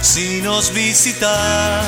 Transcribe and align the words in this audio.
Si 0.00 0.42
nos 0.42 0.72
visitas, 0.72 1.84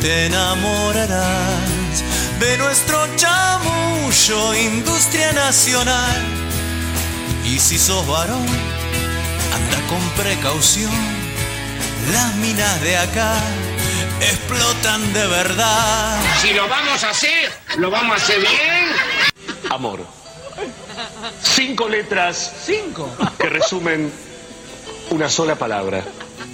te 0.00 0.26
enamorarás 0.26 2.04
de 2.40 2.58
nuestro 2.58 2.98
chamullo, 3.16 4.54
industria 4.54 5.32
nacional. 5.32 6.16
Y 7.44 7.58
si 7.58 7.78
sos 7.78 8.06
varón, 8.06 8.46
anda 9.54 9.88
con 9.88 10.00
precaución. 10.22 10.92
Las 12.12 12.34
minas 12.36 12.80
de 12.82 12.96
acá 12.96 13.34
explotan 14.20 15.12
de 15.12 15.26
verdad. 15.26 16.20
Si 16.40 16.52
lo 16.52 16.68
vamos 16.68 17.02
a 17.04 17.10
hacer, 17.10 17.50
lo 17.76 17.90
vamos 17.90 18.20
a 18.20 18.22
hacer 18.22 18.40
bien. 18.40 18.86
Amor. 19.70 20.00
Cinco 21.42 21.88
letras. 21.88 22.52
Cinco. 22.64 23.10
Que 23.38 23.48
resumen 23.48 24.12
una 25.10 25.28
sola 25.28 25.56
palabra. 25.56 26.04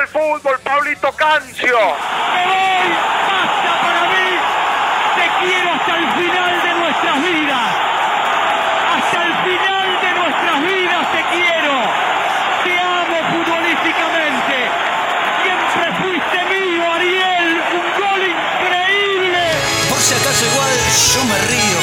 El 0.00 0.06
fútbol, 0.06 0.58
Pablito 0.62 1.10
Cancio. 1.12 1.76
¡Me 1.76 2.44
voy! 2.46 2.88
¡Basta 3.26 3.72
para 3.82 4.02
mí! 4.14 4.30
¡Te 5.18 5.26
quiero 5.42 5.72
hasta 5.74 5.92
el 5.96 6.06
final 6.14 6.54
de 6.62 6.72
nuestras 6.78 7.16
vidas! 7.18 7.70
¡Hasta 8.94 9.18
el 9.26 9.34
final 9.42 9.88
de 9.98 10.10
nuestras 10.20 10.58
vidas 10.62 11.02
te 11.10 11.20
quiero! 11.34 11.74
¡Te 12.62 12.72
amo 12.78 13.18
futbolísticamente! 13.32 14.56
¡Siempre 15.42 15.86
fuiste 15.98 16.38
mío, 16.46 16.82
Ariel! 16.94 17.50
¡Un 17.74 17.88
gol 17.98 18.22
increíble! 18.22 19.42
Por 19.90 19.98
si 19.98 20.14
acaso 20.14 20.44
igual 20.46 20.74
yo 21.10 21.24
me 21.26 21.38
río 21.50 21.78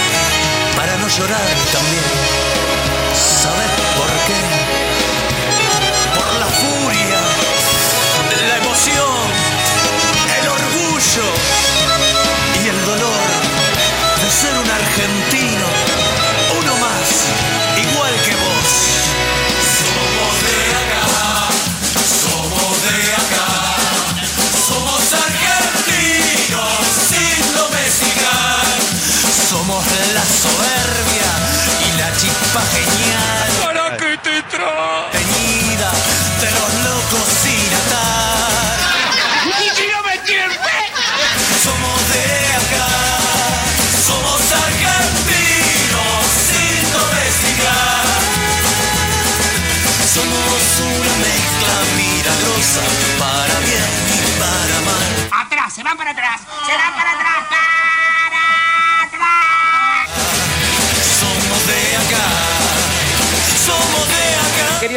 para 0.78 0.96
no 1.04 1.08
llorar 1.10 1.52
también. 1.74 2.05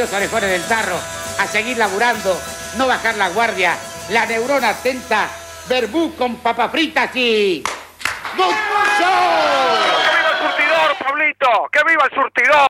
Queridos 0.09 0.33
orejones 0.33 0.51
del 0.51 0.69
tarro, 0.69 0.97
a 1.39 1.47
seguir 1.47 1.77
laburando, 1.77 2.41
no 2.77 2.87
bajar 2.87 3.17
la 3.17 3.29
guardia, 3.29 3.77
la 4.09 4.25
neurona 4.25 4.71
atenta, 4.71 5.29
verbú 5.69 6.15
con 6.17 6.37
papas 6.37 6.71
fritas 6.71 7.15
y... 7.15 7.63
¡Good 8.37 8.55
show! 8.99 9.77
¡Que 9.85 10.17
viva 10.17 10.31
el 10.31 10.39
surtidor, 10.39 10.99
Pablito! 10.99 11.69
¡Que 11.71 11.85
viva 11.85 12.05
el 12.07 12.15
surtidor! 12.15 12.68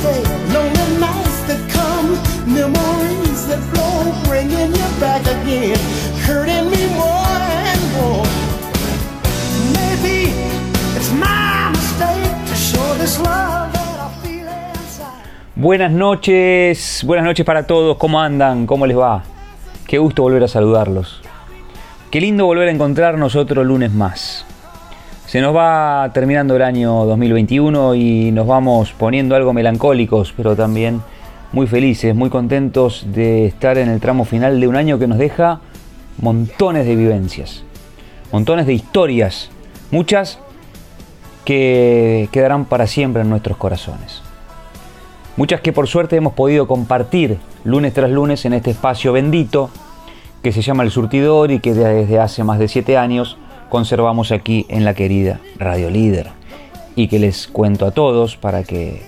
stay. 0.00 0.22
Lonely 0.54 0.86
nights 0.98 1.38
that 1.48 1.60
come, 1.70 2.08
memories 2.46 3.46
that 3.48 3.60
flow, 3.70 4.12
bringing 4.28 4.70
you 4.72 4.88
back 5.00 5.22
again, 5.26 5.78
hurting 6.26 6.70
me 6.70 6.82
more 6.94 7.38
and 7.70 7.82
more. 7.96 8.26
Maybe 9.74 10.32
it's 10.96 11.12
my 11.12 11.70
mistake 11.70 12.32
to 12.48 12.54
show 12.54 12.94
this 12.98 13.18
love. 13.18 13.66
Buenas 15.60 15.90
noches, 15.90 17.02
buenas 17.04 17.24
noches 17.24 17.44
para 17.44 17.66
todos, 17.66 17.96
¿cómo 17.96 18.20
andan? 18.20 18.64
¿Cómo 18.64 18.86
les 18.86 18.96
va? 18.96 19.24
Qué 19.88 19.98
gusto 19.98 20.22
volver 20.22 20.44
a 20.44 20.48
saludarlos. 20.48 21.20
Qué 22.12 22.20
lindo 22.20 22.46
volver 22.46 22.68
a 22.68 22.70
encontrarnos 22.70 23.34
otro 23.34 23.64
lunes 23.64 23.90
más. 23.92 24.46
Se 25.28 25.42
nos 25.42 25.54
va 25.54 26.10
terminando 26.14 26.56
el 26.56 26.62
año 26.62 27.04
2021 27.04 27.94
y 27.96 28.32
nos 28.32 28.46
vamos 28.46 28.94
poniendo 28.94 29.36
algo 29.36 29.52
melancólicos, 29.52 30.32
pero 30.34 30.56
también 30.56 31.02
muy 31.52 31.66
felices, 31.66 32.14
muy 32.14 32.30
contentos 32.30 33.04
de 33.12 33.44
estar 33.44 33.76
en 33.76 33.90
el 33.90 34.00
tramo 34.00 34.24
final 34.24 34.58
de 34.58 34.66
un 34.66 34.74
año 34.74 34.98
que 34.98 35.06
nos 35.06 35.18
deja 35.18 35.60
montones 36.22 36.86
de 36.86 36.96
vivencias, 36.96 37.62
montones 38.32 38.64
de 38.64 38.72
historias, 38.72 39.50
muchas 39.90 40.38
que 41.44 42.30
quedarán 42.32 42.64
para 42.64 42.86
siempre 42.86 43.20
en 43.20 43.28
nuestros 43.28 43.58
corazones. 43.58 44.22
Muchas 45.36 45.60
que 45.60 45.74
por 45.74 45.88
suerte 45.88 46.16
hemos 46.16 46.32
podido 46.32 46.66
compartir 46.66 47.36
lunes 47.64 47.92
tras 47.92 48.10
lunes 48.10 48.46
en 48.46 48.54
este 48.54 48.70
espacio 48.70 49.12
bendito 49.12 49.68
que 50.42 50.52
se 50.52 50.62
llama 50.62 50.84
El 50.84 50.90
Surtidor 50.90 51.50
y 51.50 51.60
que 51.60 51.74
desde 51.74 52.18
hace 52.18 52.44
más 52.44 52.58
de 52.58 52.68
siete 52.68 52.96
años 52.96 53.36
conservamos 53.68 54.32
aquí 54.32 54.66
en 54.68 54.84
la 54.84 54.94
querida 54.94 55.40
Radio 55.58 55.90
Líder. 55.90 56.30
Y 56.96 57.08
que 57.08 57.18
les 57.18 57.46
cuento 57.46 57.86
a 57.86 57.90
todos 57.92 58.36
para 58.36 58.64
que 58.64 59.02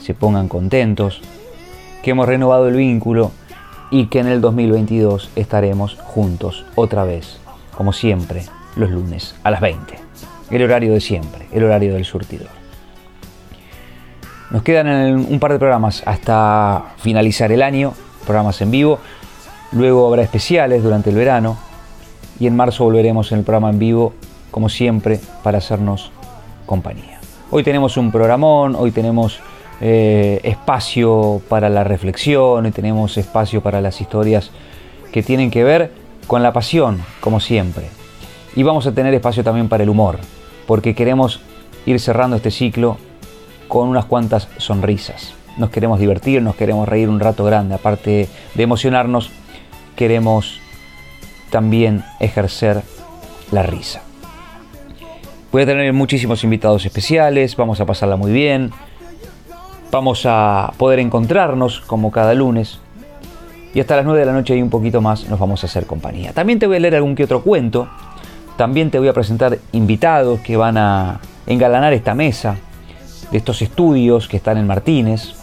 se 0.00 0.14
pongan 0.14 0.48
contentos, 0.48 1.20
que 2.02 2.10
hemos 2.10 2.26
renovado 2.26 2.68
el 2.68 2.76
vínculo 2.76 3.30
y 3.90 4.06
que 4.06 4.18
en 4.18 4.26
el 4.26 4.40
2022 4.40 5.30
estaremos 5.36 5.94
juntos 5.94 6.64
otra 6.74 7.04
vez, 7.04 7.38
como 7.76 7.92
siempre, 7.92 8.42
los 8.74 8.90
lunes 8.90 9.36
a 9.44 9.50
las 9.50 9.60
20. 9.60 9.98
El 10.50 10.62
horario 10.62 10.92
de 10.92 11.00
siempre, 11.00 11.46
el 11.52 11.64
horario 11.64 11.94
del 11.94 12.04
surtidor. 12.04 12.48
Nos 14.50 14.62
quedan 14.62 15.26
un 15.28 15.40
par 15.40 15.52
de 15.52 15.58
programas 15.58 16.02
hasta 16.06 16.94
finalizar 16.98 17.50
el 17.50 17.62
año, 17.62 17.94
programas 18.24 18.60
en 18.60 18.70
vivo. 18.70 19.00
Luego 19.72 20.06
habrá 20.06 20.22
especiales 20.22 20.82
durante 20.82 21.10
el 21.10 21.16
verano 21.16 21.58
y 22.38 22.46
en 22.46 22.56
marzo 22.56 22.84
volveremos 22.84 23.32
en 23.32 23.38
el 23.38 23.44
programa 23.44 23.70
en 23.70 23.78
vivo, 23.78 24.12
como 24.50 24.68
siempre, 24.68 25.20
para 25.42 25.58
hacernos 25.58 26.10
compañía. 26.66 27.20
Hoy 27.50 27.62
tenemos 27.62 27.96
un 27.96 28.10
programón, 28.10 28.74
hoy 28.74 28.90
tenemos 28.90 29.40
eh, 29.80 30.40
espacio 30.42 31.40
para 31.48 31.68
la 31.68 31.84
reflexión, 31.84 32.64
hoy 32.64 32.72
tenemos 32.72 33.16
espacio 33.16 33.62
para 33.62 33.80
las 33.80 34.00
historias 34.00 34.50
que 35.12 35.22
tienen 35.22 35.50
que 35.50 35.64
ver 35.64 35.92
con 36.26 36.42
la 36.42 36.52
pasión, 36.52 37.02
como 37.20 37.40
siempre. 37.40 37.86
Y 38.54 38.62
vamos 38.62 38.86
a 38.86 38.92
tener 38.92 39.14
espacio 39.14 39.44
también 39.44 39.68
para 39.68 39.82
el 39.82 39.88
humor, 39.88 40.18
porque 40.66 40.94
queremos 40.94 41.40
ir 41.84 42.00
cerrando 42.00 42.36
este 42.36 42.50
ciclo 42.50 42.98
con 43.68 43.88
unas 43.88 44.06
cuantas 44.06 44.48
sonrisas. 44.56 45.34
Nos 45.56 45.70
queremos 45.70 46.00
divertir, 46.00 46.42
nos 46.42 46.56
queremos 46.56 46.88
reír 46.88 47.08
un 47.08 47.20
rato 47.20 47.44
grande, 47.44 47.74
aparte 47.74 48.28
de 48.54 48.62
emocionarnos, 48.62 49.30
queremos 49.94 50.60
también 51.50 52.04
ejercer 52.20 52.82
la 53.50 53.62
risa. 53.62 54.02
Voy 55.52 55.62
a 55.62 55.66
tener 55.66 55.92
muchísimos 55.92 56.44
invitados 56.44 56.84
especiales, 56.84 57.56
vamos 57.56 57.80
a 57.80 57.86
pasarla 57.86 58.16
muy 58.16 58.32
bien, 58.32 58.72
vamos 59.90 60.24
a 60.26 60.72
poder 60.76 60.98
encontrarnos 60.98 61.80
como 61.80 62.10
cada 62.10 62.34
lunes 62.34 62.80
y 63.72 63.80
hasta 63.80 63.96
las 63.96 64.04
9 64.04 64.20
de 64.20 64.26
la 64.26 64.32
noche 64.32 64.56
y 64.56 64.62
un 64.62 64.70
poquito 64.70 65.00
más 65.00 65.28
nos 65.28 65.38
vamos 65.38 65.62
a 65.62 65.66
hacer 65.66 65.86
compañía. 65.86 66.32
También 66.32 66.58
te 66.58 66.66
voy 66.66 66.76
a 66.76 66.80
leer 66.80 66.96
algún 66.96 67.14
que 67.14 67.24
otro 67.24 67.42
cuento, 67.42 67.88
también 68.56 68.90
te 68.90 68.98
voy 68.98 69.08
a 69.08 69.12
presentar 69.12 69.58
invitados 69.72 70.40
que 70.40 70.56
van 70.56 70.78
a 70.78 71.20
engalanar 71.46 71.92
esta 71.92 72.14
mesa 72.14 72.56
de 73.30 73.38
estos 73.38 73.62
estudios 73.62 74.28
que 74.28 74.38
están 74.38 74.56
en 74.58 74.66
Martínez, 74.66 75.34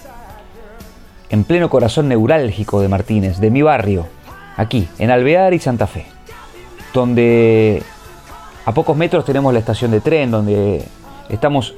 en 1.29 1.43
pleno 1.43 1.69
corazón 1.69 2.09
neurálgico 2.09 2.81
de 2.81 2.89
Martínez, 2.89 3.39
de 3.39 3.51
mi 3.51 3.61
barrio, 3.61 4.07
aquí, 4.57 4.87
en 4.99 5.11
Alvear 5.11 5.53
y 5.53 5.59
Santa 5.59 5.87
Fe, 5.87 6.05
donde 6.93 7.81
a 8.65 8.73
pocos 8.73 8.95
metros 8.95 9.25
tenemos 9.25 9.53
la 9.53 9.59
estación 9.59 9.91
de 9.91 10.01
tren, 10.01 10.31
donde 10.31 10.83
estamos 11.29 11.75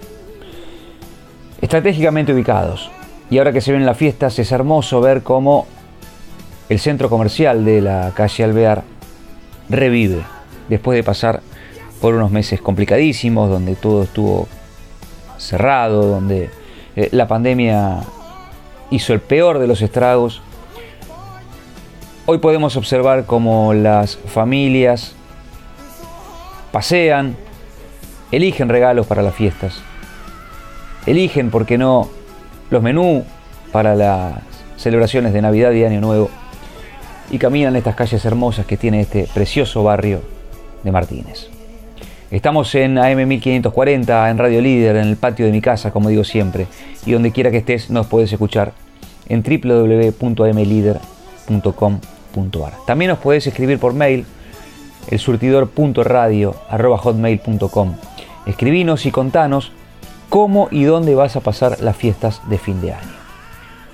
estratégicamente 1.62 2.34
ubicados. 2.34 2.92
Y 3.30 3.40
ahora 3.40 3.52
que 3.52 3.62
se 3.62 3.72
ven 3.72 3.86
las 3.86 3.98
fiestas 3.98 4.38
es 4.38 4.52
hermoso 4.52 5.02
ver 5.02 5.24
cómo 5.24 5.66
el 6.70 6.80
centro 6.80 7.10
comercial 7.10 7.66
de 7.66 7.82
la 7.82 8.12
calle 8.16 8.44
Alvear 8.44 8.84
revive 9.70 10.24
después 10.70 10.96
de 10.96 11.04
pasar 11.04 11.42
por 12.02 12.14
unos 12.14 12.32
meses 12.32 12.62
complicadísimos, 12.62 13.50
donde 13.50 13.76
todo 13.76 14.04
estuvo 14.04 14.48
cerrado, 15.38 16.06
donde 16.06 16.50
eh, 16.96 17.10
la 17.12 17.28
pandemia 17.28 18.02
hizo 18.92 19.14
el 19.14 19.22
peor 19.22 19.60
de 19.60 19.68
los 19.68 19.82
estragos 19.82 20.42
Hoy 22.28 22.40
podemos 22.40 22.76
observar 22.76 23.26
cómo 23.26 23.76
las 23.76 24.18
familias 24.18 25.14
pasean, 26.72 27.36
eligen 28.32 28.68
regalos 28.68 29.06
para 29.06 29.22
las 29.22 29.36
fiestas, 29.36 29.80
eligen, 31.06 31.52
¿por 31.52 31.68
qué 31.68 31.78
no?, 31.78 32.10
los 32.72 32.82
menús 32.82 33.22
para 33.72 33.94
las 33.94 34.40
celebraciones 34.76 35.34
de 35.34 35.44
Navidad 35.44 35.72
y 35.74 35.84
Año 35.84 36.02
Nuevo 36.02 36.32
y 37.30 37.38
caminan 37.38 37.76
estas 37.76 37.94
calles 37.94 38.26
hermosas 38.26 38.66
que 38.66 38.76
tiene 38.76 39.02
este 39.02 39.30
precioso 39.32 39.84
barrio 39.84 40.24
de 40.84 40.92
Martínez. 40.92 41.52
Estamos 42.32 42.74
en 42.74 42.98
AM 42.98 43.28
1540, 43.28 44.32
en 44.32 44.38
Radio 44.40 44.62
Líder, 44.62 44.96
en 44.96 45.10
el 45.10 45.18
patio 45.18 45.46
de 45.46 45.52
mi 45.52 45.62
casa, 45.62 45.92
como 45.92 46.10
digo 46.10 46.24
siempre, 46.24 46.66
y 47.06 47.12
donde 47.12 47.32
quiera 47.32 47.52
que 47.52 47.58
estés 47.58 47.92
nos 47.92 48.08
puedes 48.08 48.34
escuchar 48.34 48.74
en 49.30 49.44
www.amlider.com 49.44 52.00
también 52.86 53.10
nos 53.10 53.18
podés 53.20 53.48
escribir 53.48 53.80
por 53.80 53.94
mail, 53.94 54.26
el 55.10 55.20
surtidor.radio.hotmail.com. 55.20 57.96
Escribinos 58.46 59.06
y 59.06 59.12
contanos 59.12 59.72
cómo 60.30 60.68
y 60.70 60.84
dónde 60.84 61.16
vas 61.16 61.38
a 61.38 61.40
pasar 61.40 61.80
las 61.82 61.96
fiestas 61.96 62.42
de 62.50 62.58
fin 62.58 62.82
de 62.82 62.92
año. 62.94 63.16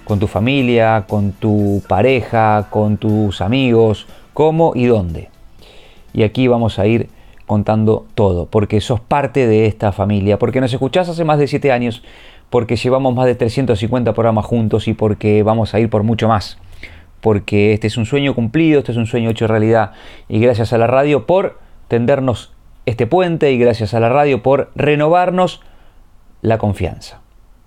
Con 0.05 0.17
tu 0.19 0.25
familia, 0.27 1.05
con 1.07 1.33
tu 1.33 1.83
pareja, 1.87 2.65
con 2.69 2.97
tus 2.97 3.41
amigos, 3.41 4.07
cómo 4.33 4.71
y 4.75 4.85
dónde. 4.85 5.29
Y 6.13 6.23
aquí 6.23 6.47
vamos 6.47 6.79
a 6.79 6.87
ir 6.87 7.09
contando 7.45 8.07
todo, 8.15 8.47
porque 8.47 8.81
sos 8.81 9.01
parte 9.01 9.45
de 9.45 9.67
esta 9.67 9.91
familia, 9.91 10.39
porque 10.39 10.61
nos 10.61 10.73
escuchás 10.73 11.07
hace 11.09 11.23
más 11.23 11.37
de 11.37 11.45
7 11.47 11.71
años, 11.71 12.01
porque 12.49 12.75
llevamos 12.75 13.13
más 13.13 13.27
de 13.27 13.35
350 13.35 14.13
programas 14.13 14.45
juntos 14.45 14.87
y 14.87 14.93
porque 14.93 15.43
vamos 15.43 15.75
a 15.75 15.79
ir 15.79 15.89
por 15.89 16.03
mucho 16.03 16.27
más 16.27 16.57
porque 17.21 17.73
este 17.73 17.87
es 17.87 17.97
un 17.97 18.05
sueño 18.05 18.35
cumplido, 18.35 18.79
este 18.79 18.91
es 18.91 18.97
un 18.97 19.05
sueño 19.05 19.29
hecho 19.29 19.47
realidad. 19.47 19.91
Y 20.27 20.39
gracias 20.39 20.73
a 20.73 20.77
la 20.77 20.87
radio 20.87 21.25
por 21.25 21.59
tendernos 21.87 22.53
este 22.85 23.07
puente 23.07 23.51
y 23.51 23.57
gracias 23.57 23.93
a 23.93 23.99
la 23.99 24.09
radio 24.09 24.43
por 24.43 24.71
renovarnos 24.75 25.61
la 26.41 26.57
confianza. 26.57 27.21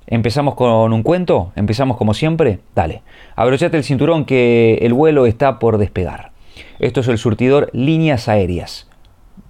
¿Empezamos 0.07 0.55
con 0.55 0.93
un 0.93 1.03
cuento? 1.03 1.53
¿Empezamos 1.57 1.97
como 1.97 2.13
siempre? 2.13 2.61
Dale, 2.75 3.03
abrochate 3.37 3.77
el 3.77 3.85
cinturón 3.85 4.27
que 4.27 4.79
el 4.83 4.93
vuelo 4.93 5.25
está 5.25 5.59
por 5.59 5.79
despegar. 5.79 6.33
Esto 6.79 7.01
es 7.01 7.09
el 7.09 7.19
surtidor 7.19 7.71
Líneas 7.73 8.29
Aéreas. 8.29 8.89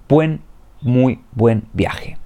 Buen, 0.08 0.42
muy 0.80 1.20
buen 1.32 1.64
viaje. 1.72 2.18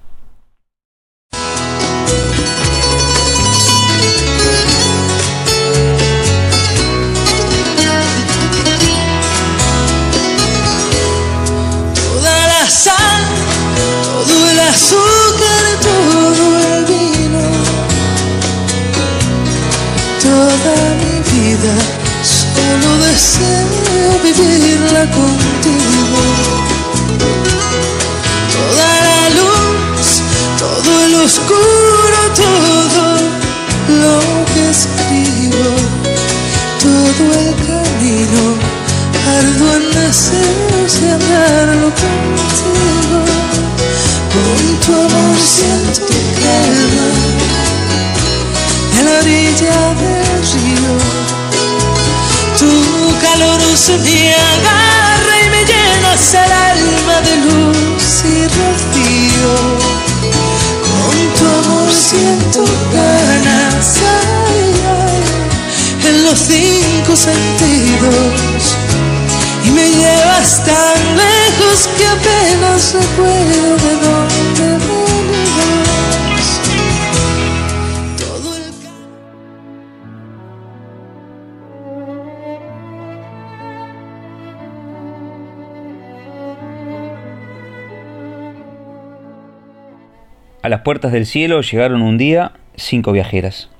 A 90.69 90.71
las 90.71 90.83
puertas 90.83 91.13
del 91.13 91.25
cielo 91.25 91.63
llegaron 91.63 92.03
un 92.03 92.19
día 92.19 92.53
cinco 92.77 93.13
viajeras. 93.13 93.71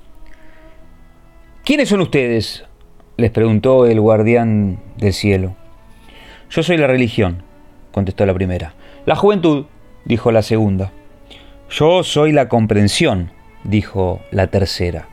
¿Quiénes 1.63 1.91
son 1.91 2.01
ustedes? 2.01 2.65
les 3.19 3.31
preguntó 3.31 3.85
el 3.85 4.01
guardián 4.01 4.79
del 4.97 5.13
cielo. 5.13 5.55
Yo 6.49 6.63
soy 6.63 6.79
la 6.79 6.87
religión, 6.87 7.43
contestó 7.93 8.25
la 8.25 8.33
primera. 8.33 8.73
La 9.05 9.17
juventud, 9.17 9.67
dijo 10.07 10.33
la 10.33 10.41
segunda. 10.41 10.91
Yo 11.69 12.03
soy 12.05 12.33
la 12.33 12.49
comprensión, 12.49 13.33
dijo 13.65 14.23
la 14.31 14.47
tercera. 14.47 15.09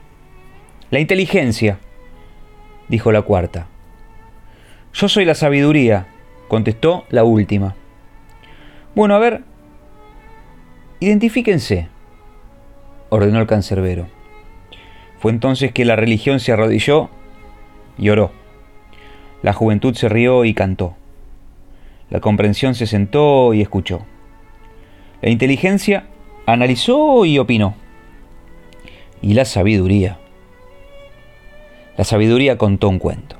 La 0.91 1.01
inteligencia, 1.01 1.79
dijo 2.87 3.11
la 3.11 3.23
cuarta. 3.23 3.67
Yo 4.93 5.09
soy 5.09 5.25
la 5.25 5.35
sabiduría, 5.35 6.07
contestó 6.47 7.03
la 7.09 7.25
última. 7.25 7.75
Bueno, 8.95 9.13
a 9.13 9.19
ver, 9.19 9.43
identifíquense, 11.05 11.87
ordenó 13.09 13.39
el 13.39 13.47
cancerbero. 13.47 14.07
Fue 15.19 15.31
entonces 15.31 15.71
que 15.71 15.85
la 15.85 15.95
religión 15.95 16.39
se 16.39 16.51
arrodilló 16.51 17.09
y 17.97 18.09
oró. 18.09 18.31
La 19.43 19.53
juventud 19.53 19.93
se 19.93 20.09
rió 20.09 20.45
y 20.45 20.55
cantó. 20.55 20.95
La 22.09 22.21
comprensión 22.21 22.73
se 22.73 22.87
sentó 22.87 23.53
y 23.53 23.61
escuchó. 23.61 24.05
La 25.21 25.29
inteligencia 25.29 26.07
analizó 26.47 27.23
y 27.25 27.37
opinó. 27.37 27.75
Y 29.21 29.35
la 29.35 29.45
sabiduría. 29.45 30.17
La 31.97 32.03
sabiduría 32.03 32.57
contó 32.57 32.89
un 32.89 32.99
cuento. 32.99 33.37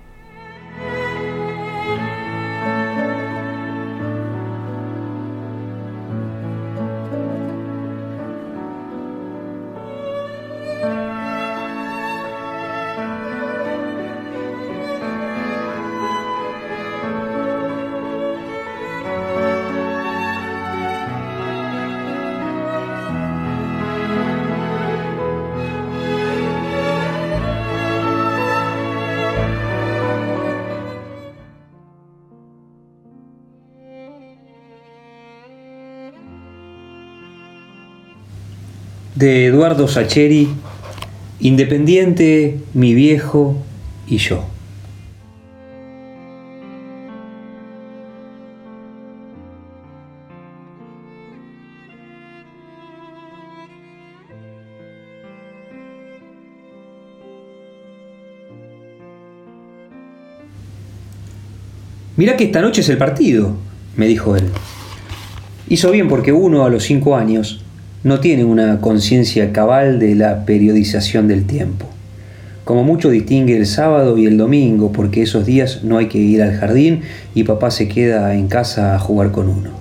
De 39.16 39.48
Eduardo 39.48 39.88
Sacheri, 39.88 40.50
Independiente, 41.40 42.60
mi 42.74 42.94
viejo 42.94 43.58
y 44.08 44.18
yo. 44.18 44.46
Mirá 62.18 62.38
que 62.38 62.46
esta 62.46 62.62
noche 62.62 62.80
es 62.80 62.88
el 62.88 62.98
partido, 62.98 63.58
me 63.98 64.08
dijo 64.08 64.38
él. 64.38 64.46
Hizo 65.68 65.92
bien 65.92 66.08
porque 66.08 66.32
uno 66.32 66.64
a 66.64 66.70
los 66.70 66.84
cinco 66.84 67.18
años 67.18 67.65
no 68.06 68.20
tiene 68.20 68.46
una 68.46 68.82
conciencia 68.82 69.52
cabal 69.52 69.98
de 69.98 70.14
la 70.14 70.46
periodización 70.46 71.28
del 71.28 71.48
tiempo. 71.48 71.88
Como 72.64 72.84
mucho 72.84 73.10
distingue 73.10 73.58
el 73.58 73.66
sábado 73.66 74.20
y 74.20 74.28
el 74.28 74.38
domingo, 74.38 74.92
porque 74.92 75.24
esos 75.24 75.48
días 75.48 75.84
no 75.84 75.98
hay 75.98 76.08
que 76.08 76.20
ir 76.20 76.44
al 76.44 76.56
jardín 76.56 77.02
y 77.34 77.46
papá 77.46 77.72
se 77.72 77.88
queda 77.88 78.36
en 78.36 78.48
casa 78.48 78.94
a 78.94 79.00
jugar 79.00 79.32
con 79.32 79.50
uno. 79.50 79.72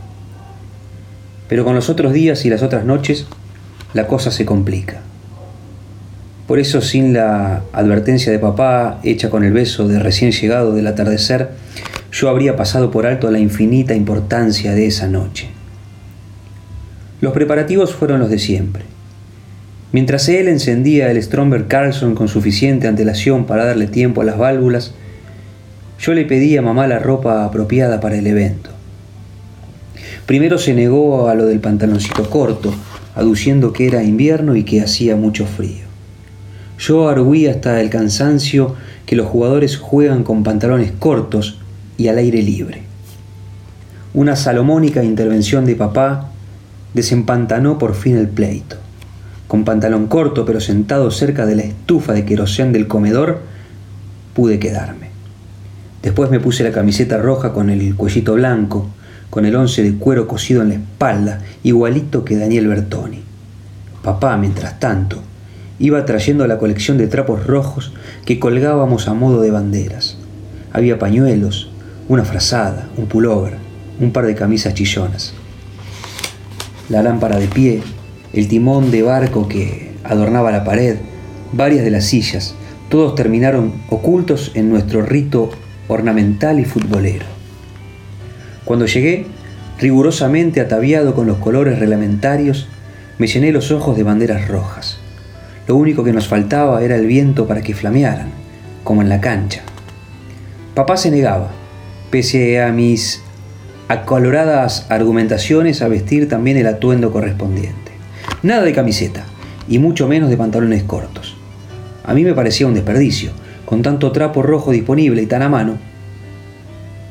Pero 1.50 1.66
con 1.66 1.74
los 1.74 1.90
otros 1.90 2.14
días 2.14 2.46
y 2.46 2.48
las 2.48 2.62
otras 2.62 2.86
noches, 2.86 3.26
la 3.92 4.06
cosa 4.06 4.30
se 4.30 4.46
complica. 4.46 5.02
Por 6.46 6.58
eso, 6.58 6.80
sin 6.80 7.12
la 7.12 7.64
advertencia 7.74 8.32
de 8.32 8.38
papá, 8.38 9.00
hecha 9.02 9.28
con 9.28 9.44
el 9.44 9.52
beso 9.52 9.86
de 9.86 9.98
recién 9.98 10.32
llegado 10.32 10.72
del 10.72 10.86
atardecer, 10.86 11.50
yo 12.10 12.30
habría 12.30 12.56
pasado 12.56 12.90
por 12.90 13.04
alto 13.04 13.30
la 13.30 13.38
infinita 13.38 13.94
importancia 13.94 14.72
de 14.72 14.86
esa 14.86 15.08
noche. 15.08 15.48
Los 17.24 17.32
preparativos 17.32 17.94
fueron 17.94 18.20
los 18.20 18.28
de 18.28 18.38
siempre. 18.38 18.84
Mientras 19.92 20.28
él 20.28 20.46
encendía 20.46 21.10
el 21.10 21.22
Stromberg 21.22 21.68
Carlson 21.68 22.14
con 22.14 22.28
suficiente 22.28 22.86
antelación 22.86 23.46
para 23.46 23.64
darle 23.64 23.86
tiempo 23.86 24.20
a 24.20 24.26
las 24.26 24.36
válvulas, 24.36 24.92
yo 25.98 26.12
le 26.12 26.26
pedí 26.26 26.54
a 26.58 26.60
mamá 26.60 26.86
la 26.86 26.98
ropa 26.98 27.46
apropiada 27.46 27.98
para 27.98 28.18
el 28.18 28.26
evento. 28.26 28.68
Primero 30.26 30.58
se 30.58 30.74
negó 30.74 31.30
a 31.30 31.34
lo 31.34 31.46
del 31.46 31.60
pantaloncito 31.60 32.28
corto, 32.28 32.74
aduciendo 33.14 33.72
que 33.72 33.86
era 33.86 34.02
invierno 34.02 34.54
y 34.54 34.64
que 34.64 34.82
hacía 34.82 35.16
mucho 35.16 35.46
frío. 35.46 35.86
Yo 36.78 37.08
arguí 37.08 37.46
hasta 37.46 37.80
el 37.80 37.88
cansancio 37.88 38.74
que 39.06 39.16
los 39.16 39.28
jugadores 39.28 39.78
juegan 39.78 40.24
con 40.24 40.42
pantalones 40.42 40.92
cortos 40.92 41.58
y 41.96 42.08
al 42.08 42.18
aire 42.18 42.42
libre. 42.42 42.82
Una 44.12 44.36
salomónica 44.36 45.02
intervención 45.02 45.64
de 45.64 45.74
papá 45.74 46.32
desempantanó 46.94 47.76
por 47.76 47.94
fin 47.94 48.16
el 48.16 48.28
pleito. 48.28 48.76
Con 49.48 49.64
pantalón 49.64 50.06
corto 50.06 50.44
pero 50.46 50.60
sentado 50.60 51.10
cerca 51.10 51.44
de 51.44 51.56
la 51.56 51.62
estufa 51.62 52.12
de 52.12 52.24
querosén 52.24 52.72
del 52.72 52.88
comedor, 52.88 53.40
pude 54.32 54.58
quedarme. 54.58 55.10
Después 56.02 56.30
me 56.30 56.40
puse 56.40 56.64
la 56.64 56.72
camiseta 56.72 57.18
roja 57.18 57.52
con 57.52 57.70
el 57.70 57.94
cuellito 57.96 58.34
blanco, 58.34 58.88
con 59.30 59.44
el 59.44 59.56
once 59.56 59.82
de 59.82 59.94
cuero 59.94 60.28
cosido 60.28 60.62
en 60.62 60.68
la 60.68 60.74
espalda, 60.74 61.40
igualito 61.62 62.24
que 62.24 62.36
Daniel 62.36 62.68
Bertoni. 62.68 63.22
Papá, 64.02 64.36
mientras 64.36 64.78
tanto, 64.78 65.20
iba 65.78 66.04
trayendo 66.04 66.46
la 66.46 66.58
colección 66.58 66.98
de 66.98 67.06
trapos 67.06 67.46
rojos 67.46 67.92
que 68.24 68.38
colgábamos 68.38 69.08
a 69.08 69.14
modo 69.14 69.40
de 69.40 69.50
banderas. 69.50 70.18
Había 70.72 70.98
pañuelos, 70.98 71.70
una 72.08 72.24
frazada, 72.24 72.88
un 72.96 73.06
pullover, 73.06 73.54
un 73.98 74.12
par 74.12 74.26
de 74.26 74.34
camisas 74.34 74.74
chillonas 74.74 75.34
la 76.88 77.02
lámpara 77.02 77.38
de 77.38 77.48
pie, 77.48 77.82
el 78.32 78.48
timón 78.48 78.90
de 78.90 79.02
barco 79.02 79.48
que 79.48 79.92
adornaba 80.04 80.50
la 80.50 80.64
pared, 80.64 80.96
varias 81.52 81.84
de 81.84 81.90
las 81.90 82.04
sillas, 82.04 82.54
todos 82.88 83.14
terminaron 83.14 83.72
ocultos 83.88 84.52
en 84.54 84.68
nuestro 84.68 85.02
rito 85.02 85.50
ornamental 85.88 86.60
y 86.60 86.64
futbolero. 86.64 87.24
Cuando 88.64 88.86
llegué, 88.86 89.26
rigurosamente 89.78 90.60
ataviado 90.60 91.14
con 91.14 91.26
los 91.26 91.38
colores 91.38 91.78
reglamentarios, 91.78 92.68
me 93.18 93.26
llené 93.26 93.52
los 93.52 93.70
ojos 93.70 93.96
de 93.96 94.02
banderas 94.02 94.48
rojas. 94.48 94.98
Lo 95.66 95.76
único 95.76 96.04
que 96.04 96.12
nos 96.12 96.28
faltaba 96.28 96.82
era 96.82 96.96
el 96.96 97.06
viento 97.06 97.46
para 97.46 97.62
que 97.62 97.74
flamearan, 97.74 98.28
como 98.82 99.02
en 99.02 99.08
la 99.08 99.20
cancha. 99.20 99.62
Papá 100.74 100.96
se 100.96 101.10
negaba, 101.10 101.50
pese 102.10 102.60
a 102.60 102.72
mis 102.72 103.22
acaloradas 103.88 104.86
argumentaciones 104.88 105.82
a 105.82 105.88
vestir 105.88 106.28
también 106.28 106.56
el 106.56 106.66
atuendo 106.66 107.12
correspondiente. 107.12 107.92
Nada 108.42 108.62
de 108.62 108.72
camiseta, 108.72 109.24
y 109.68 109.78
mucho 109.78 110.08
menos 110.08 110.30
de 110.30 110.36
pantalones 110.36 110.82
cortos. 110.82 111.36
A 112.04 112.14
mí 112.14 112.24
me 112.24 112.34
parecía 112.34 112.66
un 112.66 112.74
desperdicio, 112.74 113.32
con 113.64 113.82
tanto 113.82 114.12
trapo 114.12 114.42
rojo 114.42 114.72
disponible 114.72 115.22
y 115.22 115.26
tan 115.26 115.42
a 115.42 115.48
mano. 115.48 115.78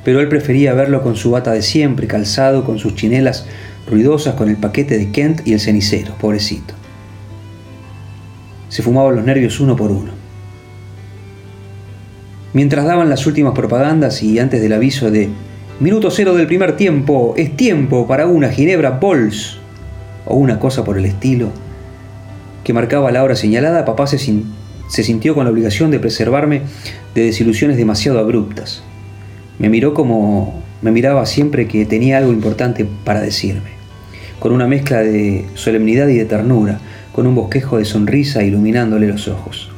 Pero 0.03 0.20
él 0.20 0.27
prefería 0.27 0.74
verlo 0.74 1.01
con 1.01 1.15
su 1.15 1.32
bata 1.32 1.51
de 1.51 1.62
siempre, 1.62 2.08
calzado, 2.08 2.63
con 2.65 2.77
sus 2.77 2.96
chinelas 2.96 3.46
ruidosas, 3.89 4.36
con 4.36 4.50
el 4.50 4.58
paquete 4.58 4.98
de 4.98 5.12
Kent 5.12 5.48
y 5.48 5.53
el 5.53 5.60
cenicero, 5.60 6.15
pobrecito. 6.20 6.74
Se 8.70 8.82
fumaban 8.82 9.15
los 9.15 9.25
nervios 9.25 9.60
uno 9.60 9.75
por 9.75 9.92
uno. 9.92 10.12
Mientras 12.53 12.86
daban 12.86 13.10
las 13.10 13.25
últimas 13.25 13.53
propagandas 13.53 14.22
y 14.22 14.39
antes 14.39 14.62
del 14.62 14.74
aviso 14.74 15.10
de 15.10 15.30
Minuto 15.84 16.12
cero 16.12 16.34
del 16.34 16.48
primer 16.48 16.78
tiempo, 16.78 17.34
es 17.36 17.58
tiempo 17.58 18.08
para 18.08 18.25
una 18.25 18.48
Ginebra 18.48 18.92
Bols 18.92 19.58
o 20.25 20.34
una 20.34 20.58
cosa 20.58 20.86
por 20.86 20.98
el 20.98 21.04
estilo. 21.04 21.50
que 22.63 22.72
marcaba 22.72 23.12
la 23.12 23.22
hora 23.22 23.36
señalada, 23.36 23.84
papá 23.84 24.08
se, 24.08 24.18
se 24.18 25.04
sintió 25.04 25.36
con 25.36 25.44
la 25.44 25.52
obligación 25.52 25.92
de 25.92 26.00
preservarme 26.00 26.62
de 27.13 27.25
desilusiones 27.25 27.75
demasiado 27.75 28.20
abruptas. 28.20 28.82
Me 29.60 29.68
miró 29.68 29.94
como 29.94 30.63
me 30.82 30.92
miraba 30.92 31.25
siempre 31.25 31.68
que 31.68 31.86
tenía 31.86 32.18
algo 32.18 32.32
importante 32.32 32.88
para 33.04 33.20
decirme, 33.20 33.72
con 34.40 34.54
una 34.54 34.68
mezcla 34.68 35.00
de 35.00 35.44
solemnidad 35.54 36.08
y 36.08 36.16
de 36.16 36.24
ternura, 36.24 36.80
con 37.12 37.28
un 37.28 37.36
bosquejo 37.36 37.78
de 37.78 37.84
sonrisa 37.84 38.42
iluminándole 38.42 39.08
los 39.08 39.28
ojos. 39.28 39.70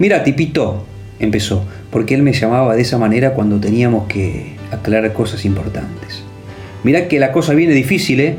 Mira, 0.00 0.24
tipito, 0.24 0.84
empezó, 1.20 1.64
porque 1.92 2.16
él 2.16 2.24
me 2.24 2.32
llamaba 2.32 2.74
de 2.74 2.82
esa 2.82 2.98
manera 2.98 3.34
cuando 3.34 3.60
teníamos 3.60 4.08
que 4.08 4.57
aclarar 4.70 5.12
cosas 5.12 5.44
importantes. 5.44 6.22
Mirá 6.84 7.08
que 7.08 7.18
la 7.18 7.32
cosa 7.32 7.54
viene 7.54 7.74
difícil, 7.74 8.20
¿eh? 8.20 8.36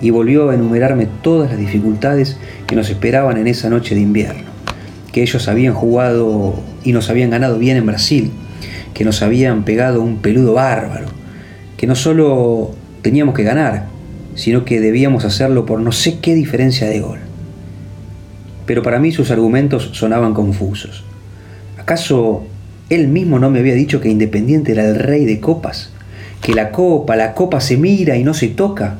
Y 0.00 0.10
volvió 0.10 0.50
a 0.50 0.54
enumerarme 0.54 1.06
todas 1.22 1.50
las 1.50 1.58
dificultades 1.58 2.36
que 2.66 2.76
nos 2.76 2.90
esperaban 2.90 3.36
en 3.38 3.46
esa 3.46 3.68
noche 3.68 3.94
de 3.94 4.00
invierno. 4.00 4.50
Que 5.12 5.22
ellos 5.22 5.48
habían 5.48 5.74
jugado 5.74 6.54
y 6.84 6.92
nos 6.92 7.10
habían 7.10 7.30
ganado 7.30 7.58
bien 7.58 7.76
en 7.76 7.86
Brasil. 7.86 8.30
Que 8.94 9.04
nos 9.04 9.22
habían 9.22 9.64
pegado 9.64 10.02
un 10.02 10.18
peludo 10.18 10.54
bárbaro. 10.54 11.06
Que 11.76 11.86
no 11.86 11.94
solo 11.94 12.72
teníamos 13.02 13.34
que 13.34 13.42
ganar, 13.42 13.86
sino 14.34 14.64
que 14.64 14.80
debíamos 14.80 15.24
hacerlo 15.24 15.66
por 15.66 15.80
no 15.80 15.92
sé 15.92 16.18
qué 16.20 16.34
diferencia 16.34 16.88
de 16.88 17.00
gol. 17.00 17.18
Pero 18.66 18.82
para 18.82 18.98
mí 18.98 19.12
sus 19.12 19.30
argumentos 19.30 19.90
sonaban 19.92 20.34
confusos. 20.34 21.04
¿Acaso 21.78 22.44
él 22.94 23.08
mismo 23.08 23.38
no 23.38 23.50
me 23.50 23.60
había 23.60 23.74
dicho 23.74 24.00
que 24.00 24.08
Independiente 24.08 24.72
era 24.72 24.84
el 24.84 24.96
rey 24.96 25.24
de 25.24 25.40
copas? 25.40 25.90
Que 26.40 26.54
la 26.54 26.70
copa, 26.70 27.16
la 27.16 27.34
copa 27.34 27.60
se 27.60 27.76
mira 27.76 28.16
y 28.16 28.24
no 28.24 28.34
se 28.34 28.48
toca. 28.48 28.98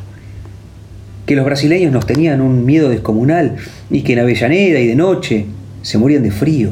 Que 1.26 1.36
los 1.36 1.44
brasileños 1.44 1.92
nos 1.92 2.06
tenían 2.06 2.40
un 2.40 2.64
miedo 2.64 2.88
descomunal 2.88 3.56
y 3.90 4.02
que 4.02 4.14
en 4.14 4.20
Avellaneda 4.20 4.78
y 4.78 4.86
de 4.86 4.94
noche 4.94 5.46
se 5.82 5.98
morían 5.98 6.22
de 6.22 6.30
frío 6.30 6.70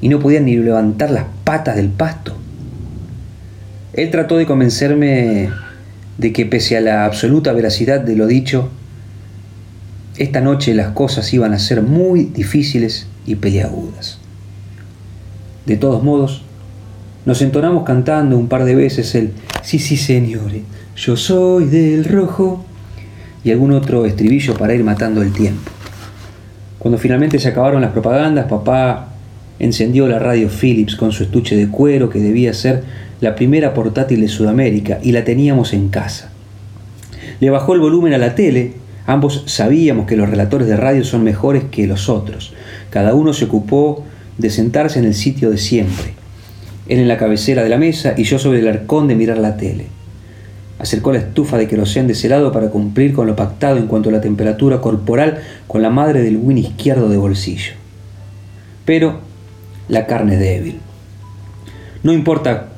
y 0.00 0.08
no 0.08 0.18
podían 0.18 0.46
ni 0.46 0.56
levantar 0.56 1.10
las 1.10 1.24
patas 1.44 1.76
del 1.76 1.88
pasto. 1.88 2.34
Él 3.92 4.10
trató 4.10 4.36
de 4.36 4.46
convencerme 4.46 5.50
de 6.18 6.32
que 6.32 6.46
pese 6.46 6.76
a 6.76 6.80
la 6.80 7.04
absoluta 7.04 7.52
veracidad 7.52 8.00
de 8.00 8.16
lo 8.16 8.26
dicho, 8.26 8.70
esta 10.18 10.40
noche 10.40 10.74
las 10.74 10.88
cosas 10.92 11.32
iban 11.32 11.52
a 11.54 11.58
ser 11.58 11.82
muy 11.82 12.24
difíciles 12.24 13.06
y 13.26 13.36
peliagudas. 13.36 14.18
De 15.66 15.76
todos 15.76 16.02
modos, 16.02 16.42
nos 17.28 17.42
entonamos 17.42 17.84
cantando 17.84 18.38
un 18.38 18.48
par 18.48 18.64
de 18.64 18.74
veces 18.74 19.14
el 19.14 19.32
Sí, 19.60 19.78
sí, 19.78 19.98
señores, 19.98 20.62
yo 20.96 21.14
soy 21.14 21.66
del 21.66 22.06
rojo 22.06 22.64
y 23.44 23.50
algún 23.50 23.72
otro 23.72 24.06
estribillo 24.06 24.54
para 24.54 24.74
ir 24.74 24.82
matando 24.82 25.20
el 25.20 25.34
tiempo. 25.34 25.70
Cuando 26.78 26.96
finalmente 26.96 27.38
se 27.38 27.48
acabaron 27.48 27.82
las 27.82 27.92
propagandas, 27.92 28.46
papá 28.46 29.08
encendió 29.58 30.08
la 30.08 30.18
radio 30.18 30.48
Philips 30.48 30.96
con 30.96 31.12
su 31.12 31.24
estuche 31.24 31.54
de 31.54 31.68
cuero 31.68 32.08
que 32.08 32.18
debía 32.18 32.54
ser 32.54 32.84
la 33.20 33.34
primera 33.34 33.74
portátil 33.74 34.22
de 34.22 34.28
Sudamérica 34.28 34.98
y 35.02 35.12
la 35.12 35.22
teníamos 35.22 35.74
en 35.74 35.90
casa. 35.90 36.30
Le 37.40 37.50
bajó 37.50 37.74
el 37.74 37.80
volumen 37.80 38.14
a 38.14 38.18
la 38.18 38.36
tele, 38.36 38.72
ambos 39.04 39.42
sabíamos 39.44 40.06
que 40.06 40.16
los 40.16 40.30
relatores 40.30 40.66
de 40.66 40.78
radio 40.78 41.04
son 41.04 41.24
mejores 41.24 41.64
que 41.70 41.86
los 41.86 42.08
otros. 42.08 42.54
Cada 42.88 43.12
uno 43.12 43.34
se 43.34 43.44
ocupó 43.44 44.06
de 44.38 44.48
sentarse 44.48 44.98
en 44.98 45.04
el 45.04 45.14
sitio 45.14 45.50
de 45.50 45.58
siempre. 45.58 46.17
Él 46.88 47.00
en 47.00 47.08
la 47.08 47.18
cabecera 47.18 47.62
de 47.62 47.68
la 47.68 47.76
mesa 47.76 48.14
y 48.16 48.24
yo 48.24 48.38
sobre 48.38 48.60
el 48.60 48.68
arcón 48.68 49.08
de 49.08 49.14
mirar 49.14 49.38
la 49.38 49.56
tele. 49.56 49.86
Acercó 50.78 51.12
la 51.12 51.18
estufa 51.18 51.58
de 51.58 51.68
querosén 51.68 52.06
de 52.06 52.14
ese 52.14 52.28
lado 52.28 52.50
para 52.50 52.70
cumplir 52.70 53.12
con 53.12 53.26
lo 53.26 53.36
pactado 53.36 53.76
en 53.76 53.86
cuanto 53.86 54.08
a 54.08 54.12
la 54.12 54.20
temperatura 54.20 54.80
corporal 54.80 55.42
con 55.66 55.82
la 55.82 55.90
madre 55.90 56.22
del 56.22 56.38
win 56.38 56.56
izquierdo 56.58 57.08
de 57.08 57.16
bolsillo. 57.16 57.72
Pero 58.84 59.20
la 59.88 60.06
carne 60.06 60.34
es 60.34 60.40
débil. 60.40 60.80
No 62.02 62.12
importa 62.12 62.68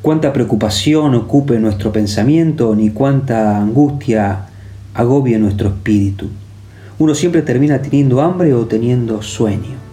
cuánta 0.00 0.32
preocupación 0.32 1.14
ocupe 1.14 1.58
nuestro 1.58 1.92
pensamiento 1.92 2.74
ni 2.74 2.90
cuánta 2.90 3.58
angustia 3.58 4.46
agobie 4.94 5.38
nuestro 5.38 5.68
espíritu. 5.68 6.28
Uno 6.98 7.14
siempre 7.14 7.42
termina 7.42 7.82
teniendo 7.82 8.22
hambre 8.22 8.54
o 8.54 8.66
teniendo 8.66 9.22
sueño 9.22 9.87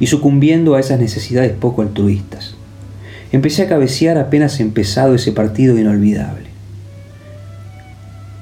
y 0.00 0.06
sucumbiendo 0.06 0.74
a 0.74 0.80
esas 0.80 1.00
necesidades 1.00 1.52
poco 1.52 1.82
altruistas. 1.82 2.54
Empecé 3.32 3.62
a 3.62 3.68
cabecear 3.68 4.16
apenas 4.18 4.60
empezado 4.60 5.14
ese 5.14 5.32
partido 5.32 5.78
inolvidable. 5.78 6.48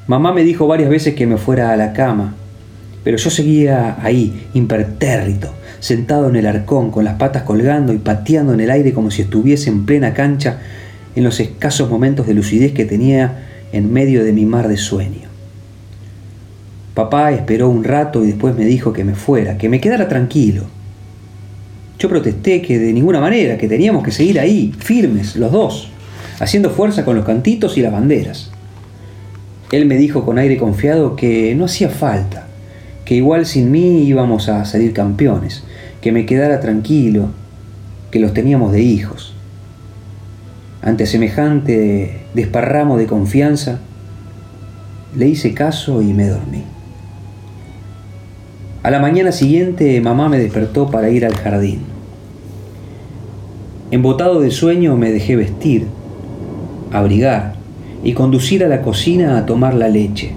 Mamá 0.07 0.33
me 0.33 0.45
dijo 0.45 0.69
varias 0.69 0.89
veces 0.89 1.15
que 1.15 1.27
me 1.27 1.37
fuera 1.37 1.73
a 1.73 1.77
la 1.77 1.93
cama, 1.93 2.35
pero 3.03 3.17
yo 3.17 3.31
seguía 3.31 3.97
ahí, 4.01 4.47
impertérrito, 4.55 5.53
sentado 5.81 6.29
en 6.29 6.37
el 6.37 6.47
arcón, 6.47 6.91
con 6.91 7.05
las 7.05 7.15
patas 7.15 7.43
colgando 7.43 7.93
y 7.93 7.99
pateando 7.99 8.55
en 8.55 8.61
el 8.61 8.71
aire 8.71 8.93
como 8.93 9.11
si 9.11 9.23
estuviese 9.23 9.71
en 9.71 9.85
plena 9.85 10.15
cancha 10.15 10.59
en 11.17 11.25
los 11.25 11.41
escasos 11.41 11.91
momentos 11.91 12.27
de 12.27 12.35
lucidez 12.35 12.73
que 12.73 12.85
tenía 12.85 13.47
en 13.73 13.93
medio 13.93 14.23
de 14.23 14.33
mi 14.33 14.47
mar 14.47 14.69
de 14.69 14.77
sueño. 14.77 15.29
Papá 16.95 17.33
esperó 17.33 17.69
un 17.69 17.85
rato 17.85 18.23
y 18.23 18.29
después 18.29 18.57
me 18.57 18.65
dijo 18.65 18.93
que 18.93 19.05
me 19.05 19.15
fuera, 19.15 19.59
que 19.59 19.69
me 19.69 19.81
quedara 19.81 20.09
tranquilo. 20.09 20.65
Yo 21.99 22.09
protesté 22.09 22.61
que 22.61 22.79
de 22.79 22.93
ninguna 22.93 23.21
manera, 23.21 23.57
que 23.57 23.69
teníamos 23.69 24.03
que 24.05 24.11
seguir 24.11 24.39
ahí, 24.39 24.73
firmes, 24.79 25.37
los 25.37 25.51
dos, 25.51 25.89
haciendo 26.39 26.71
fuerza 26.71 27.05
con 27.05 27.17
los 27.17 27.25
cantitos 27.25 27.79
y 27.79 27.83
las 27.83 27.93
banderas. 27.93 28.51
Él 29.73 29.87
me 29.87 29.97
dijo 29.97 30.25
con 30.25 30.39
aire 30.39 30.59
confiado 30.59 31.17
que 31.17 31.55
no 31.55 31.65
hacía 31.65 31.89
falta, 31.89 32.47
que 33.05 33.15
igual 33.15 33.47
sin 33.47 33.71
mí 33.71 34.03
íbamos 34.03 34.49
a 34.49 34.65
salir 34.65 34.93
campeones, 34.93 35.65
que 36.01 36.13
me 36.13 36.27
quedara 36.27 36.61
tranquilo, 36.61 37.31
que 38.11 38.21
los 38.21 38.35
teníamos 38.35 38.73
de 38.73 38.83
hijos. 38.83 39.35
Ante 40.83 41.07
semejante 41.07 42.27
desparramo 42.35 42.99
de 42.99 43.07
confianza, 43.07 43.81
le 45.17 45.29
hice 45.29 45.55
caso 45.55 46.03
y 46.03 46.13
me 46.13 46.29
dormí. 46.29 46.63
A 48.87 48.91
la 48.93 49.01
mañana 49.01 49.33
siguiente 49.33 50.01
mamá 50.01 50.29
me 50.29 50.39
despertó 50.39 50.93
para 50.93 51.11
ir 51.11 51.27
al 51.27 51.35
jardín. 51.35 51.81
Embotado 53.91 54.41
de 54.41 54.53
sueño 54.53 54.97
me 54.97 55.11
dejé 55.11 55.35
vestir, 55.35 55.87
abrigar 56.93 57.55
y 58.05 58.13
conducir 58.13 58.63
a 58.63 58.69
la 58.69 58.83
cocina 58.83 59.39
a 59.39 59.45
tomar 59.45 59.75
la 59.75 59.89
leche. 59.89 60.35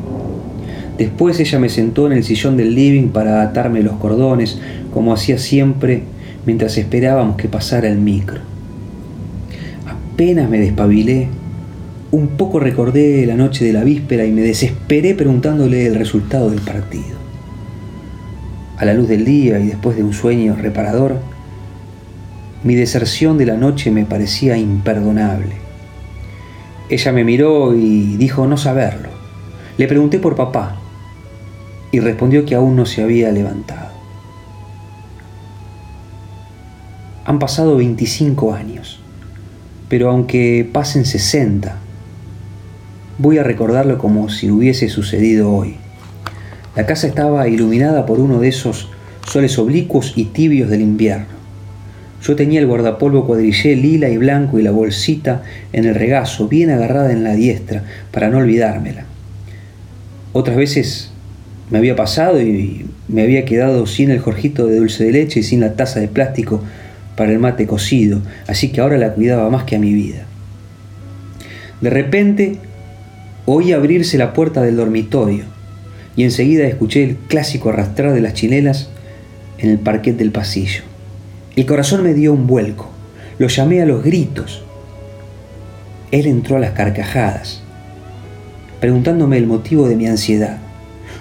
Después 0.98 1.40
ella 1.40 1.60
me 1.60 1.70
sentó 1.70 2.08
en 2.08 2.14
el 2.14 2.24
sillón 2.24 2.58
del 2.58 2.74
living 2.74 3.10
para 3.10 3.44
atarme 3.44 3.84
los 3.84 3.98
cordones, 3.98 4.60
como 4.92 5.14
hacía 5.14 5.38
siempre 5.38 6.02
mientras 6.48 6.76
esperábamos 6.80 7.36
que 7.36 7.50
pasara 7.50 7.88
el 7.88 8.00
micro. 8.00 8.40
Apenas 9.86 10.50
me 10.50 10.60
despabilé, 10.60 11.28
un 12.10 12.30
poco 12.30 12.60
recordé 12.60 13.28
la 13.28 13.36
noche 13.36 13.64
de 13.64 13.74
la 13.74 13.84
víspera 13.84 14.26
y 14.26 14.32
me 14.32 14.42
desesperé 14.42 15.14
preguntándole 15.14 15.86
el 15.86 15.94
resultado 15.94 16.50
del 16.50 16.62
partido. 16.62 17.19
A 18.80 18.86
la 18.86 18.94
luz 18.94 19.10
del 19.10 19.26
día 19.26 19.60
y 19.60 19.68
después 19.68 19.98
de 19.98 20.04
un 20.04 20.13
sueño 20.13 20.56
reparador, 20.56 21.20
mi 22.63 22.76
deserción 22.76 23.38
de 23.38 23.46
la 23.46 23.56
noche 23.56 23.92
me 23.92 24.06
parecía 24.06 24.58
imperdonable. 24.58 25.58
Ella 26.89 27.12
me 27.12 27.26
miró 27.26 27.76
y 27.76 28.15
dijo 28.15 28.48
no 28.48 28.56
saberlo. 28.56 29.10
Le 29.78 29.88
pregunté 29.88 30.18
por 30.18 30.38
papá 30.38 30.78
y 31.92 32.00
respondió 32.00 32.46
que 32.46 32.56
aún 32.56 32.78
no 32.78 32.86
se 32.86 33.04
había 33.04 33.32
levantado. 33.34 33.89
Han 37.26 37.38
pasado 37.38 37.76
25 37.76 38.54
años, 38.54 39.02
pero 39.89 40.10
aunque 40.10 40.68
pasen 40.72 41.04
60, 41.06 41.76
voy 43.18 43.39
a 43.39 43.44
recordarlo 43.44 43.98
como 43.98 44.30
si 44.30 44.50
hubiese 44.50 44.88
sucedido 44.88 45.52
hoy. 45.54 45.79
La 46.80 46.86
casa 46.86 47.08
estaba 47.08 47.46
iluminada 47.50 48.06
por 48.06 48.22
uno 48.22 48.39
de 48.39 48.48
esos 48.48 48.88
soles 49.28 49.60
oblicuos 49.60 50.13
y 50.15 50.24
tibios 50.24 50.70
del 50.70 50.80
invierno. 50.80 51.26
Yo 52.24 52.38
tenía 52.38 52.62
el 52.62 52.68
guardapolvo 52.68 53.28
cuadrillé 53.28 53.76
lila 53.76 54.08
y 54.08 54.15
blanco 54.15 54.58
y 54.60 54.62
la 54.62 54.72
bolsita 54.72 55.44
en 55.74 55.84
el 55.84 55.94
regazo, 55.94 56.48
bien 56.48 56.70
agarrada 56.70 57.12
en 57.12 57.26
la 57.26 57.34
diestra, 57.34 57.84
para 58.12 58.30
no 58.30 58.38
olvidármela. 58.38 59.04
Otras 60.32 60.56
veces 60.56 61.12
me 61.70 61.80
había 61.80 61.98
pasado 61.98 62.42
y 62.42 62.86
me 63.10 63.24
había 63.24 63.44
quedado 63.44 63.86
sin 63.86 64.10
el 64.10 64.20
jorjito 64.20 64.65
de 64.65 64.78
dulce 64.78 65.04
de 65.04 65.12
leche 65.12 65.42
y 65.42 65.44
sin 65.44 65.60
la 65.60 65.74
taza 65.74 66.00
de 66.00 66.08
plástico 66.08 66.63
para 67.18 67.34
el 67.34 67.39
mate 67.39 67.68
cocido, 67.68 68.22
así 68.48 68.70
que 68.70 68.80
ahora 68.80 68.98
la 68.98 69.15
cuidaba 69.15 69.50
más 69.50 69.65
que 69.65 69.76
a 69.76 69.80
mi 69.80 69.94
vida. 69.94 70.24
De 71.82 71.89
repente 71.89 72.56
oí 73.46 73.74
abrirse 73.74 74.18
la 74.18 74.32
puerta 74.32 74.62
del 74.62 74.78
dormitorio 74.78 75.59
y 76.20 76.26
enseguida 76.26 76.68
escuché 76.68 77.02
el 77.06 77.16
clásico 77.16 77.70
arrastrar 77.70 78.12
de 78.12 78.20
las 78.20 78.34
chinelas 78.34 78.90
en 79.58 79.70
el 79.70 79.80
parquet 79.80 80.18
del 80.18 80.34
pasillo. 80.34 80.82
El 81.56 81.66
corazón 81.66 82.04
me 82.04 82.14
dio 82.14 82.34
un 82.34 82.46
vuelco. 82.46 82.90
Lo 83.38 83.48
llamé 83.48 83.82
a 83.82 83.86
los 83.86 84.04
gritos. 84.04 84.62
Él 86.12 86.28
entró 86.28 86.58
a 86.58 86.60
las 86.60 86.72
carcajadas, 86.72 87.62
preguntándome 88.82 89.38
el 89.38 89.48
motivo 89.48 89.88
de 89.88 89.96
mi 89.96 90.08
ansiedad. 90.08 90.58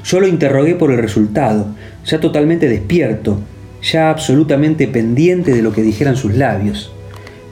Yo 0.02 0.18
lo 0.18 0.26
interrogué 0.26 0.74
por 0.74 0.90
el 0.90 0.98
resultado, 0.98 1.68
ya 2.04 2.18
totalmente 2.18 2.68
despierto, 2.68 3.38
ya 3.80 4.10
absolutamente 4.10 4.88
pendiente 4.88 5.54
de 5.54 5.62
lo 5.62 5.72
que 5.72 5.82
dijeran 5.82 6.16
sus 6.16 6.34
labios, 6.34 6.90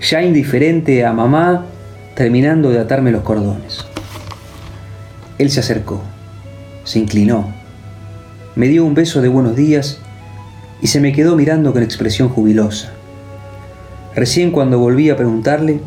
ya 0.01 0.21
indiferente 0.21 1.05
a 1.05 1.13
mamá 1.13 1.67
terminando 2.17 2.71
de 2.71 2.81
atarme 2.81 3.13
los 3.13 3.23
cordones. 3.23 3.85
Él 5.39 5.49
se 5.49 5.61
acercó, 5.61 6.03
se 6.87 7.01
inclinó, 7.01 7.53
me 8.55 8.69
dio 8.69 8.87
un 8.87 8.95
beso 8.95 9.21
de 9.21 9.29
buenos 9.29 9.57
días 9.57 9.99
y 10.81 10.87
se 10.87 11.01
me 11.01 11.13
quedó 11.13 11.37
mirando 11.37 11.73
con 11.73 11.83
expresión 11.83 12.29
jubilosa. 12.29 12.93
Recién 14.15 14.53
cuando 14.53 14.79
volví 14.79 15.11
a 15.11 15.17
preguntarle, 15.17 15.81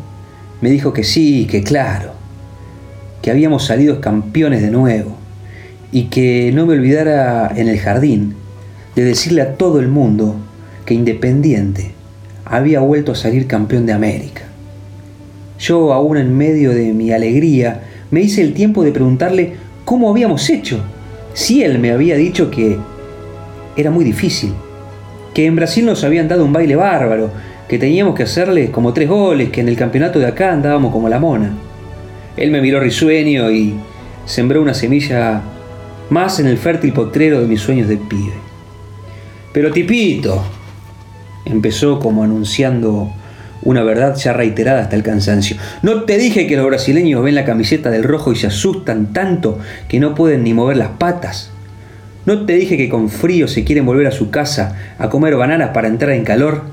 me 0.60 0.70
dijo 0.70 0.92
que 0.92 1.02
sí, 1.02 1.48
que 1.50 1.64
claro, 1.64 2.12
que 3.22 3.30
habíamos 3.30 3.64
salido 3.64 4.00
campeones 4.00 4.60
de 4.60 4.70
nuevo 4.70 5.16
y 5.90 6.04
que 6.04 6.52
no 6.54 6.66
me 6.66 6.74
olvidara 6.74 7.50
en 7.56 7.68
el 7.68 7.78
jardín 7.78 8.34
de 8.94 9.04
decirle 9.04 9.40
a 9.40 9.56
todo 9.56 9.80
el 9.80 9.88
mundo 9.88 10.36
que 10.84 10.92
Independiente 10.92 11.92
había 12.44 12.80
vuelto 12.80 13.12
a 13.12 13.16
salir 13.16 13.46
campeón 13.46 13.86
de 13.86 13.94
América. 13.94 14.42
Yo, 15.58 15.94
aún 15.94 16.18
en 16.18 16.36
medio 16.36 16.72
de 16.72 16.92
mi 16.92 17.10
alegría, 17.10 17.84
me 18.10 18.20
hice 18.20 18.42
el 18.42 18.52
tiempo 18.52 18.84
de 18.84 18.92
preguntarle 18.92 19.54
cómo 19.90 20.08
habíamos 20.08 20.48
hecho, 20.50 20.78
si 21.32 21.64
él 21.64 21.80
me 21.80 21.90
había 21.90 22.14
dicho 22.14 22.48
que 22.48 22.78
era 23.76 23.90
muy 23.90 24.04
difícil, 24.04 24.52
que 25.34 25.46
en 25.46 25.56
Brasil 25.56 25.84
nos 25.84 26.04
habían 26.04 26.28
dado 26.28 26.44
un 26.44 26.52
baile 26.52 26.76
bárbaro, 26.76 27.32
que 27.66 27.76
teníamos 27.76 28.14
que 28.14 28.22
hacerle 28.22 28.70
como 28.70 28.92
tres 28.92 29.08
goles, 29.08 29.50
que 29.50 29.62
en 29.62 29.68
el 29.68 29.74
campeonato 29.74 30.20
de 30.20 30.28
acá 30.28 30.52
andábamos 30.52 30.92
como 30.92 31.08
la 31.08 31.18
mona. 31.18 31.50
Él 32.36 32.52
me 32.52 32.60
miró 32.60 32.78
risueño 32.78 33.50
y 33.50 33.74
sembró 34.26 34.62
una 34.62 34.74
semilla 34.74 35.42
más 36.08 36.38
en 36.38 36.46
el 36.46 36.58
fértil 36.58 36.92
potrero 36.92 37.40
de 37.40 37.48
mis 37.48 37.60
sueños 37.60 37.88
de 37.88 37.96
pibe. 37.96 38.34
Pero 39.52 39.72
tipito, 39.72 40.40
empezó 41.44 41.98
como 41.98 42.22
anunciando 42.22 43.10
una 43.62 43.82
verdad 43.82 44.16
ya 44.16 44.32
reiterada 44.32 44.82
hasta 44.82 44.96
el 44.96 45.02
cansancio. 45.02 45.56
¿No 45.82 46.04
te 46.04 46.18
dije 46.18 46.46
que 46.46 46.56
los 46.56 46.66
brasileños 46.66 47.22
ven 47.22 47.34
la 47.34 47.44
camiseta 47.44 47.90
del 47.90 48.04
rojo 48.04 48.32
y 48.32 48.36
se 48.36 48.46
asustan 48.46 49.12
tanto 49.12 49.58
que 49.88 50.00
no 50.00 50.14
pueden 50.14 50.44
ni 50.44 50.54
mover 50.54 50.76
las 50.76 50.90
patas? 50.90 51.50
¿No 52.26 52.44
te 52.44 52.54
dije 52.54 52.76
que 52.76 52.88
con 52.88 53.08
frío 53.08 53.48
se 53.48 53.64
quieren 53.64 53.86
volver 53.86 54.06
a 54.06 54.12
su 54.12 54.30
casa 54.30 54.76
a 54.98 55.08
comer 55.08 55.36
bananas 55.36 55.70
para 55.70 55.88
entrar 55.88 56.12
en 56.12 56.24
calor? 56.24 56.64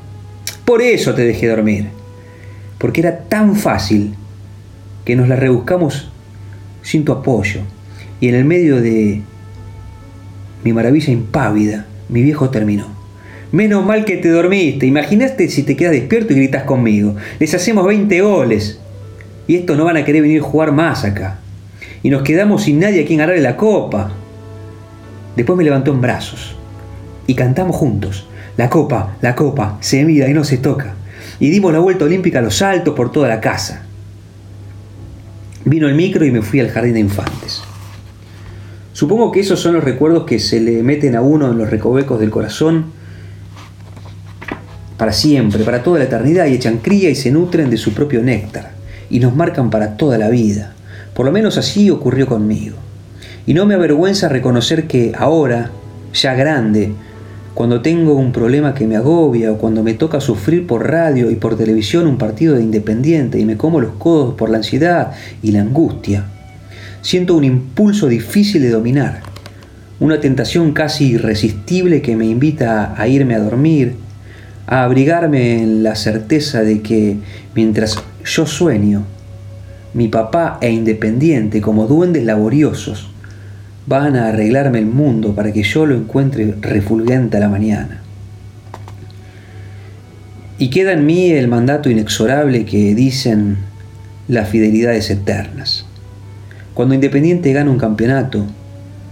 Por 0.65 0.81
eso 0.81 1.13
te 1.13 1.23
dejé 1.23 1.47
dormir. 1.47 1.87
Porque 2.77 3.01
era 3.01 3.19
tan 3.19 3.55
fácil 3.55 4.13
que 5.05 5.15
nos 5.15 5.27
la 5.27 5.35
rebuscamos 5.35 6.09
sin 6.81 7.05
tu 7.05 7.11
apoyo. 7.11 7.61
Y 8.19 8.29
en 8.29 8.35
el 8.35 8.45
medio 8.45 8.81
de 8.81 9.21
mi 10.63 10.73
maravilla 10.73 11.13
impávida, 11.13 11.85
mi 12.09 12.23
viejo 12.23 12.49
terminó. 12.49 12.96
Menos 13.51 13.85
mal 13.85 14.03
que 14.03 14.17
te 14.17 14.29
dormiste. 14.29 14.85
Imaginaste 14.85 15.47
si 15.49 15.63
te 15.63 15.75
quedas 15.75 15.93
despierto 15.93 16.33
y 16.33 16.37
gritas 16.37 16.63
conmigo. 16.63 17.15
Les 17.39 17.53
hacemos 17.53 17.85
20 17.85 18.21
goles. 18.21 18.79
Y 19.47 19.55
estos 19.55 19.77
no 19.77 19.85
van 19.85 19.97
a 19.97 20.03
querer 20.03 20.21
venir 20.21 20.41
a 20.41 20.43
jugar 20.43 20.73
más 20.73 21.05
acá. 21.05 21.39
Y 22.03 22.09
nos 22.09 22.23
quedamos 22.23 22.63
sin 22.63 22.79
nadie 22.79 23.03
a 23.03 23.05
quien 23.05 23.19
ganarle 23.19 23.41
la 23.41 23.55
copa. 23.55 24.11
Después 25.35 25.57
me 25.57 25.63
levantó 25.63 25.91
en 25.91 26.01
brazos. 26.01 26.55
Y 27.25 27.35
cantamos 27.35 27.75
juntos. 27.75 28.27
La 28.57 28.69
copa, 28.69 29.15
la 29.21 29.35
copa, 29.35 29.77
se 29.81 30.03
mira 30.03 30.27
y 30.27 30.33
no 30.33 30.43
se 30.43 30.57
toca. 30.57 30.95
Y 31.39 31.49
dimos 31.49 31.71
la 31.71 31.79
vuelta 31.79 32.05
olímpica 32.05 32.39
a 32.39 32.41
los 32.41 32.55
saltos 32.55 32.95
por 32.95 33.11
toda 33.11 33.29
la 33.29 33.39
casa. 33.39 33.83
Vino 35.63 35.87
el 35.87 35.95
micro 35.95 36.25
y 36.25 36.31
me 36.31 36.41
fui 36.41 36.59
al 36.59 36.69
jardín 36.69 36.93
de 36.93 37.01
infantes. 37.01 37.61
Supongo 38.93 39.31
que 39.31 39.41
esos 39.41 39.59
son 39.59 39.75
los 39.75 39.83
recuerdos 39.83 40.25
que 40.25 40.39
se 40.39 40.59
le 40.59 40.81
meten 40.81 41.15
a 41.15 41.21
uno 41.21 41.51
en 41.51 41.57
los 41.57 41.69
recovecos 41.69 42.19
del 42.19 42.31
corazón 42.31 42.96
para 44.97 45.13
siempre, 45.13 45.63
para 45.63 45.83
toda 45.83 45.99
la 45.99 46.05
eternidad, 46.05 46.47
y 46.47 46.53
echan 46.53 46.79
cría 46.79 47.09
y 47.09 47.15
se 47.15 47.31
nutren 47.31 47.69
de 47.69 47.77
su 47.77 47.93
propio 47.93 48.21
néctar, 48.21 48.71
y 49.09 49.19
nos 49.19 49.35
marcan 49.35 49.69
para 49.69 49.95
toda 49.95 50.17
la 50.17 50.29
vida. 50.29 50.73
Por 51.13 51.25
lo 51.25 51.31
menos 51.31 51.57
así 51.57 51.89
ocurrió 51.89 52.27
conmigo. 52.27 52.75
Y 53.45 53.53
no 53.53 53.65
me 53.65 53.75
avergüenza 53.75 54.27
reconocer 54.27 54.87
que 54.87 55.13
ahora, 55.17 55.71
ya 56.13 56.33
grande, 56.33 56.91
cuando 57.53 57.81
tengo 57.81 58.13
un 58.13 58.31
problema 58.31 58.75
que 58.75 58.85
me 58.85 58.97
agobia 58.97 59.51
o 59.51 59.57
cuando 59.57 59.81
me 59.81 59.95
toca 59.95 60.21
sufrir 60.21 60.67
por 60.67 60.87
radio 60.87 61.31
y 61.31 61.35
por 61.37 61.57
televisión 61.57 62.05
un 62.05 62.19
partido 62.19 62.55
de 62.55 62.61
independiente 62.61 63.39
y 63.39 63.45
me 63.45 63.57
como 63.57 63.81
los 63.81 63.93
codos 63.93 64.35
por 64.35 64.51
la 64.51 64.57
ansiedad 64.57 65.13
y 65.41 65.53
la 65.53 65.61
angustia, 65.61 66.25
siento 67.01 67.35
un 67.35 67.45
impulso 67.45 68.09
difícil 68.09 68.61
de 68.61 68.69
dominar, 68.69 69.21
una 69.99 70.19
tentación 70.19 70.71
casi 70.73 71.13
irresistible 71.13 72.03
que 72.03 72.15
me 72.15 72.27
invita 72.27 72.93
a 72.95 73.07
irme 73.07 73.33
a 73.33 73.39
dormir, 73.39 73.95
a 74.67 74.83
abrigarme 74.83 75.63
en 75.63 75.81
la 75.81 75.95
certeza 75.95 76.61
de 76.61 76.81
que 76.81 77.17
mientras 77.55 78.03
yo 78.25 78.45
sueño, 78.45 79.05
mi 79.93 80.09
papá 80.09 80.59
e 80.61 80.69
Independiente, 80.69 81.61
como 81.61 81.87
duendes 81.87 82.25
laboriosos, 82.25 83.09
van 83.87 84.17
a 84.17 84.27
arreglarme 84.27 84.79
el 84.79 84.85
mundo 84.85 85.33
para 85.33 85.53
que 85.53 85.63
yo 85.63 85.85
lo 85.85 85.95
encuentre 85.95 86.53
refulgente 86.59 87.37
a 87.37 87.39
la 87.39 87.49
mañana. 87.49 88.01
Y 90.59 90.69
queda 90.69 90.91
en 90.91 91.05
mí 91.05 91.31
el 91.31 91.47
mandato 91.47 91.89
inexorable 91.89 92.65
que 92.65 92.93
dicen 92.93 93.57
las 94.27 94.49
fidelidades 94.49 95.09
eternas. 95.09 95.85
Cuando 96.73 96.93
Independiente 96.93 97.53
gana 97.53 97.71
un 97.71 97.77
campeonato, 97.77 98.45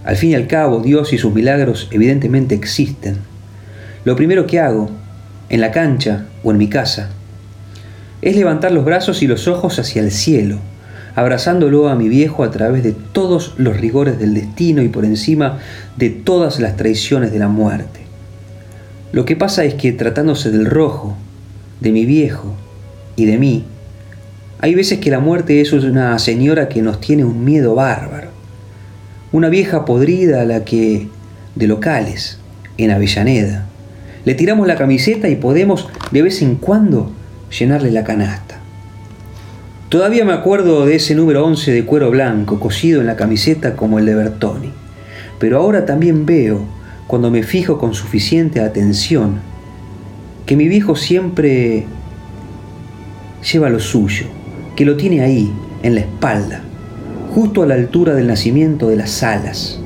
al 0.04 0.16
fin 0.16 0.32
y 0.32 0.34
al 0.34 0.46
cabo 0.46 0.80
Dios 0.80 1.14
y 1.14 1.18
sus 1.18 1.32
milagros 1.32 1.88
evidentemente 1.90 2.54
existen. 2.54 3.16
Lo 4.04 4.14
primero 4.14 4.46
que 4.46 4.60
hago 4.60 4.90
en 5.48 5.60
la 5.60 5.70
cancha 5.70 6.26
o 6.42 6.50
en 6.50 6.58
mi 6.58 6.68
casa, 6.68 7.10
es 8.22 8.36
levantar 8.36 8.72
los 8.72 8.84
brazos 8.84 9.22
y 9.22 9.26
los 9.26 9.46
ojos 9.48 9.78
hacia 9.78 10.02
el 10.02 10.10
cielo, 10.10 10.58
abrazándolo 11.14 11.88
a 11.88 11.94
mi 11.94 12.08
viejo 12.08 12.44
a 12.44 12.50
través 12.50 12.82
de 12.82 12.92
todos 12.92 13.54
los 13.56 13.78
rigores 13.78 14.18
del 14.18 14.34
destino 14.34 14.82
y 14.82 14.88
por 14.88 15.04
encima 15.04 15.58
de 15.96 16.10
todas 16.10 16.60
las 16.60 16.76
traiciones 16.76 17.32
de 17.32 17.38
la 17.38 17.48
muerte. 17.48 18.00
Lo 19.12 19.24
que 19.24 19.36
pasa 19.36 19.64
es 19.64 19.74
que 19.74 19.92
tratándose 19.92 20.50
del 20.50 20.66
rojo, 20.66 21.16
de 21.80 21.92
mi 21.92 22.04
viejo 22.04 22.54
y 23.16 23.26
de 23.26 23.38
mí, 23.38 23.64
hay 24.58 24.74
veces 24.74 24.98
que 24.98 25.10
la 25.10 25.20
muerte 25.20 25.60
es 25.60 25.72
una 25.72 26.18
señora 26.18 26.68
que 26.68 26.82
nos 26.82 27.00
tiene 27.00 27.24
un 27.24 27.44
miedo 27.44 27.74
bárbaro, 27.74 28.30
una 29.32 29.48
vieja 29.48 29.84
podrida 29.84 30.42
a 30.42 30.44
la 30.44 30.64
que, 30.64 31.08
de 31.54 31.66
locales, 31.66 32.38
en 32.78 32.90
Avellaneda, 32.90 33.66
le 34.26 34.34
tiramos 34.34 34.66
la 34.66 34.74
camiseta 34.74 35.28
y 35.28 35.36
podemos 35.36 35.88
de 36.10 36.20
vez 36.20 36.42
en 36.42 36.56
cuando 36.56 37.12
llenarle 37.56 37.92
la 37.92 38.02
canasta. 38.02 38.58
Todavía 39.88 40.24
me 40.24 40.32
acuerdo 40.32 40.84
de 40.84 40.96
ese 40.96 41.14
número 41.14 41.46
11 41.46 41.70
de 41.70 41.84
cuero 41.84 42.10
blanco 42.10 42.58
cosido 42.58 43.00
en 43.00 43.06
la 43.06 43.14
camiseta 43.14 43.76
como 43.76 44.00
el 44.00 44.06
de 44.06 44.16
Bertoni, 44.16 44.72
pero 45.38 45.58
ahora 45.58 45.86
también 45.86 46.26
veo, 46.26 46.62
cuando 47.06 47.30
me 47.30 47.44
fijo 47.44 47.78
con 47.78 47.94
suficiente 47.94 48.60
atención, 48.60 49.38
que 50.44 50.56
mi 50.56 50.66
viejo 50.66 50.96
siempre 50.96 51.84
lleva 53.52 53.70
lo 53.70 53.78
suyo, 53.78 54.26
que 54.74 54.84
lo 54.84 54.96
tiene 54.96 55.20
ahí, 55.20 55.52
en 55.84 55.94
la 55.94 56.00
espalda, 56.00 56.62
justo 57.32 57.62
a 57.62 57.66
la 57.66 57.74
altura 57.74 58.14
del 58.14 58.26
nacimiento 58.26 58.88
de 58.88 58.96
las 58.96 59.22
alas, 59.22 59.78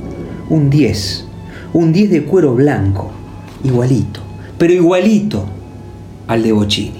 un 0.48 0.70
10, 0.70 1.26
un 1.74 1.92
10 1.92 2.11
de 2.11 2.24
cuero 2.24 2.55
blanco, 2.55 3.12
igualito 3.62 4.29
pero 4.60 4.74
igualito 4.74 5.46
al 6.26 6.42
de 6.42 6.52
Bocini. 6.52 6.99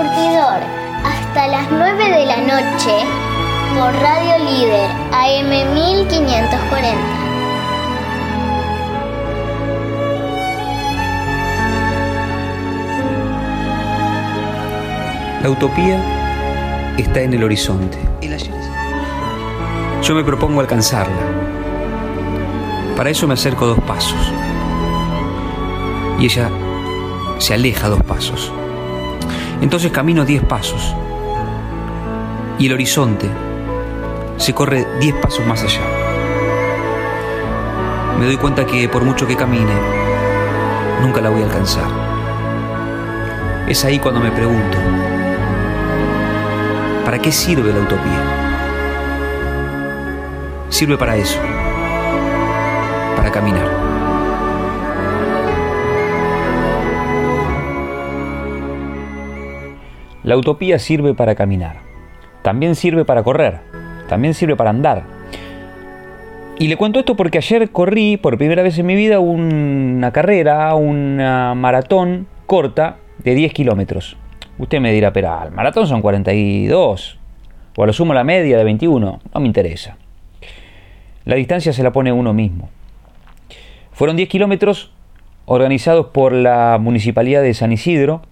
Surtidor 0.00 0.60
hasta 1.04 1.46
las 1.48 1.70
9 1.70 2.04
de 2.04 2.24
la 2.24 2.36
noche 2.38 3.04
por 3.78 3.92
Radio 4.00 4.38
Líder 4.38 4.90
AM 5.12 5.74
1540. 5.74 6.96
La 15.42 15.50
utopía 15.50 16.00
está 16.96 17.20
en 17.20 17.34
el 17.34 17.44
horizonte. 17.44 17.98
Yo 20.02 20.14
me 20.14 20.24
propongo 20.24 20.60
alcanzarla. 20.60 21.20
Para 22.96 23.10
eso 23.10 23.28
me 23.28 23.34
acerco 23.34 23.66
dos 23.66 23.80
pasos. 23.80 24.32
Y 26.18 26.24
ella 26.24 26.48
se 27.38 27.52
aleja 27.52 27.88
dos 27.88 28.02
pasos. 28.02 28.50
Entonces 29.60 29.92
camino 29.92 30.24
diez 30.24 30.42
pasos. 30.42 30.94
Y 32.58 32.66
el 32.66 32.72
horizonte 32.72 33.28
se 34.36 34.54
corre 34.54 34.86
diez 35.00 35.14
pasos 35.16 35.46
más 35.46 35.62
allá. 35.62 35.82
Me 38.18 38.26
doy 38.26 38.36
cuenta 38.36 38.66
que 38.66 38.88
por 38.88 39.04
mucho 39.04 39.26
que 39.26 39.36
camine, 39.36 39.72
nunca 41.02 41.20
la 41.20 41.30
voy 41.30 41.42
a 41.42 41.46
alcanzar. 41.46 41.88
Es 43.66 43.84
ahí 43.84 43.98
cuando 43.98 44.20
me 44.20 44.30
pregunto, 44.30 44.76
¿para 47.04 47.18
qué 47.18 47.32
sirve 47.32 47.72
la 47.72 47.80
utopía? 47.80 48.22
Sirve 50.68 50.98
para 50.98 51.16
eso, 51.16 51.38
para 53.16 53.30
caminar. 53.30 53.79
La 60.30 60.36
utopía 60.36 60.78
sirve 60.78 61.12
para 61.12 61.34
caminar. 61.34 61.78
También 62.42 62.76
sirve 62.76 63.04
para 63.04 63.24
correr. 63.24 63.58
También 64.08 64.32
sirve 64.32 64.54
para 64.54 64.70
andar. 64.70 65.02
Y 66.56 66.68
le 66.68 66.76
cuento 66.76 67.00
esto 67.00 67.16
porque 67.16 67.38
ayer 67.38 67.70
corrí 67.70 68.16
por 68.16 68.38
primera 68.38 68.62
vez 68.62 68.78
en 68.78 68.86
mi 68.86 68.94
vida 68.94 69.18
una 69.18 70.12
carrera, 70.12 70.72
una 70.76 71.56
maratón 71.56 72.28
corta 72.46 72.98
de 73.24 73.34
10 73.34 73.52
kilómetros. 73.52 74.16
Usted 74.56 74.78
me 74.78 74.92
dirá, 74.92 75.12
pero 75.12 75.36
el 75.42 75.50
maratón 75.50 75.88
son 75.88 76.00
42. 76.00 77.18
O 77.74 77.82
a 77.82 77.86
lo 77.88 77.92
sumo 77.92 78.14
la 78.14 78.22
media 78.22 78.56
de 78.56 78.62
21. 78.62 79.20
No 79.34 79.40
me 79.40 79.46
interesa. 79.48 79.96
La 81.24 81.34
distancia 81.34 81.72
se 81.72 81.82
la 81.82 81.90
pone 81.90 82.12
uno 82.12 82.32
mismo. 82.32 82.68
Fueron 83.90 84.14
10 84.14 84.28
kilómetros 84.28 84.92
organizados 85.46 86.06
por 86.06 86.32
la 86.32 86.78
Municipalidad 86.80 87.42
de 87.42 87.52
San 87.52 87.72
Isidro 87.72 88.22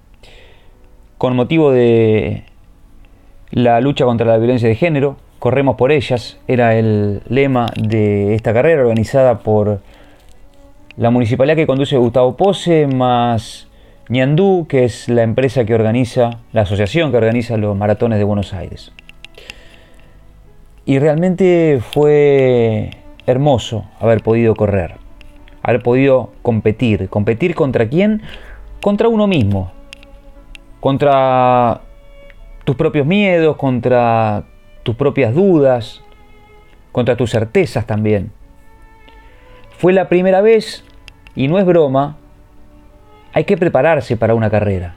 con 1.19 1.35
motivo 1.35 1.73
de 1.73 2.45
la 3.51 3.81
lucha 3.81 4.05
contra 4.05 4.27
la 4.27 4.39
violencia 4.39 4.69
de 4.69 4.77
género. 4.77 5.17
Corremos 5.41 5.77
por 5.77 5.93
ellas, 5.93 6.39
era 6.49 6.77
el 6.77 7.23
lema 7.29 7.67
de 7.77 8.35
esta 8.35 8.53
carrera 8.53 8.83
organizada 8.83 9.41
por 9.41 9.81
la 10.97 11.11
municipalidad 11.11 11.57
que 11.57 11.67
conduce 11.67 11.97
Gustavo 11.97 12.37
Pose, 12.37 12.87
más 12.87 13.69
Ñandú, 14.09 14.67
que 14.69 14.85
es 14.85 15.09
la 15.09 15.23
empresa 15.23 15.65
que 15.65 15.75
organiza, 15.75 16.39
la 16.53 16.63
asociación 16.63 17.11
que 17.11 17.19
organiza 17.19 17.57
los 17.57 17.77
maratones 17.77 18.19
de 18.19 18.25
Buenos 18.25 18.53
Aires. 18.55 18.93
Y 20.87 20.99
realmente 20.99 21.81
fue 21.83 22.91
hermoso 23.27 23.85
haber 24.01 24.23
podido 24.23 24.55
correr, 24.57 24.95
haber 25.63 25.83
podido 25.83 26.31
competir. 26.43 27.09
¿Competir 27.09 27.55
contra 27.55 27.89
quién? 27.89 28.23
Contra 28.81 29.09
uno 29.09 29.27
mismo, 29.27 29.71
contra 30.81 31.81
tus 32.65 32.77
propios 32.77 33.07
miedos, 33.07 33.57
contra 33.57 34.45
tus 34.83 34.95
propias 34.95 35.35
dudas, 35.35 36.03
contra 36.93 37.17
tus 37.17 37.31
certezas 37.31 37.87
también. 37.87 38.33
Fue 39.79 39.93
la 39.93 40.09
primera 40.09 40.41
vez, 40.41 40.85
y 41.35 41.49
no 41.49 41.59
es 41.59 41.65
broma, 41.65 42.17
hay 43.33 43.45
que 43.45 43.57
prepararse 43.57 44.17
para 44.17 44.35
una 44.35 44.51
carrera. 44.51 44.97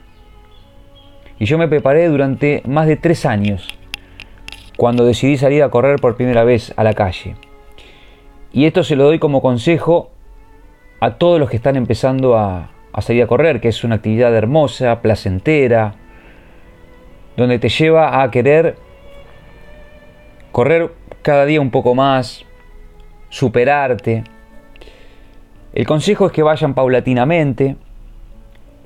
Y 1.38 1.44
yo 1.44 1.58
me 1.58 1.68
preparé 1.68 2.08
durante 2.08 2.62
más 2.66 2.86
de 2.86 2.96
tres 2.96 3.26
años, 3.26 3.68
cuando 4.76 5.04
decidí 5.04 5.36
salir 5.36 5.62
a 5.62 5.70
correr 5.70 6.00
por 6.00 6.16
primera 6.16 6.44
vez 6.44 6.72
a 6.76 6.84
la 6.84 6.94
calle. 6.94 7.36
Y 8.52 8.66
esto 8.66 8.84
se 8.84 8.96
lo 8.96 9.04
doy 9.04 9.18
como 9.18 9.40
consejo 9.40 10.10
a 11.00 11.14
todos 11.14 11.40
los 11.40 11.50
que 11.50 11.56
están 11.56 11.76
empezando 11.76 12.36
a, 12.36 12.70
a 12.92 13.02
salir 13.02 13.22
a 13.22 13.26
correr, 13.26 13.60
que 13.60 13.68
es 13.68 13.84
una 13.84 13.96
actividad 13.96 14.34
hermosa, 14.34 15.00
placentera, 15.00 15.94
donde 17.36 17.58
te 17.58 17.68
lleva 17.68 18.22
a 18.22 18.30
querer 18.30 18.76
correr 20.52 20.92
cada 21.22 21.46
día 21.46 21.60
un 21.60 21.70
poco 21.70 21.94
más, 21.94 22.44
superarte. 23.30 24.24
El 25.72 25.86
consejo 25.86 26.26
es 26.26 26.32
que 26.32 26.42
vayan 26.42 26.74
paulatinamente, 26.74 27.76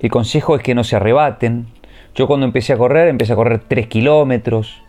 el 0.01 0.11
consejo 0.11 0.55
es 0.55 0.62
que 0.62 0.75
no 0.75 0.85
se 0.85 0.97
arrebaten. 0.97 1.66
Yo 2.14 2.27
cuando 2.27 2.47
empecé 2.47 2.73
a 2.73 2.79
correr, 2.79 3.09
empecé 3.09 3.33
a 3.33 3.37
correr 3.37 3.62
3 3.66 3.88
kilómetros, 3.88 4.83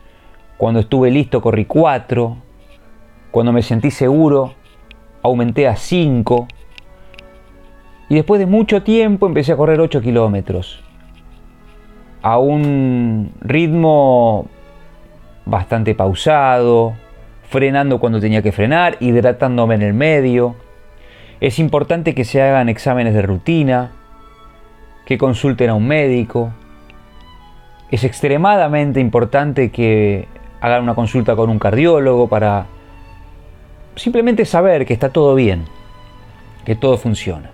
cuando 0.57 0.79
estuve 0.79 1.09
listo 1.09 1.41
corrí 1.41 1.65
4, 1.65 2.37
cuando 3.31 3.51
me 3.51 3.61
sentí 3.61 3.91
seguro, 3.91 4.53
aumenté 5.23 5.67
a 5.67 5.75
5, 5.75 6.47
y 8.09 8.15
después 8.15 8.39
de 8.39 8.45
mucho 8.45 8.83
tiempo 8.83 9.27
empecé 9.27 9.51
a 9.51 9.57
correr 9.57 9.79
8 9.79 10.01
kilómetros. 10.01 10.83
A 12.21 12.37
un 12.39 13.31
ritmo 13.41 14.47
bastante 15.45 15.95
pausado, 15.95 16.95
frenando 17.49 17.99
cuando 17.99 18.19
tenía 18.19 18.41
que 18.41 18.51
frenar, 18.51 18.97
hidratándome 18.99 19.75
en 19.75 19.81
el 19.81 19.93
medio. 19.93 20.55
Es 21.39 21.59
importante 21.59 22.15
que 22.15 22.25
se 22.25 22.41
hagan 22.41 22.69
exámenes 22.69 23.13
de 23.13 23.21
rutina, 23.21 23.91
que 25.05 25.17
consulten 25.17 25.69
a 25.69 25.73
un 25.73 25.87
médico. 25.87 26.51
Es 27.91 28.03
extremadamente 28.03 28.99
importante 28.99 29.71
que 29.71 30.27
hagan 30.59 30.83
una 30.83 30.95
consulta 30.95 31.35
con 31.35 31.49
un 31.49 31.59
cardiólogo 31.59 32.27
para 32.27 32.65
simplemente 33.95 34.45
saber 34.45 34.85
que 34.85 34.93
está 34.93 35.09
todo 35.09 35.35
bien, 35.35 35.65
que 36.65 36.75
todo 36.75 36.97
funciona. 36.97 37.51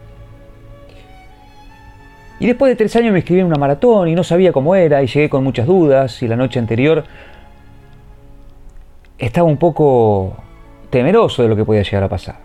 Y 2.44 2.48
después 2.48 2.70
de 2.70 2.76
tres 2.76 2.94
años 2.98 3.14
me 3.14 3.20
inscribí 3.20 3.40
en 3.40 3.46
una 3.46 3.56
maratón 3.56 4.10
y 4.10 4.16
no 4.16 4.24
sabía 4.26 4.52
cómo 4.52 4.76
era 4.76 5.02
y 5.02 5.08
llegué 5.08 5.30
con 5.30 5.46
muchas 5.46 5.66
dudas 5.66 6.22
y 6.22 6.28
la 6.28 6.36
noche 6.36 6.60
anterior 6.60 7.06
estaba 9.18 9.48
un 9.48 9.56
poco 9.56 10.36
temeroso 10.90 11.42
de 11.42 11.48
lo 11.48 11.56
que 11.56 11.64
podía 11.64 11.84
llegar 11.84 12.04
a 12.04 12.10
pasar. 12.10 12.36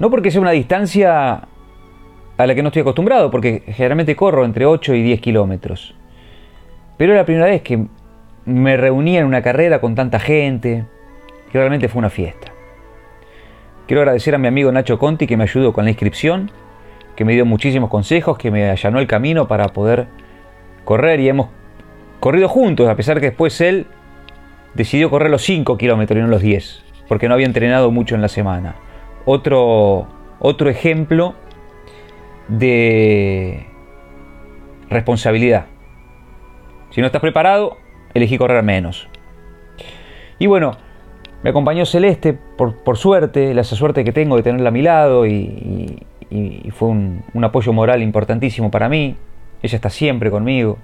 No 0.00 0.10
porque 0.10 0.32
sea 0.32 0.40
una 0.40 0.50
distancia 0.50 1.42
a 2.36 2.46
la 2.48 2.54
que 2.56 2.60
no 2.60 2.70
estoy 2.70 2.82
acostumbrado, 2.82 3.30
porque 3.30 3.62
generalmente 3.68 4.16
corro 4.16 4.44
entre 4.44 4.66
8 4.66 4.92
y 4.94 5.02
10 5.04 5.20
kilómetros. 5.20 5.94
Pero 6.96 7.12
era 7.12 7.22
la 7.22 7.24
primera 7.24 7.46
vez 7.46 7.62
que 7.62 7.86
me 8.46 8.76
reunía 8.78 9.20
en 9.20 9.26
una 9.26 9.42
carrera 9.42 9.80
con 9.80 9.94
tanta 9.94 10.18
gente, 10.18 10.86
que 11.52 11.58
realmente 11.58 11.86
fue 11.86 12.00
una 12.00 12.10
fiesta. 12.10 12.50
Quiero 13.86 14.00
agradecer 14.00 14.34
a 14.34 14.38
mi 14.38 14.48
amigo 14.48 14.72
Nacho 14.72 14.98
Conti 14.98 15.28
que 15.28 15.36
me 15.36 15.44
ayudó 15.44 15.72
con 15.72 15.84
la 15.84 15.90
inscripción 15.90 16.50
que 17.20 17.26
me 17.26 17.34
dio 17.34 17.44
muchísimos 17.44 17.90
consejos, 17.90 18.38
que 18.38 18.50
me 18.50 18.70
allanó 18.70 18.98
el 18.98 19.06
camino 19.06 19.46
para 19.46 19.66
poder 19.68 20.06
correr 20.86 21.20
y 21.20 21.28
hemos 21.28 21.48
corrido 22.18 22.48
juntos, 22.48 22.88
a 22.88 22.96
pesar 22.96 23.20
que 23.20 23.26
después 23.26 23.60
él 23.60 23.88
decidió 24.72 25.10
correr 25.10 25.30
los 25.30 25.42
5 25.42 25.76
kilómetros 25.76 26.18
y 26.18 26.22
no 26.22 26.28
los 26.28 26.40
10, 26.40 26.82
porque 27.08 27.28
no 27.28 27.34
había 27.34 27.44
entrenado 27.44 27.90
mucho 27.90 28.14
en 28.14 28.22
la 28.22 28.28
semana. 28.28 28.76
Otro, 29.26 30.06
otro 30.38 30.70
ejemplo 30.70 31.34
de 32.48 33.66
responsabilidad. 34.88 35.66
Si 36.88 37.02
no 37.02 37.06
estás 37.06 37.20
preparado, 37.20 37.76
elegí 38.14 38.38
correr 38.38 38.62
menos. 38.62 39.10
Y 40.38 40.46
bueno, 40.46 40.72
me 41.42 41.50
acompañó 41.50 41.84
Celeste, 41.84 42.32
por, 42.32 42.82
por 42.82 42.96
suerte, 42.96 43.52
la 43.52 43.62
suerte 43.62 44.04
que 44.04 44.12
tengo 44.12 44.36
de 44.36 44.42
tenerla 44.42 44.70
a 44.70 44.72
mi 44.72 44.80
lado 44.80 45.26
y, 45.26 45.32
y, 45.32 46.06
fue 46.72 46.88
un, 46.88 47.24
un, 47.34 47.44
apoyo 47.44 47.72
moral 47.72 48.02
importantísimo 48.02 48.70
para 48.70 48.88
mí. 48.88 49.16
Ella 49.62 49.76
está 49.76 49.90
siempre 49.90 50.30
conmigo. 50.30 50.78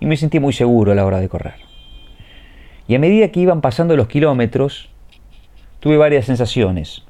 Y 0.00 0.06
me 0.06 0.16
sentí 0.16 0.40
muy 0.40 0.52
seguro 0.52 0.92
a 0.92 0.94
la 0.94 1.06
hora 1.06 1.20
de 1.20 1.28
correr. 1.28 1.54
Y 2.88 2.94
a 2.94 2.98
medida 2.98 3.28
que 3.28 3.40
iban 3.40 3.60
pasando 3.60 3.96
los 3.96 4.08
kilómetros, 4.08 4.90
tuve 5.80 5.96
varias 5.96 6.26
sensaciones. 6.26 7.04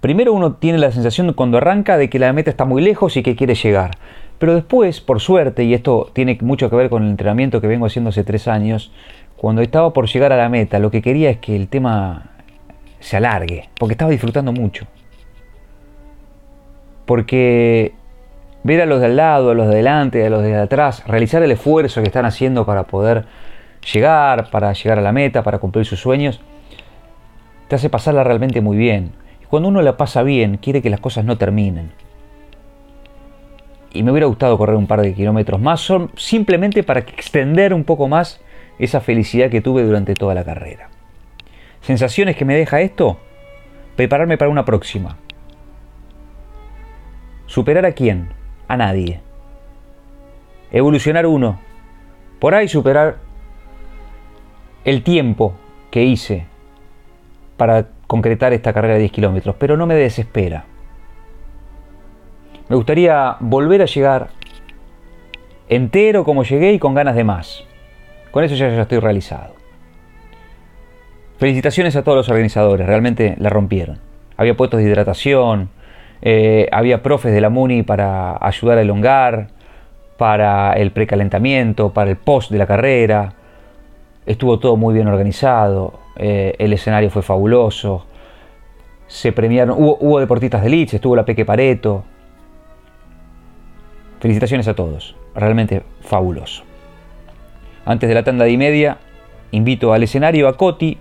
Primero 0.00 0.34
uno 0.34 0.54
tiene 0.54 0.78
la 0.78 0.92
sensación 0.92 1.32
cuando 1.32 1.56
arranca 1.56 1.96
de 1.96 2.10
que 2.10 2.18
la 2.18 2.32
meta 2.32 2.50
está 2.50 2.64
muy 2.64 2.82
lejos 2.82 3.16
y 3.16 3.22
que 3.22 3.36
quiere 3.36 3.54
llegar. 3.54 3.92
Pero 4.38 4.54
después, 4.54 5.00
por 5.00 5.20
suerte, 5.20 5.64
y 5.64 5.72
esto 5.72 6.10
tiene 6.12 6.36
mucho 6.42 6.68
que 6.68 6.76
ver 6.76 6.90
con 6.90 7.04
el 7.04 7.10
entrenamiento 7.10 7.60
que 7.60 7.68
vengo 7.68 7.86
haciendo 7.86 8.10
hace 8.10 8.24
tres 8.24 8.48
años, 8.48 8.92
cuando 9.36 9.62
estaba 9.62 9.92
por 9.92 10.08
llegar 10.08 10.32
a 10.32 10.36
la 10.36 10.48
meta, 10.48 10.78
lo 10.78 10.90
que 10.90 11.00
quería 11.00 11.30
es 11.30 11.38
que 11.38 11.56
el 11.56 11.68
tema 11.68 12.32
se 13.00 13.16
alargue, 13.16 13.70
porque 13.78 13.92
estaba 13.92 14.10
disfrutando 14.10 14.52
mucho 14.52 14.86
porque 17.06 17.94
ver 18.62 18.80
a 18.80 18.86
los 18.86 19.00
de 19.00 19.06
al 19.06 19.16
lado, 19.16 19.50
a 19.50 19.54
los 19.54 19.68
de 19.68 19.74
adelante, 19.74 20.26
a 20.26 20.30
los 20.30 20.42
de 20.42 20.56
atrás, 20.56 21.06
realizar 21.06 21.42
el 21.42 21.52
esfuerzo 21.52 22.00
que 22.00 22.08
están 22.08 22.24
haciendo 22.24 22.64
para 22.64 22.84
poder 22.84 23.26
llegar, 23.92 24.50
para 24.50 24.72
llegar 24.72 24.98
a 24.98 25.02
la 25.02 25.12
meta, 25.12 25.42
para 25.42 25.58
cumplir 25.58 25.84
sus 25.84 26.00
sueños, 26.00 26.40
te 27.68 27.76
hace 27.76 27.90
pasarla 27.90 28.24
realmente 28.24 28.60
muy 28.60 28.76
bien. 28.76 29.12
Y 29.42 29.46
cuando 29.46 29.68
uno 29.68 29.82
la 29.82 29.96
pasa 29.96 30.22
bien, 30.22 30.56
quiere 30.56 30.82
que 30.82 30.90
las 30.90 31.00
cosas 31.00 31.24
no 31.24 31.36
terminen. 31.36 31.92
Y 33.92 34.02
me 34.02 34.10
hubiera 34.10 34.26
gustado 34.26 34.58
correr 34.58 34.76
un 34.76 34.86
par 34.86 35.02
de 35.02 35.14
kilómetros 35.14 35.60
más, 35.60 35.80
son 35.80 36.10
simplemente 36.16 36.82
para 36.82 37.00
extender 37.00 37.72
un 37.74 37.84
poco 37.84 38.08
más 38.08 38.40
esa 38.78 39.00
felicidad 39.00 39.50
que 39.50 39.60
tuve 39.60 39.84
durante 39.84 40.14
toda 40.14 40.34
la 40.34 40.42
carrera. 40.42 40.88
¿Sensaciones 41.80 42.36
que 42.36 42.44
me 42.44 42.56
deja 42.56 42.80
esto? 42.80 43.18
Prepararme 43.94 44.38
para 44.38 44.50
una 44.50 44.64
próxima. 44.64 45.18
¿Superar 47.54 47.86
a 47.86 47.92
quién? 47.92 48.30
A 48.66 48.76
nadie. 48.76 49.20
Evolucionar 50.72 51.24
uno. 51.24 51.60
Por 52.40 52.52
ahí 52.52 52.66
superar 52.66 53.18
el 54.84 55.04
tiempo 55.04 55.54
que 55.92 56.02
hice 56.02 56.46
para 57.56 57.86
concretar 58.08 58.52
esta 58.52 58.72
carrera 58.72 58.94
de 58.94 59.00
10 59.02 59.12
kilómetros, 59.12 59.54
pero 59.56 59.76
no 59.76 59.86
me 59.86 59.94
desespera. 59.94 60.64
Me 62.68 62.74
gustaría 62.74 63.36
volver 63.38 63.82
a 63.82 63.86
llegar 63.86 64.30
entero 65.68 66.24
como 66.24 66.42
llegué 66.42 66.72
y 66.72 66.80
con 66.80 66.94
ganas 66.94 67.14
de 67.14 67.22
más. 67.22 67.62
Con 68.32 68.42
eso 68.42 68.56
ya, 68.56 68.66
estoy 68.82 68.98
realizado. 68.98 69.54
Felicitaciones 71.38 71.94
a 71.94 72.02
todos 72.02 72.16
los 72.16 72.28
organizadores, 72.28 72.84
realmente 72.84 73.36
la 73.38 73.48
rompieron. 73.48 74.00
Había 74.36 74.56
puestos 74.56 74.80
de 74.80 74.86
hidratación, 74.86 75.70
eh, 76.26 76.68
había 76.72 77.02
profes 77.02 77.34
de 77.34 77.42
la 77.42 77.50
MUNI 77.50 77.82
para 77.82 78.38
ayudar 78.40 78.78
a 78.78 78.80
elongar, 78.80 79.48
para 80.16 80.72
el 80.72 80.90
precalentamiento, 80.90 81.92
para 81.92 82.10
el 82.10 82.16
post 82.16 82.50
de 82.50 82.56
la 82.56 82.66
carrera. 82.66 83.34
Estuvo 84.24 84.58
todo 84.58 84.76
muy 84.78 84.94
bien 84.94 85.06
organizado, 85.06 86.00
eh, 86.16 86.54
el 86.58 86.72
escenario 86.72 87.10
fue 87.10 87.20
fabuloso. 87.20 88.06
Se 89.06 89.32
premiaron, 89.32 89.76
hubo, 89.78 90.18
deportistas 90.18 90.62
de 90.62 90.68
elite, 90.68 90.96
estuvo 90.96 91.14
la 91.14 91.26
Peque 91.26 91.44
Pareto. 91.44 92.04
Felicitaciones 94.18 94.66
a 94.66 94.74
todos, 94.74 95.14
realmente 95.34 95.82
fabuloso. 96.00 96.64
Antes 97.84 98.08
de 98.08 98.14
la 98.14 98.24
tanda 98.24 98.46
de 98.46 98.52
y 98.52 98.56
media, 98.56 98.96
invito 99.50 99.92
al 99.92 100.02
escenario 100.02 100.48
a 100.48 100.56
Coti 100.56 100.96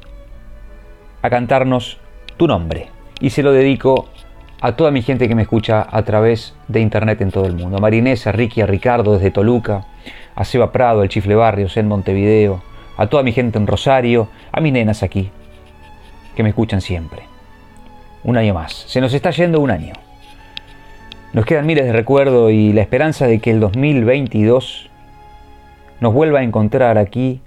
a 1.21 1.29
cantarnos 1.29 1.97
tu 2.35 2.45
nombre. 2.45 2.89
Y 3.21 3.29
se 3.29 3.41
lo 3.41 3.53
dedico 3.53 4.09
a 4.63 4.77
toda 4.77 4.91
mi 4.91 5.01
gente 5.01 5.27
que 5.27 5.35
me 5.35 5.41
escucha 5.41 5.85
a 5.91 6.03
través 6.03 6.55
de 6.69 6.79
internet 6.79 7.19
en 7.19 7.31
todo 7.31 7.47
el 7.47 7.53
mundo. 7.53 7.75
A 7.75 7.81
Marinés, 7.81 8.25
a 8.27 8.31
Ricky, 8.31 8.61
a 8.61 8.65
Ricardo 8.65 9.15
desde 9.15 9.29
Toluca, 9.29 9.85
a 10.35 10.45
Seba 10.45 10.71
Prado, 10.71 11.03
el 11.03 11.09
Chifle 11.09 11.35
Barrios 11.35 11.75
en 11.75 11.89
Montevideo, 11.89 12.63
a 12.95 13.07
toda 13.07 13.23
mi 13.23 13.33
gente 13.33 13.57
en 13.57 13.67
Rosario, 13.67 14.29
a 14.53 14.61
mis 14.61 14.71
nenas 14.71 15.03
aquí, 15.03 15.29
que 16.33 16.43
me 16.43 16.49
escuchan 16.49 16.79
siempre. 16.79 17.23
Un 18.23 18.37
año 18.37 18.53
más. 18.53 18.71
Se 18.71 19.01
nos 19.01 19.13
está 19.13 19.31
yendo 19.31 19.59
un 19.59 19.69
año. 19.69 19.95
Nos 21.33 21.45
quedan 21.45 21.65
miles 21.65 21.83
de 21.83 21.91
recuerdos 21.91 22.53
y 22.53 22.71
la 22.71 22.83
esperanza 22.83 23.27
de 23.27 23.39
que 23.39 23.51
el 23.51 23.59
2022 23.59 24.89
nos 25.99 26.13
vuelva 26.13 26.39
a 26.39 26.43
encontrar 26.43 26.97
aquí 26.97 27.41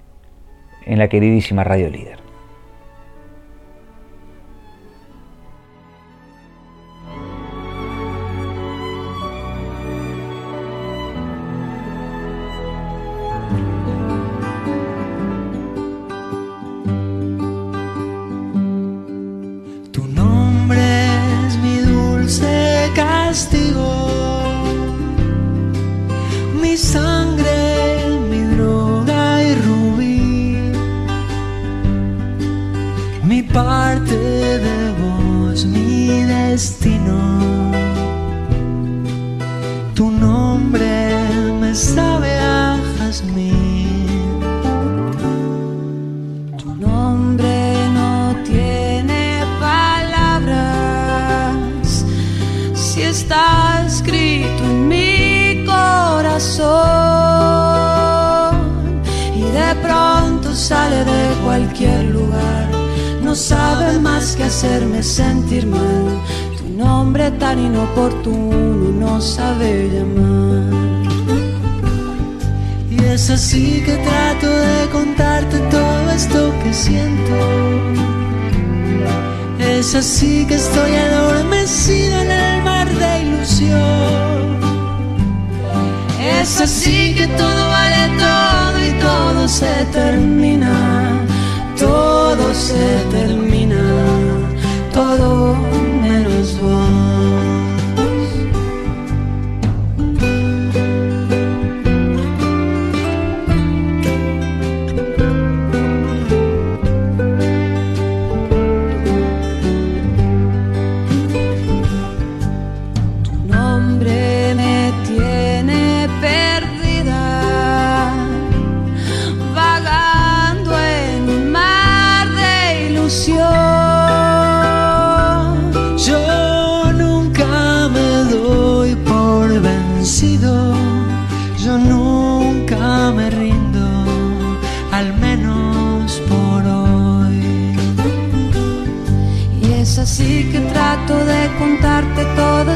en 0.85 0.99
la 0.99 1.07
queridísima 1.07 1.63
Radio 1.63 1.89
Líder. 1.89 2.26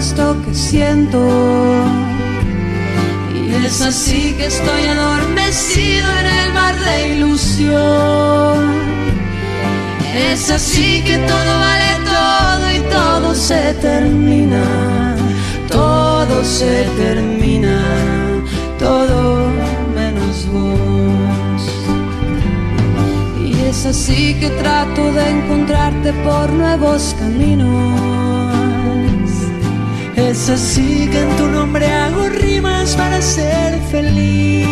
Esto 0.02 0.36
que 0.44 0.54
siento. 0.56 1.20
Y 3.36 3.66
es 3.66 3.82
así 3.82 4.34
que 4.38 4.48
estoy 4.48 4.84
adormecido 4.96 6.08
en 6.22 6.28
el 6.40 6.54
mar 6.54 6.76
de 6.88 6.96
ilusión. 7.16 8.60
Es 10.32 10.50
así 10.50 11.04
que 11.08 11.18
todo 11.32 11.52
vale 11.68 11.92
todo 12.16 12.66
y 12.78 12.80
todo 12.98 13.36
se 13.36 13.64
termina. 13.76 14.64
Todo 15.70 16.36
se 16.44 16.76
termina. 17.04 17.80
Todo 18.80 19.52
menos 20.00 20.36
vos. 20.54 21.64
Y 23.48 23.52
es 23.70 23.86
así 23.86 24.34
que 24.40 24.50
trato 24.62 25.04
de 25.14 25.30
encontrarte 25.30 26.12
por 26.26 26.50
nuevos 26.50 27.16
caminos 27.20 28.21
es 30.32 30.50
así 30.50 31.10
que 31.12 31.24
en 31.24 31.36
tu 31.36 31.46
nombre 31.48 31.86
hago 31.92 32.30
rimas 32.30 32.96
para 32.96 33.22
ser 33.22 33.78
feliz. 33.92 34.66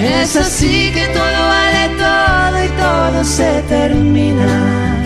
Es 0.00 0.36
así 0.36 0.92
que 0.92 1.06
todo 1.08 1.40
vale 1.54 1.84
todo 2.04 2.64
y 2.64 2.68
todo 2.84 3.24
se 3.24 3.62
termina. 3.68 5.02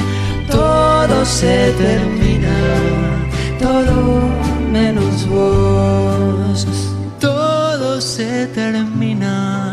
Todo 0.50 1.24
se 1.24 1.72
termina. 1.84 2.54
Todo 3.58 3.94
menos 4.70 5.26
vos. 5.26 6.66
Todo 7.18 8.00
se 8.00 8.46
termina. 8.48 9.63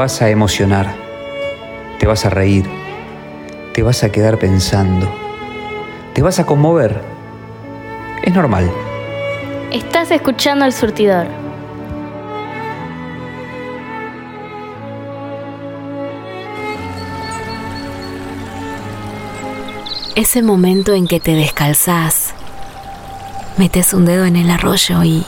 Vas 0.00 0.22
a 0.22 0.30
emocionar, 0.30 0.94
te 1.98 2.06
vas 2.06 2.24
a 2.24 2.30
reír, 2.30 2.64
te 3.74 3.82
vas 3.82 4.02
a 4.02 4.10
quedar 4.10 4.38
pensando, 4.38 5.06
te 6.14 6.22
vas 6.22 6.38
a 6.38 6.46
conmover. 6.46 7.02
Es 8.22 8.32
normal. 8.32 8.70
Estás 9.70 10.10
escuchando 10.10 10.64
el 10.64 10.72
surtidor. 10.72 11.26
Ese 20.16 20.40
momento 20.40 20.94
en 20.94 21.06
que 21.06 21.20
te 21.20 21.34
descalzás, 21.34 22.32
metes 23.58 23.92
un 23.92 24.06
dedo 24.06 24.24
en 24.24 24.36
el 24.36 24.50
arroyo 24.50 25.04
y... 25.04 25.26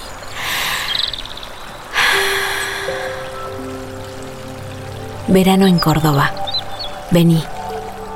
Verano 5.33 5.67
en 5.67 5.79
Córdoba. 5.79 6.31
Vení, 7.11 7.43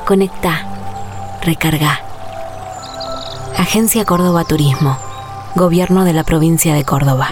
conecta, 0.04 0.66
recarga. 1.40 1.98
Agencia 3.56 4.04
Córdoba 4.04 4.44
Turismo. 4.44 4.98
Gobierno 5.54 6.04
de 6.04 6.12
la 6.12 6.24
provincia 6.24 6.74
de 6.74 6.84
Córdoba. 6.84 7.30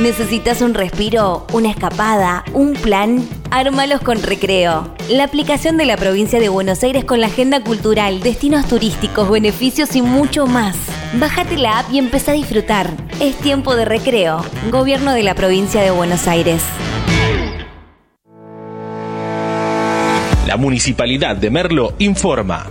¿Necesitas 0.00 0.60
un 0.60 0.74
respiro, 0.74 1.46
una 1.54 1.70
escapada, 1.70 2.44
un 2.52 2.74
plan? 2.74 3.26
Ármalos 3.50 4.02
con 4.02 4.22
Recreo. 4.22 4.94
La 5.08 5.24
aplicación 5.24 5.78
de 5.78 5.86
la 5.86 5.96
provincia 5.96 6.38
de 6.38 6.50
Buenos 6.50 6.82
Aires 6.82 7.06
con 7.06 7.22
la 7.22 7.28
agenda 7.28 7.64
cultural, 7.64 8.20
destinos 8.20 8.68
turísticos, 8.68 9.30
beneficios 9.30 9.96
y 9.96 10.02
mucho 10.02 10.46
más. 10.46 10.76
Bájate 11.14 11.56
la 11.56 11.78
app 11.78 11.90
y 11.90 11.98
empieza 11.98 12.32
a 12.32 12.34
disfrutar. 12.34 12.90
Es 13.20 13.36
tiempo 13.36 13.74
de 13.74 13.86
recreo. 13.86 14.44
Gobierno 14.70 15.14
de 15.14 15.22
la 15.22 15.34
provincia 15.34 15.80
de 15.80 15.90
Buenos 15.90 16.28
Aires. 16.28 16.62
La 20.46 20.58
Municipalidad 20.58 21.36
de 21.36 21.50
Merlo 21.50 21.94
informa. 21.98 22.66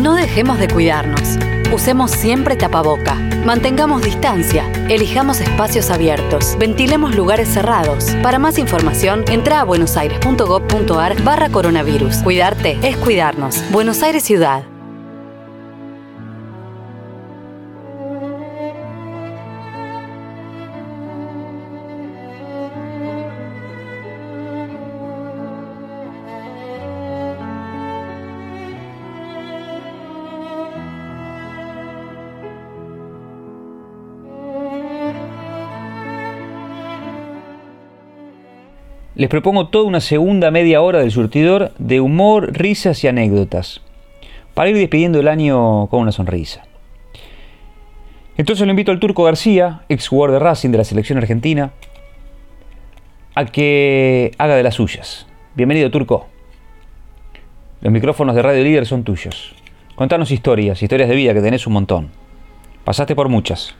No 0.02 0.14
dejemos 0.14 0.58
de 0.58 0.68
cuidarnos. 0.68 1.38
Usemos 1.72 2.10
siempre 2.10 2.56
tapaboca. 2.56 3.14
Mantengamos 3.46 4.02
distancia. 4.02 4.70
Elijamos 4.90 5.40
espacios 5.40 5.88
abiertos. 5.90 6.56
Ventilemos 6.58 7.16
lugares 7.16 7.48
cerrados. 7.48 8.14
Para 8.22 8.38
más 8.38 8.58
información, 8.58 9.24
entra 9.30 9.60
a 9.60 9.64
buenosaires.gov.ar 9.64 11.22
barra 11.22 11.48
coronavirus. 11.48 12.18
Cuidarte 12.18 12.78
es 12.82 12.98
cuidarnos. 12.98 13.64
Buenos 13.72 14.02
Aires 14.02 14.24
Ciudad. 14.24 14.64
Les 39.20 39.28
propongo 39.28 39.68
toda 39.68 39.84
una 39.84 40.00
segunda 40.00 40.50
media 40.50 40.80
hora 40.80 41.00
del 41.00 41.10
surtidor 41.10 41.72
de 41.76 42.00
humor, 42.00 42.56
risas 42.56 43.04
y 43.04 43.06
anécdotas, 43.06 43.82
para 44.54 44.70
ir 44.70 44.76
despidiendo 44.78 45.20
el 45.20 45.28
año 45.28 45.88
con 45.88 46.00
una 46.00 46.10
sonrisa. 46.10 46.62
Entonces 48.38 48.64
lo 48.64 48.70
invito 48.70 48.92
al 48.92 48.98
Turco 48.98 49.22
García, 49.24 49.82
ex 49.90 50.08
jugador 50.08 50.32
de 50.32 50.38
Racing 50.38 50.70
de 50.70 50.78
la 50.78 50.84
selección 50.84 51.18
argentina, 51.18 51.72
a 53.34 53.44
que 53.44 54.32
haga 54.38 54.56
de 54.56 54.62
las 54.62 54.76
suyas. 54.76 55.26
Bienvenido, 55.54 55.90
Turco. 55.90 56.26
Los 57.82 57.92
micrófonos 57.92 58.34
de 58.34 58.40
Radio 58.40 58.64
Líder 58.64 58.86
son 58.86 59.04
tuyos. 59.04 59.54
Contanos 59.96 60.30
historias, 60.30 60.82
historias 60.82 61.10
de 61.10 61.16
vida 61.16 61.34
que 61.34 61.42
tenés 61.42 61.66
un 61.66 61.74
montón. 61.74 62.08
Pasaste 62.84 63.14
por 63.14 63.28
muchas. 63.28 63.74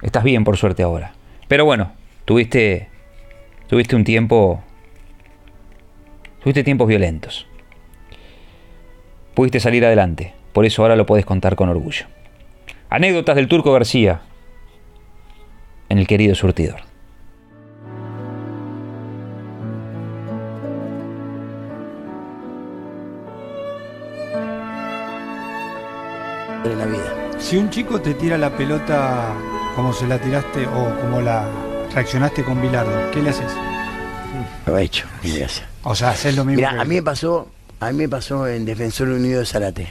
Estás 0.00 0.24
bien, 0.24 0.44
por 0.44 0.56
suerte, 0.56 0.82
ahora. 0.82 1.12
Pero 1.46 1.66
bueno, 1.66 1.92
tuviste 2.24 2.93
Tuviste 3.74 3.96
un 3.96 4.04
tiempo. 4.04 4.62
Tuviste 6.40 6.62
tiempos 6.62 6.86
violentos. 6.86 7.48
Pudiste 9.34 9.58
salir 9.58 9.84
adelante. 9.84 10.32
Por 10.52 10.64
eso 10.64 10.82
ahora 10.82 10.94
lo 10.94 11.06
puedes 11.06 11.26
contar 11.26 11.56
con 11.56 11.68
orgullo. 11.68 12.06
Anécdotas 12.88 13.34
del 13.34 13.48
Turco 13.48 13.72
García 13.72 14.20
en 15.88 15.98
el 15.98 16.06
querido 16.06 16.36
surtidor. 16.36 16.82
de 26.62 26.76
la 26.76 26.86
vida. 26.86 27.40
Si 27.40 27.56
un 27.56 27.70
chico 27.70 28.00
te 28.00 28.14
tira 28.14 28.38
la 28.38 28.56
pelota 28.56 29.34
como 29.74 29.92
se 29.92 30.06
la 30.06 30.20
tiraste 30.20 30.64
o 30.68 31.00
como 31.00 31.20
la 31.20 31.63
reaccionaste 31.94 32.44
con 32.44 32.60
Bilardo, 32.60 33.10
¿qué 33.10 33.22
le 33.22 33.30
haces? 33.30 33.50
Lo 34.66 34.76
he 34.78 34.82
hecho, 34.84 35.06
¿qué 35.22 35.28
le 35.28 35.44
hace? 35.44 35.62
O 35.82 35.94
sea, 35.94 36.10
haces 36.10 36.34
lo 36.36 36.44
mismo. 36.44 36.56
Mira, 36.56 36.72
que 36.74 36.80
a 36.80 36.84
mí 36.84 36.94
me 36.96 37.02
pasó, 37.02 37.48
a 37.80 37.90
mí 37.92 37.98
me 37.98 38.08
pasó 38.08 38.46
en 38.48 38.64
Defensor 38.64 39.08
Unido 39.08 39.40
de 39.40 39.46
Zarate, 39.46 39.88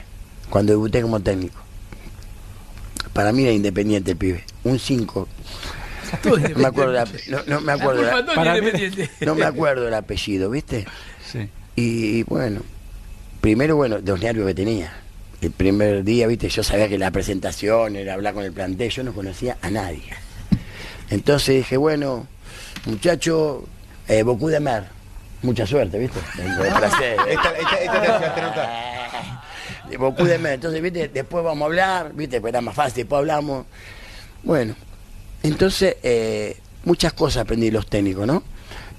cuando 0.50 0.74
debuté 0.74 1.02
como 1.02 1.20
técnico. 1.20 1.60
Para 3.14 3.32
mí 3.32 3.44
era 3.44 3.52
independiente 3.52 4.12
el 4.12 4.18
pibe, 4.18 4.44
un 4.64 4.80
5. 4.80 5.28
Todo 6.22 6.38
No 6.50 6.58
me 6.60 6.66
acuerdo, 6.68 6.92
la- 6.94 7.06
no, 7.30 7.40
no 7.48 7.62
me 7.62 7.72
acuerdo, 7.72 8.02
La 8.02 8.08
la- 8.08 8.14
culpa 8.18 8.34
Para 8.36 8.54
mí- 8.54 8.60
Independiente. 8.60 9.10
no 9.26 9.36
me 9.36 9.46
acuerdo 9.46 9.88
el 9.88 9.94
apellido, 9.94 10.50
¿viste? 10.50 10.86
Sí. 11.32 11.50
Y 11.76 12.24
bueno, 12.24 12.62
primero, 13.42 13.76
bueno, 13.76 14.00
de 14.02 14.12
los 14.12 14.22
nervios 14.22 14.48
que 14.48 14.54
tenía. 14.56 14.94
El 15.42 15.52
primer 15.52 16.04
día, 16.06 16.26
viste, 16.28 16.48
yo 16.50 16.64
sabía 16.64 16.88
que 16.88 16.98
la 16.98 17.12
presentación 17.12 17.96
era 17.98 18.14
hablar 18.14 18.34
con 18.34 18.44
el 18.46 18.54
plantel, 18.54 18.90
yo 18.90 19.04
no 19.04 19.12
conocía 19.14 19.58
a 19.62 19.70
nadie. 19.70 20.04
Entonces 21.14 21.56
dije, 21.58 21.78
bueno, 21.78 22.26
muchacho, 22.86 23.64
eh, 24.08 24.24
Bocú 24.24 24.48
de 24.48 24.60
Mer, 24.60 24.86
mucha 25.44 25.66
suerte, 25.68 25.98
viste. 26.00 26.20
De 26.38 26.72
placer. 26.72 27.18
Esta- 27.30 27.58
esta- 27.58 27.84
esta 27.84 28.54
te. 29.84 29.90
De 29.90 29.98
Bocú 29.98 30.24
de 30.26 30.38
Mer. 30.40 30.54
Entonces, 30.54 30.82
viste, 30.82 31.08
después 31.10 31.44
vamos 31.44 31.62
a 31.62 31.66
hablar, 31.66 32.14
viste, 32.14 32.42
pues 32.42 32.52
era 32.52 32.62
más 32.62 32.74
fácil, 32.76 32.96
después 33.04 33.20
hablamos. 33.20 33.66
Bueno, 34.44 34.76
entonces, 35.44 35.98
eh, 36.04 36.58
muchas 36.84 37.14
cosas 37.14 37.44
aprendí 37.44 37.70
los 37.70 37.88
técnicos, 37.88 38.26
¿no? 38.26 38.44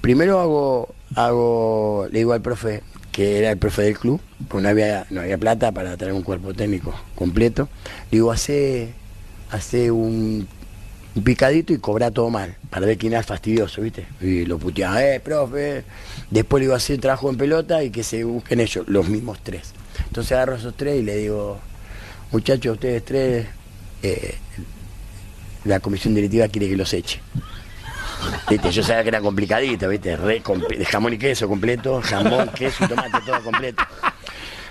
Primero 0.01 0.39
hago, 0.39 0.95
hago, 1.15 2.07
le 2.11 2.19
digo 2.19 2.33
al 2.33 2.41
profe, 2.41 2.81
que 3.11 3.39
era 3.39 3.51
el 3.51 3.57
profe 3.57 3.81
del 3.81 3.97
club, 3.99 4.21
porque 4.47 4.63
no 4.63 4.69
había, 4.69 5.05
no 5.09 5.21
había 5.21 5.37
plata 5.37 5.71
para 5.71 5.97
traer 5.97 6.13
un 6.13 6.21
cuerpo 6.23 6.53
técnico 6.53 6.93
completo. 7.15 7.67
Le 8.11 8.17
digo, 8.19 8.31
hace, 8.31 8.93
hace 9.51 9.89
un, 9.91 10.47
un 11.15 11.23
picadito 11.23 11.71
y 11.71 11.77
cobrar 11.77 12.11
todo 12.11 12.29
mal, 12.29 12.55
para 12.69 12.85
ver 12.85 12.97
quién 12.97 13.13
era 13.13 13.21
el 13.21 13.25
fastidioso, 13.25 13.81
¿viste? 13.81 14.05
Y 14.19 14.45
lo 14.45 14.57
puteaba, 14.57 15.01
eh, 15.03 15.21
profe. 15.21 15.83
Después 16.29 16.59
le 16.59 16.65
iba 16.65 16.73
a 16.73 16.77
hacer 16.77 16.99
trabajo 16.99 17.29
en 17.29 17.37
pelota 17.37 17.81
y 17.83 17.89
que 17.89 18.03
se 18.03 18.23
busquen 18.25 18.59
ellos, 18.59 18.85
los 18.87 19.07
mismos 19.07 19.39
tres. 19.41 19.73
Entonces 20.07 20.33
agarro 20.33 20.55
esos 20.55 20.75
tres 20.75 20.99
y 20.99 21.03
le 21.03 21.15
digo, 21.15 21.57
muchachos, 22.31 22.73
ustedes 22.73 23.05
tres, 23.05 23.47
eh, 24.03 24.35
la 25.63 25.79
comisión 25.79 26.13
directiva 26.13 26.49
quiere 26.49 26.67
que 26.67 26.75
los 26.75 26.93
eche. 26.93 27.21
¿Viste? 28.49 28.71
Yo 28.71 28.83
sabía 28.83 29.03
que 29.03 29.09
era 29.09 29.21
complicadito, 29.21 29.87
¿viste? 29.87 30.17
Re 30.17 30.41
jamón 30.85 31.13
y 31.13 31.17
queso 31.17 31.47
completo, 31.47 32.01
jamón, 32.03 32.49
queso 32.49 32.87
tomate, 32.87 33.19
todo 33.25 33.41
completo. 33.41 33.83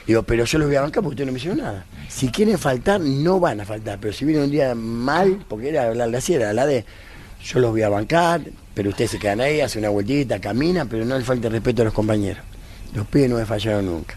Digo, 0.06 0.22
pero 0.22 0.44
yo 0.44 0.58
los 0.58 0.68
voy 0.68 0.76
a 0.76 0.82
bancar 0.82 1.02
porque 1.02 1.14
ustedes 1.14 1.26
no 1.26 1.32
me 1.32 1.38
hicieron 1.38 1.58
nada. 1.58 1.86
Si 2.08 2.28
quieren 2.28 2.58
faltar, 2.58 3.00
no 3.00 3.40
van 3.40 3.60
a 3.60 3.64
faltar. 3.64 3.98
Pero 4.00 4.12
si 4.12 4.24
viene 4.26 4.44
un 4.44 4.50
día 4.50 4.74
mal, 4.74 5.44
porque 5.48 5.70
era 5.70 5.94
la, 5.94 6.06
la 6.06 6.18
así 6.18 6.34
era 6.34 6.52
la 6.52 6.66
de, 6.66 6.84
yo 7.42 7.58
los 7.60 7.70
voy 7.70 7.82
a 7.82 7.88
bancar, 7.88 8.42
pero 8.74 8.90
ustedes 8.90 9.12
se 9.12 9.18
quedan 9.18 9.40
ahí, 9.40 9.60
hacen 9.62 9.80
una 9.80 9.88
vueltita, 9.88 10.38
caminan, 10.40 10.88
pero 10.88 11.04
no 11.06 11.18
le 11.18 11.24
falte 11.24 11.48
respeto 11.48 11.82
a 11.82 11.86
los 11.86 11.94
compañeros. 11.94 12.42
Los 12.94 13.06
pibes 13.06 13.30
no 13.30 13.36
me 13.36 13.46
fallaron 13.46 13.86
nunca. 13.86 14.16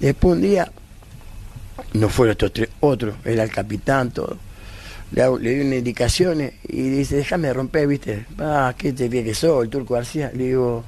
Después 0.00 0.34
un 0.34 0.42
día, 0.42 0.70
no 1.92 2.08
fueron 2.08 2.32
estos 2.32 2.52
tres, 2.52 2.68
otro, 2.80 3.14
era 3.24 3.42
el 3.44 3.50
capitán, 3.50 4.10
todo. 4.10 4.36
Le, 5.12 5.22
hago- 5.22 5.38
le 5.38 5.50
di 5.54 5.60
unas 5.60 5.78
indicaciones 5.78 6.54
y 6.68 6.82
dice, 6.88 7.16
déjame 7.16 7.52
romper, 7.52 7.86
viste. 7.86 8.26
Ah, 8.38 8.74
¿qué 8.76 8.92
te 8.92 9.08
pide 9.08 9.24
que 9.24 9.34
sos, 9.34 9.64
el 9.64 9.70
turco 9.70 9.94
García? 9.94 10.30
Le 10.34 10.44
digo, 10.46 10.84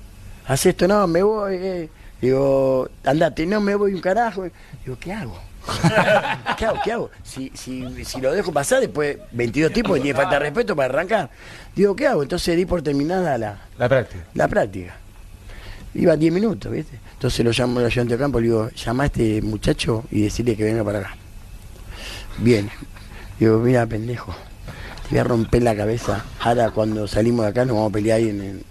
haz 0.46 0.66
esto, 0.66 0.86
no, 0.88 1.06
me 1.06 1.22
voy. 1.22 1.54
eh. 1.56 1.88
Digo, 2.22 2.88
andate, 3.04 3.44
no 3.46 3.60
me 3.60 3.74
voy 3.74 3.92
un 3.94 4.00
carajo. 4.00 4.44
Digo, 4.84 4.96
¿qué 4.98 5.12
hago? 5.12 5.38
¿Qué 6.56 6.64
hago? 6.66 6.78
¿Qué 6.84 6.92
hago? 6.92 7.10
Si, 7.24 7.50
si, 7.54 8.04
si 8.04 8.20
lo 8.20 8.32
dejo 8.32 8.52
pasar, 8.52 8.80
después 8.80 9.18
22 9.32 9.72
tipos 9.72 9.98
y 9.98 10.02
tiene 10.02 10.16
falta 10.16 10.34
de 10.34 10.38
respeto 10.40 10.74
para 10.74 10.94
arrancar. 10.94 11.30
Digo, 11.74 11.94
¿qué 11.96 12.06
hago? 12.06 12.22
Entonces 12.22 12.56
di 12.56 12.64
por 12.64 12.80
terminada 12.80 13.36
la, 13.36 13.58
La 13.76 13.88
práctica. 13.88 14.24
la 14.34 14.48
práctica. 14.48 14.94
Iba 15.94 16.16
10 16.16 16.32
minutos, 16.32 16.72
¿viste? 16.72 16.98
Entonces 17.14 17.44
lo 17.44 17.50
llamo 17.50 17.80
al 17.80 17.86
ayudante 17.86 18.14
de 18.14 18.18
campo 18.20 18.38
y 18.38 18.42
le 18.42 18.48
digo, 18.48 18.70
llama 18.70 19.02
a 19.02 19.06
este 19.06 19.42
muchacho 19.42 20.04
y 20.10 20.22
decirle 20.22 20.56
que 20.56 20.64
venga 20.64 20.82
para 20.84 21.00
acá. 21.00 21.16
Viene. 22.38 22.70
Digo, 23.38 23.58
mira, 23.58 23.84
pendejo, 23.86 24.32
te 25.02 25.10
voy 25.10 25.18
a 25.18 25.24
romper 25.24 25.62
la 25.62 25.76
cabeza. 25.76 26.24
Ahora 26.40 26.70
cuando 26.70 27.06
salimos 27.08 27.44
de 27.44 27.50
acá 27.50 27.64
nos 27.64 27.74
vamos 27.76 27.90
a 27.90 27.92
pelear 27.92 28.18
ahí 28.18 28.28
en, 28.30 28.40
en 28.40 28.64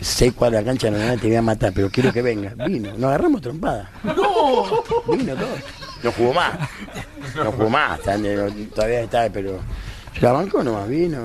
seis 0.00 0.32
cuadras 0.32 0.60
de 0.60 0.66
la 0.66 0.70
cancha, 0.72 0.90
no, 0.90 0.98
no, 0.98 1.18
te 1.18 1.26
voy 1.26 1.36
a 1.36 1.42
matar, 1.42 1.72
pero 1.74 1.90
quiero 1.90 2.12
que 2.12 2.22
venga. 2.22 2.54
Vino, 2.66 2.92
nos 2.92 3.04
agarramos 3.04 3.40
trompada. 3.40 3.90
¡No! 4.04 5.14
Vino 5.16 5.34
todo. 5.34 5.48
No 6.02 6.12
jugó 6.12 6.32
más. 6.34 6.52
No 7.36 7.52
jugó 7.52 7.68
más, 7.70 8.00
el- 8.06 8.68
todavía 8.74 9.00
está, 9.02 9.28
pero 9.30 9.60
la 10.20 10.32
bancó 10.32 10.62
nomás, 10.62 10.88
vino, 10.88 11.18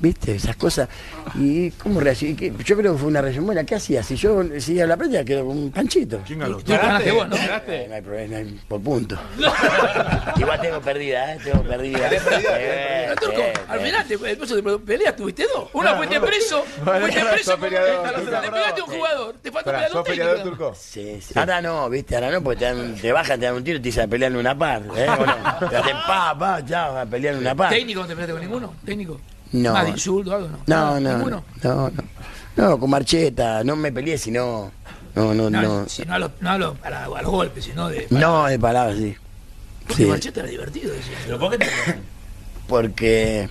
viste, 0.00 0.34
esas 0.34 0.56
cosas. 0.56 0.88
¿Y 1.34 1.70
cómo 1.72 2.00
reaccionó? 2.00 2.36
Yo 2.38 2.76
creo 2.76 2.92
que 2.92 2.98
fue 2.98 3.08
una 3.08 3.20
reacción 3.20 3.46
buena. 3.46 3.64
¿Qué 3.64 3.74
hacía? 3.74 4.02
Si 4.02 4.16
yo 4.16 4.42
seguía 4.58 4.86
la 4.86 4.96
práctica, 4.96 5.24
quedó 5.24 5.46
con 5.46 5.58
un 5.58 5.70
panchito. 5.70 6.18
Tú 6.26 6.72
ganaste 6.72 7.12
vos, 7.12 7.28
¿no? 7.28 7.36
Eh, 7.36 7.86
no 7.88 7.94
hay 7.94 8.02
problema, 8.02 8.32
no 8.32 8.36
hay- 8.38 8.60
por 8.68 8.80
punto. 8.80 9.18
Igual 10.36 10.60
tengo 10.60 10.80
perdida, 10.80 11.34
¿eh? 11.34 11.38
Tengo 11.42 11.62
perdida. 11.62 12.08
Eh, 12.10 12.18
eh, 12.58 13.52
al 13.68 13.80
eh. 13.80 13.84
final 13.84 14.06
te, 14.06 14.16
después 14.16 14.50
de 14.50 14.78
peleas 14.78 15.16
tuviste 15.16 15.46
dos. 15.54 15.68
Una 15.72 15.94
fuiste 15.96 16.20
preso, 16.20 16.64
Bueno, 16.84 17.00
fuiste 17.00 17.24
preso, 17.24 17.58
peleador, 17.58 18.14
te 18.14 18.50
pegaste 18.50 18.80
a 18.80 18.84
un 18.84 18.90
jugador, 18.90 19.34
te 19.42 19.52
falta 19.52 19.64
Pará, 19.64 19.78
pelear 19.78 19.90
¿sos 19.92 19.98
un 20.00 20.04
peleador 20.04 20.42
turco? 20.42 20.74
Sí, 20.78 21.20
sí. 21.20 21.32
Ahora 21.38 21.60
no, 21.60 21.88
viste, 21.90 22.14
ahora 22.14 22.30
no, 22.30 22.42
porque 22.42 22.58
te, 22.60 22.64
dan- 22.66 22.94
te 22.96 23.12
bajan, 23.12 23.40
te 23.40 23.46
dan 23.46 23.54
un 23.56 23.64
tiro 23.64 23.76
y 23.78 23.80
te 23.80 23.88
dicen 23.88 24.04
a 24.04 24.08
pelear 24.08 24.32
en 24.32 24.38
una 24.38 24.56
par. 24.56 24.82
¿eh? 24.96 25.06
¿O 25.08 25.26
no? 25.26 25.68
Te 25.68 25.76
hacen 25.76 25.96
pa, 26.06 26.36
pa, 26.38 26.64
chao, 26.64 26.98
a 26.98 27.06
pelear 27.06 27.34
en 27.34 27.40
una 27.40 27.54
par. 27.54 27.70
¿Técnico 27.70 28.00
no 28.00 28.06
te 28.06 28.14
peleaste 28.14 28.32
con 28.32 28.40
ninguno? 28.42 28.74
¿Técnico? 28.84 29.20
No. 29.52 29.72
Más 29.72 29.84
de 29.84 29.90
insulto 29.92 30.34
algo, 30.34 30.48
¿no? 30.48 30.58
No, 30.66 31.00
no, 31.00 31.16
¿Ninguno? 31.16 31.44
no, 31.62 31.90
no. 31.90 32.04
No, 32.56 32.78
con 32.80 32.90
Marcheta, 32.90 33.62
no 33.64 33.76
me 33.76 33.92
peleé, 33.92 34.18
sino. 34.18 34.70
No, 35.14 35.32
no, 35.34 35.48
No, 35.50 35.62
no. 35.62 35.88
si 35.88 36.04
no 36.04 36.14
a 36.14 36.18
los, 36.18 36.30
no 36.40 36.50
a 36.50 36.58
los, 36.58 36.74
a 36.82 36.90
la- 36.90 37.04
a 37.04 37.22
los 37.22 37.30
golpes, 37.30 37.64
sino 37.64 37.88
de... 37.88 38.06
No, 38.10 38.46
de 38.46 38.58
palabras, 38.58 38.98
sí. 38.98 39.16
Porque 39.86 40.02
Sí, 40.04 40.08
Marcheta 40.08 40.40
era 40.40 40.48
divertido, 40.50 40.92
decía. 40.92 41.16
¿Pero 41.24 41.38
por 41.38 41.50
qué 41.52 41.58
te 41.58 41.66
porque 42.68 43.48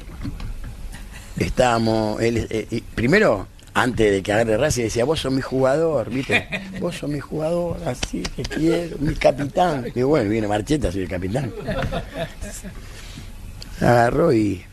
estábamos. 1.37 2.21
Él, 2.21 2.45
eh, 2.49 2.67
y 2.69 2.81
primero, 2.81 3.47
antes 3.73 4.11
de 4.11 4.21
que 4.21 4.31
agarre 4.33 4.57
Racing, 4.57 4.83
decía: 4.83 5.05
Vos 5.05 5.21
sos 5.21 5.33
mi 5.33 5.41
jugador, 5.41 6.09
¿viste? 6.11 6.47
Vos 6.79 6.97
sos 6.97 7.09
mi 7.09 7.19
jugador, 7.19 7.79
así 7.87 8.21
que 8.21 8.43
quiero, 8.43 8.97
mi 8.99 9.15
capitán. 9.15 9.87
Y 9.95 10.03
bueno, 10.03 10.29
viene 10.29 10.47
Marcheta, 10.47 10.91
soy 10.91 11.01
el 11.03 11.09
capitán. 11.09 11.51
Agarró 13.81 14.31
y. 14.33 14.63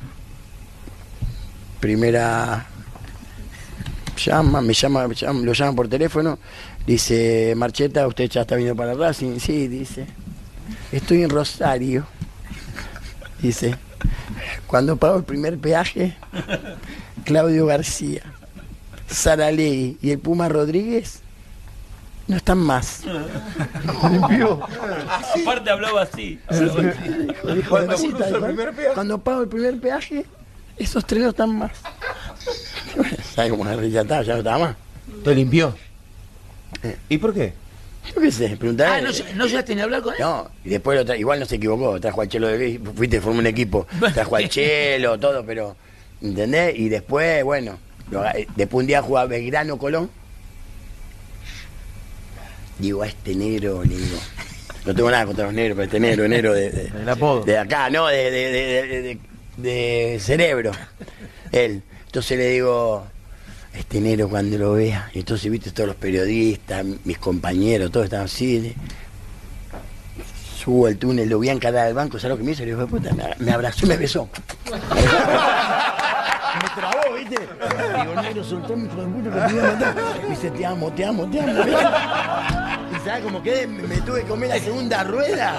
Primera. 1.85 2.65
Llama, 4.17 4.63
me 4.63 4.73
llama, 4.73 5.07
me 5.07 5.15
llama- 5.15 5.41
lo 5.45 5.53
llaman 5.53 5.77
por 5.77 5.87
teléfono. 5.87 6.39
Dice: 6.87 7.53
Marcheta, 7.59 8.07
usted 8.07 8.31
ya 8.31 8.41
está 8.41 8.55
viniendo 8.57 8.75
para 8.83 8.95
Racing. 8.95 9.39
Sí, 9.39 9.69
dice. 9.69 10.07
Estoy 10.93 11.25
en 11.25 11.29
Rosario. 11.29 12.07
Dice. 13.43 13.75
Cuando 14.67 14.97
pago 14.97 15.19
el 15.19 15.25
primer 15.25 15.59
peaje, 15.59 16.17
Claudio 17.27 17.67
García, 17.67 18.23
Sara 19.07 19.53
Ley 19.53 19.99
y 20.01 20.11
el 20.11 20.19
Puma 20.21 20.49
Rodríguez 20.49 21.21
no 22.29 22.37
están 22.37 22.59
más. 22.61 23.03
Limpió. 24.11 24.59
Aparte 25.43 25.69
hablaba 25.69 26.01
así. 26.01 26.41
Cuando 28.95 29.19
pago 29.19 29.43
el 29.43 29.49
primer 29.49 29.79
peaje, 29.79 30.25
esos 30.79 31.07
tres 31.07 31.23
no 31.23 31.31
están 31.31 31.57
más. 31.57 31.73
¿Sabes 33.35 33.51
cómo 33.51 33.65
agarré? 33.65 33.91
ya 33.91 34.03
está, 34.03 34.23
ya 34.23 34.33
no 34.35 34.39
estaba 34.39 34.59
más? 34.59 34.77
¿Te 35.25 35.35
limpió? 35.35 35.75
¿Y 37.09 37.19
por 37.19 37.33
qué? 37.35 37.53
Yo 38.15 38.21
qué 38.21 38.31
sé, 38.31 38.57
preguntar. 38.57 38.89
Ah, 38.93 39.01
no, 39.01 39.09
no 39.37 39.47
llegaste 39.47 39.75
ni 39.75 39.81
a 39.81 39.85
hablar 39.85 40.03
con 40.03 40.13
él. 40.15 40.21
No, 40.21 40.51
y 40.65 40.69
después 40.69 40.99
lo 40.99 41.05
tra- 41.11 41.19
igual 41.19 41.41
no 41.41 41.47
se 41.47 41.57
equivocó, 41.57 41.99
trajo 42.01 42.21
al 42.21 42.29
Chelo 42.29 42.49
de 42.49 42.79
fuiste, 42.95 43.21
formó 43.21 43.39
un 43.39 43.47
equipo, 43.47 43.87
trajo 44.13 44.37
al 44.37 44.49
Chelo, 44.49 45.19
todo, 45.19 45.45
pero, 45.47 45.75
¿entendés? 46.21 46.79
Y 46.79 46.91
después, 46.91 47.43
bueno, 47.45 47.79
lo 48.11 48.25
eh, 48.27 48.47
después 48.57 48.83
un 48.83 48.87
día 48.87 49.01
jugaba 49.01 49.27
Belgrano 49.29 49.79
Colón. 49.79 50.11
Digo, 52.79 53.03
a 53.03 53.07
este 53.07 53.35
negro, 53.35 53.83
le 53.85 53.97
digo, 53.97 54.19
no 54.85 54.95
tengo 54.95 55.11
nada 55.11 55.25
contra 55.27 55.45
los 55.47 55.55
negros, 55.55 55.77
pero 55.77 55.85
este 55.87 56.01
negro, 56.01 56.29
negro 56.29 56.53
de, 56.53 56.71
de, 56.71 56.87
El 57.03 57.09
apodo. 57.09 57.45
de 57.45 57.57
acá, 57.57 57.89
no, 57.89 58.07
de, 58.09 58.31
de, 58.31 59.19
de, 59.57 60.19
cerebro, 60.21 60.73
él. 61.53 61.83
Entonces 62.07 62.39
le 62.39 62.49
digo, 62.51 63.05
este 63.75 64.01
negro 64.01 64.29
cuando 64.29 64.57
lo 64.59 64.73
vea, 64.75 65.11
y 65.15 65.21
entonces 65.21 65.51
viste 65.51 65.71
todos 65.73 65.89
los 65.89 65.97
periodistas, 65.97 66.85
mis 67.05 67.19
compañeros, 67.19 67.91
todos 67.91 68.05
estaban 68.05 68.27
así, 68.27 68.59
de- 68.61 68.75
subo 70.57 70.87
al 70.87 70.97
túnel, 70.97 71.29
lo 71.29 71.39
vi 71.41 71.51
encarar 71.51 71.87
al 71.87 71.95
banco, 71.95 72.19
¿sabes 72.19 72.37
lo 72.37 72.39
que 72.39 72.45
me 72.45 72.53
hizo? 72.53 72.63
Le 72.65 72.75
digo, 72.75 72.87
puta, 72.87 73.13
me, 73.13 73.25
me 73.39 73.53
abrazó 73.53 73.85
y 73.85 73.89
me 73.91 73.97
besó. 73.97 74.29
me 74.71 76.69
trabó, 76.75 77.15
¿viste? 77.17 77.37
Digo, 78.01 78.23
negro, 78.23 78.45
soltame, 78.45 78.85
hijo 78.87 79.01
de 79.03 79.07
puta, 79.09 79.31
que 79.31 79.41
te 79.53 79.61
voy 79.61 79.61
a 79.61 79.73
matar. 79.73 79.95
Y 80.27 80.31
dice, 80.31 80.51
te 80.51 80.65
amo, 80.67 80.93
te 80.93 81.05
amo, 81.05 81.27
te 81.31 81.41
amo. 81.41 81.53
Y 81.63 83.05
sabes 83.05 83.25
cómo 83.25 83.43
quedé, 83.43 83.67
me, 83.67 83.83
me 83.83 83.97
tuve 84.03 84.23
que 84.23 84.29
comer 84.29 84.49
la 84.51 84.59
segunda 84.59 85.05
rueda 85.05 85.59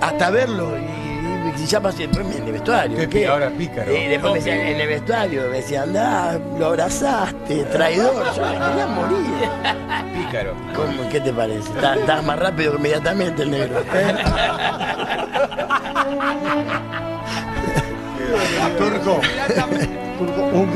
hasta 0.00 0.30
verlo. 0.30 0.78
Y, 0.78 1.07
y 1.56 1.66
ya 1.66 1.80
pasé 1.80 2.06
después 2.06 2.36
en 2.36 2.44
el 2.46 2.52
vestuario. 2.52 2.96
Qué 2.98 3.08
pi- 3.08 3.24
ahora 3.24 3.50
pícaro. 3.50 3.96
Y 3.96 4.06
después 4.06 4.32
me 4.32 4.38
decían, 4.38 4.58
en 4.60 4.80
el 4.80 4.88
vestuario, 4.88 5.42
me 5.50 5.56
decían, 5.56 5.82
andá, 5.84 6.38
lo 6.58 6.66
abrazaste, 6.66 7.64
traidor. 7.64 8.24
Yo 8.36 8.42
me 8.42 8.52
quería 8.52 8.86
morir. 8.86 9.26
Pícaro. 10.26 10.54
¿Cómo? 10.74 11.08
¿Qué 11.10 11.20
te 11.20 11.32
parece? 11.32 11.68
Está- 11.70 11.94
Estás 11.96 12.24
más 12.24 12.38
rápido 12.38 12.72
que 12.72 12.78
inmediatamente 12.78 13.42
el 13.42 13.50
negro. 13.50 13.82
Turco. 18.78 19.20
Turco, 20.18 20.42
un 20.52 20.72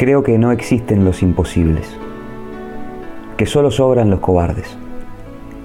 Creo 0.00 0.22
que 0.22 0.38
no 0.38 0.50
existen 0.50 1.04
los 1.04 1.22
imposibles, 1.22 1.86
que 3.36 3.44
solo 3.44 3.70
sobran 3.70 4.08
los 4.08 4.20
cobardes, 4.20 4.78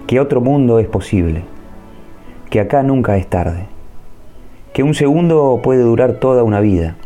que 0.08 0.20
otro 0.20 0.42
mundo 0.42 0.80
es 0.80 0.88
posible, 0.88 1.44
que 2.50 2.60
acá 2.60 2.84
nunca 2.84 3.16
es 3.16 3.28
tarde, 3.28 3.68
que 4.74 4.84
un 4.84 4.94
segundo 4.94 5.62
puede 5.64 5.84
durar 5.84 6.16
toda 6.16 6.44
una 6.44 6.60
vida 6.60 6.98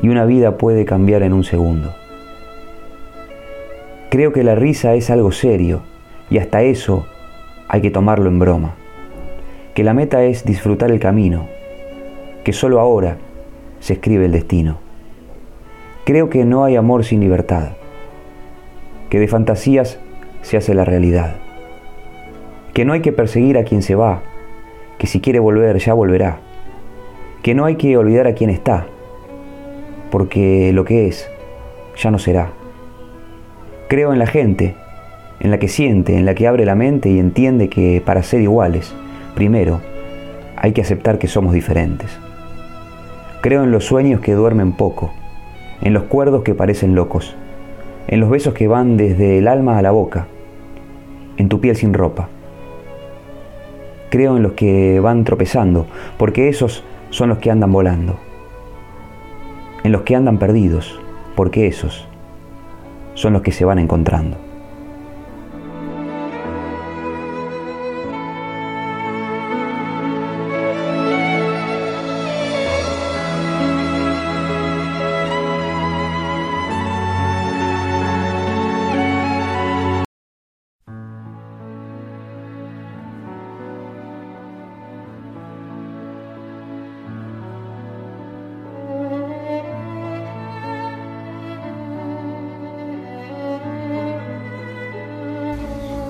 y 0.00 0.08
una 0.08 0.24
vida 0.26 0.58
puede 0.58 0.84
cambiar 0.84 1.24
en 1.24 1.32
un 1.32 1.42
segundo. 1.42 1.92
Creo 4.08 4.32
que 4.32 4.44
la 4.44 4.54
risa 4.54 4.94
es 4.94 5.10
algo 5.10 5.32
serio 5.32 5.80
y 6.30 6.38
hasta 6.38 6.62
eso 6.62 7.04
hay 7.66 7.80
que 7.80 7.90
tomarlo 7.90 8.28
en 8.28 8.38
broma. 8.38 8.76
Que 9.74 9.82
la 9.82 9.92
meta 9.92 10.22
es 10.22 10.44
disfrutar 10.44 10.92
el 10.92 11.00
camino, 11.00 11.48
que 12.44 12.52
solo 12.52 12.78
ahora 12.78 13.16
se 13.80 13.94
escribe 13.94 14.26
el 14.26 14.30
destino. 14.30 14.85
Creo 16.06 16.30
que 16.30 16.44
no 16.44 16.62
hay 16.62 16.76
amor 16.76 17.04
sin 17.04 17.18
libertad, 17.18 17.70
que 19.10 19.18
de 19.18 19.26
fantasías 19.26 19.98
se 20.40 20.56
hace 20.56 20.72
la 20.72 20.84
realidad, 20.84 21.34
que 22.72 22.84
no 22.84 22.92
hay 22.92 23.00
que 23.00 23.10
perseguir 23.10 23.58
a 23.58 23.64
quien 23.64 23.82
se 23.82 23.96
va, 23.96 24.22
que 24.98 25.08
si 25.08 25.20
quiere 25.20 25.40
volver 25.40 25.78
ya 25.78 25.94
volverá, 25.94 26.38
que 27.42 27.56
no 27.56 27.64
hay 27.64 27.74
que 27.74 27.96
olvidar 27.96 28.28
a 28.28 28.34
quien 28.34 28.50
está, 28.50 28.86
porque 30.12 30.70
lo 30.72 30.84
que 30.84 31.08
es 31.08 31.28
ya 31.96 32.12
no 32.12 32.20
será. 32.20 32.52
Creo 33.88 34.12
en 34.12 34.20
la 34.20 34.28
gente, 34.28 34.76
en 35.40 35.50
la 35.50 35.58
que 35.58 35.66
siente, 35.66 36.16
en 36.16 36.24
la 36.24 36.36
que 36.36 36.46
abre 36.46 36.64
la 36.64 36.76
mente 36.76 37.10
y 37.10 37.18
entiende 37.18 37.68
que 37.68 38.00
para 38.00 38.22
ser 38.22 38.42
iguales, 38.42 38.94
primero, 39.34 39.80
hay 40.54 40.70
que 40.70 40.82
aceptar 40.82 41.18
que 41.18 41.26
somos 41.26 41.52
diferentes. 41.52 42.16
Creo 43.40 43.64
en 43.64 43.72
los 43.72 43.84
sueños 43.84 44.20
que 44.20 44.34
duermen 44.34 44.70
poco, 44.70 45.12
en 45.82 45.92
los 45.92 46.04
cuerdos 46.04 46.42
que 46.42 46.54
parecen 46.54 46.94
locos, 46.94 47.34
en 48.08 48.20
los 48.20 48.30
besos 48.30 48.54
que 48.54 48.68
van 48.68 48.96
desde 48.96 49.38
el 49.38 49.48
alma 49.48 49.78
a 49.78 49.82
la 49.82 49.90
boca, 49.90 50.26
en 51.36 51.48
tu 51.48 51.60
piel 51.60 51.76
sin 51.76 51.94
ropa. 51.94 52.28
Creo 54.10 54.36
en 54.36 54.42
los 54.42 54.52
que 54.52 55.00
van 55.00 55.24
tropezando, 55.24 55.86
porque 56.16 56.48
esos 56.48 56.84
son 57.10 57.28
los 57.28 57.38
que 57.38 57.50
andan 57.50 57.72
volando. 57.72 58.18
En 59.84 59.92
los 59.92 60.02
que 60.02 60.16
andan 60.16 60.38
perdidos, 60.38 60.98
porque 61.34 61.66
esos 61.66 62.08
son 63.14 63.32
los 63.32 63.42
que 63.42 63.52
se 63.52 63.64
van 63.64 63.78
encontrando. 63.78 64.45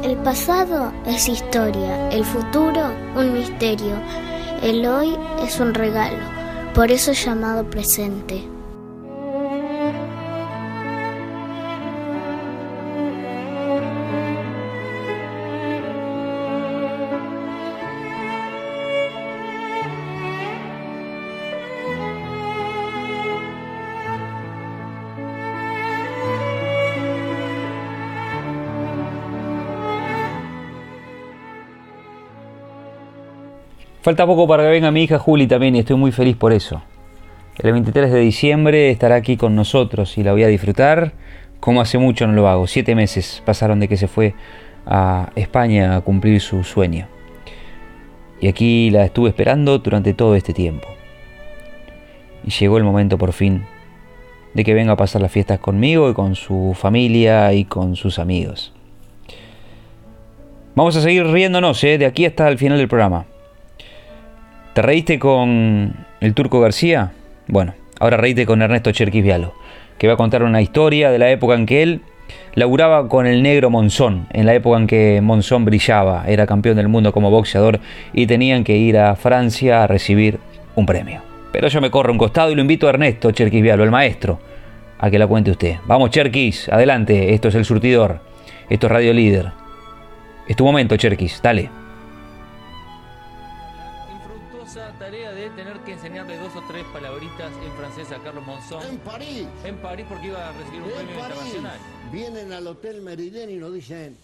El 0.06 0.16
pasado 0.18 0.92
es 1.04 1.28
historia, 1.28 2.10
el 2.10 2.24
futuro 2.24 2.92
un 3.16 3.32
misterio, 3.32 4.00
el 4.62 4.86
hoy 4.86 5.18
es 5.44 5.58
un 5.58 5.74
regalo, 5.74 6.22
por 6.74 6.92
eso 6.92 7.10
es 7.10 7.24
llamado 7.24 7.68
presente. 7.68 8.55
Falta 34.06 34.24
poco 34.24 34.46
para 34.46 34.62
que 34.62 34.68
venga 34.68 34.92
mi 34.92 35.02
hija 35.02 35.18
Juli 35.18 35.48
también 35.48 35.74
y 35.74 35.80
estoy 35.80 35.96
muy 35.96 36.12
feliz 36.12 36.36
por 36.36 36.52
eso. 36.52 36.80
El 37.58 37.72
23 37.72 38.12
de 38.12 38.20
diciembre 38.20 38.90
estará 38.90 39.16
aquí 39.16 39.36
con 39.36 39.56
nosotros 39.56 40.16
y 40.16 40.22
la 40.22 40.30
voy 40.30 40.44
a 40.44 40.46
disfrutar 40.46 41.12
como 41.58 41.80
hace 41.80 41.98
mucho 41.98 42.24
no 42.28 42.32
lo 42.32 42.46
hago. 42.46 42.68
Siete 42.68 42.94
meses 42.94 43.42
pasaron 43.44 43.80
de 43.80 43.88
que 43.88 43.96
se 43.96 44.06
fue 44.06 44.36
a 44.86 45.30
España 45.34 45.96
a 45.96 46.02
cumplir 46.02 46.40
su 46.40 46.62
sueño. 46.62 47.08
Y 48.40 48.46
aquí 48.46 48.90
la 48.90 49.04
estuve 49.04 49.30
esperando 49.30 49.76
durante 49.80 50.14
todo 50.14 50.36
este 50.36 50.52
tiempo. 50.54 50.86
Y 52.44 52.50
llegó 52.50 52.78
el 52.78 52.84
momento 52.84 53.18
por 53.18 53.32
fin 53.32 53.64
de 54.54 54.62
que 54.62 54.72
venga 54.72 54.92
a 54.92 54.96
pasar 54.96 55.20
las 55.20 55.32
fiestas 55.32 55.58
conmigo 55.58 56.08
y 56.08 56.14
con 56.14 56.36
su 56.36 56.76
familia 56.78 57.52
y 57.54 57.64
con 57.64 57.96
sus 57.96 58.20
amigos. 58.20 58.72
Vamos 60.76 60.94
a 60.94 61.00
seguir 61.00 61.26
riéndonos 61.26 61.82
¿eh? 61.82 61.98
de 61.98 62.06
aquí 62.06 62.24
hasta 62.24 62.46
el 62.46 62.56
final 62.56 62.78
del 62.78 62.86
programa. 62.86 63.26
¿Te 64.76 64.82
reíste 64.82 65.18
con 65.18 65.94
el 66.20 66.34
Turco 66.34 66.60
García? 66.60 67.12
Bueno, 67.48 67.72
ahora 67.98 68.18
reíte 68.18 68.44
con 68.44 68.60
Ernesto 68.60 68.92
Cherquis 68.92 69.24
Vialo, 69.24 69.54
que 69.96 70.06
va 70.06 70.12
a 70.12 70.16
contar 70.18 70.42
una 70.42 70.60
historia 70.60 71.10
de 71.10 71.18
la 71.18 71.30
época 71.30 71.54
en 71.54 71.64
que 71.64 71.82
él 71.82 72.02
laburaba 72.54 73.08
con 73.08 73.26
el 73.26 73.42
negro 73.42 73.70
Monzón, 73.70 74.26
en 74.34 74.44
la 74.44 74.52
época 74.52 74.76
en 74.76 74.86
que 74.86 75.20
Monzón 75.22 75.64
brillaba, 75.64 76.24
era 76.26 76.46
campeón 76.46 76.76
del 76.76 76.88
mundo 76.88 77.10
como 77.10 77.30
boxeador 77.30 77.80
y 78.12 78.26
tenían 78.26 78.64
que 78.64 78.76
ir 78.76 78.98
a 78.98 79.16
Francia 79.16 79.82
a 79.82 79.86
recibir 79.86 80.40
un 80.74 80.84
premio. 80.84 81.22
Pero 81.52 81.68
yo 81.68 81.80
me 81.80 81.90
corro 81.90 82.12
un 82.12 82.18
costado 82.18 82.50
y 82.50 82.54
lo 82.54 82.60
invito 82.60 82.86
a 82.86 82.90
Ernesto 82.90 83.30
Cherquis 83.30 83.62
Vialo, 83.62 83.82
el 83.82 83.90
maestro, 83.90 84.40
a 84.98 85.08
que 85.08 85.18
la 85.18 85.26
cuente 85.26 85.52
usted. 85.52 85.76
Vamos 85.86 86.10
Cherquis, 86.10 86.68
adelante, 86.68 87.32
esto 87.32 87.48
es 87.48 87.54
el 87.54 87.64
surtidor, 87.64 88.20
esto 88.68 88.88
es 88.88 88.92
Radio 88.92 89.14
Líder. 89.14 89.52
Es 90.46 90.54
tu 90.54 90.66
momento, 90.66 90.98
Cherquis, 90.98 91.40
dale. 91.42 91.85
En 99.66 99.76
París 99.78 100.06
porque 100.08 100.28
iba 100.28 100.48
a 100.48 100.52
recibir 100.52 100.80
un 100.82 100.88
En 100.90 100.94
premio 100.96 101.18
París. 101.18 101.36
internacional. 101.38 101.78
Vienen 102.12 102.52
al 102.52 102.66
Hotel 102.68 103.02
Meridien 103.02 103.50
y 103.50 103.56
nos 103.56 103.74
dicen, 103.74 104.16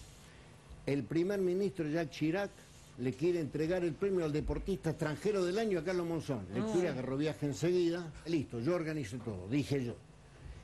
el 0.85 1.03
primer 1.03 1.39
ministro 1.39 1.85
Jacques 1.89 2.11
Chirac 2.17 2.51
le 2.99 3.11
quiere 3.13 3.39
entregar 3.41 3.83
el 3.83 3.93
premio 3.93 4.23
al 4.23 4.31
deportista 4.31 4.91
extranjero 4.91 5.43
del 5.43 5.57
año 5.59 5.79
a 5.79 5.83
Carlos 5.83 6.07
Monzón. 6.07 6.45
Lectura, 6.53 6.89
Ah. 6.89 6.93
agarró 6.93 7.17
viaje 7.17 7.45
enseguida. 7.47 8.09
Listo, 8.25 8.59
yo 8.61 8.75
organizo 8.75 9.17
todo, 9.17 9.47
dije 9.49 9.83
yo. 9.83 9.95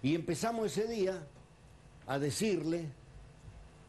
Y 0.02 0.16
empezamos 0.16 0.68
ese 0.68 0.88
día 0.88 1.28
a 2.08 2.20
decirle, 2.20 2.86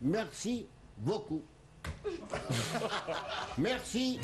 merci 0.01 0.67
beaucoup. 0.97 1.45
merci 3.59 4.19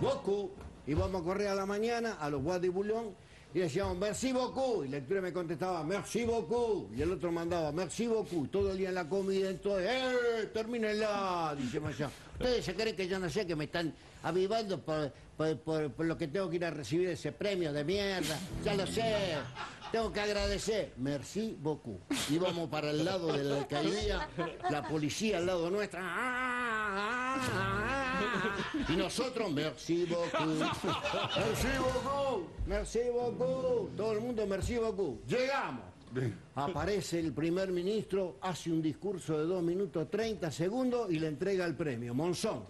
beaucoup. 0.00 0.50
Y 0.86 0.94
vamos 0.94 1.22
a 1.22 1.24
correr 1.24 1.48
a 1.48 1.54
la 1.54 1.66
mañana 1.66 2.14
a 2.20 2.28
los 2.28 2.42
Bois 2.42 2.60
de 2.60 2.68
Boulogne 2.68 3.12
y 3.52 3.58
decíamos, 3.60 3.96
merci 3.98 4.32
beaucoup. 4.32 4.84
Y 4.84 4.88
lectura 4.88 5.20
me 5.20 5.32
contestaba, 5.32 5.82
merci 5.84 6.24
beaucoup. 6.24 6.90
Y 6.96 7.02
el 7.02 7.12
otro 7.12 7.32
mandaba, 7.32 7.72
merci 7.72 8.06
beaucoup. 8.06 8.48
Todo 8.50 8.70
el 8.72 8.78
día 8.78 8.90
en 8.90 8.94
la 8.94 9.08
comida, 9.08 9.50
entonces, 9.50 9.88
¡eh! 9.90 10.50
Termínenla, 10.52 11.54
dice 11.58 11.80
allá. 11.84 12.10
Ustedes 12.38 12.64
se 12.64 12.74
creen 12.74 12.96
que 12.96 13.06
yo 13.08 13.18
no 13.18 13.28
sé 13.28 13.46
que 13.46 13.54
me 13.56 13.64
están 13.64 13.92
avivando 14.22 14.80
por, 14.80 15.12
por- 15.36 15.90
por- 15.90 16.06
lo 16.06 16.16
que 16.16 16.28
tengo 16.28 16.48
que 16.48 16.56
ir 16.56 16.64
a 16.64 16.70
recibir 16.70 17.08
ese 17.08 17.32
premio 17.32 17.72
de 17.72 17.84
mierda. 17.84 18.38
Ya 18.64 18.74
lo 18.74 18.86
sé. 18.86 19.34
Tengo 19.92 20.12
que 20.12 20.20
agradecer. 20.20 20.92
Merci 20.98 21.56
beaucoup. 21.60 22.00
Íbamos 22.30 22.68
para 22.68 22.90
el 22.90 23.04
lado 23.04 23.32
de 23.32 23.42
la 23.44 23.56
alcaldía, 23.58 24.28
la 24.70 24.82
policía 24.88 25.38
al 25.38 25.46
lado 25.46 25.68
nuestra. 25.70 26.00
¡Ah, 26.02 26.14
ah, 26.16 26.66
ah! 26.68 26.69
Y 28.88 28.96
nosotros, 28.96 29.50
merci 29.52 30.06
beaucoup. 30.06 30.58
Merci 31.36 31.68
beaucoup. 31.78 32.48
Merci 32.66 32.98
beaucoup. 33.12 33.90
Todo 33.96 34.12
el 34.12 34.20
mundo, 34.20 34.46
merci 34.46 34.76
beaucoup. 34.76 35.20
Llegamos. 35.26 35.84
Aparece 36.56 37.20
el 37.20 37.32
primer 37.32 37.70
ministro, 37.70 38.36
hace 38.40 38.70
un 38.72 38.82
discurso 38.82 39.38
de 39.38 39.44
2 39.44 39.62
minutos 39.62 40.10
30 40.10 40.50
segundos 40.50 41.10
y 41.10 41.18
le 41.20 41.28
entrega 41.28 41.64
el 41.64 41.76
premio. 41.76 42.14
Monzón. 42.14 42.64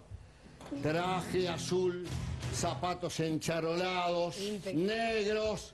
Traje 0.81 1.49
azul, 1.49 2.05
zapatos 2.53 3.19
encharolados, 3.19 4.37
negros, 4.73 5.73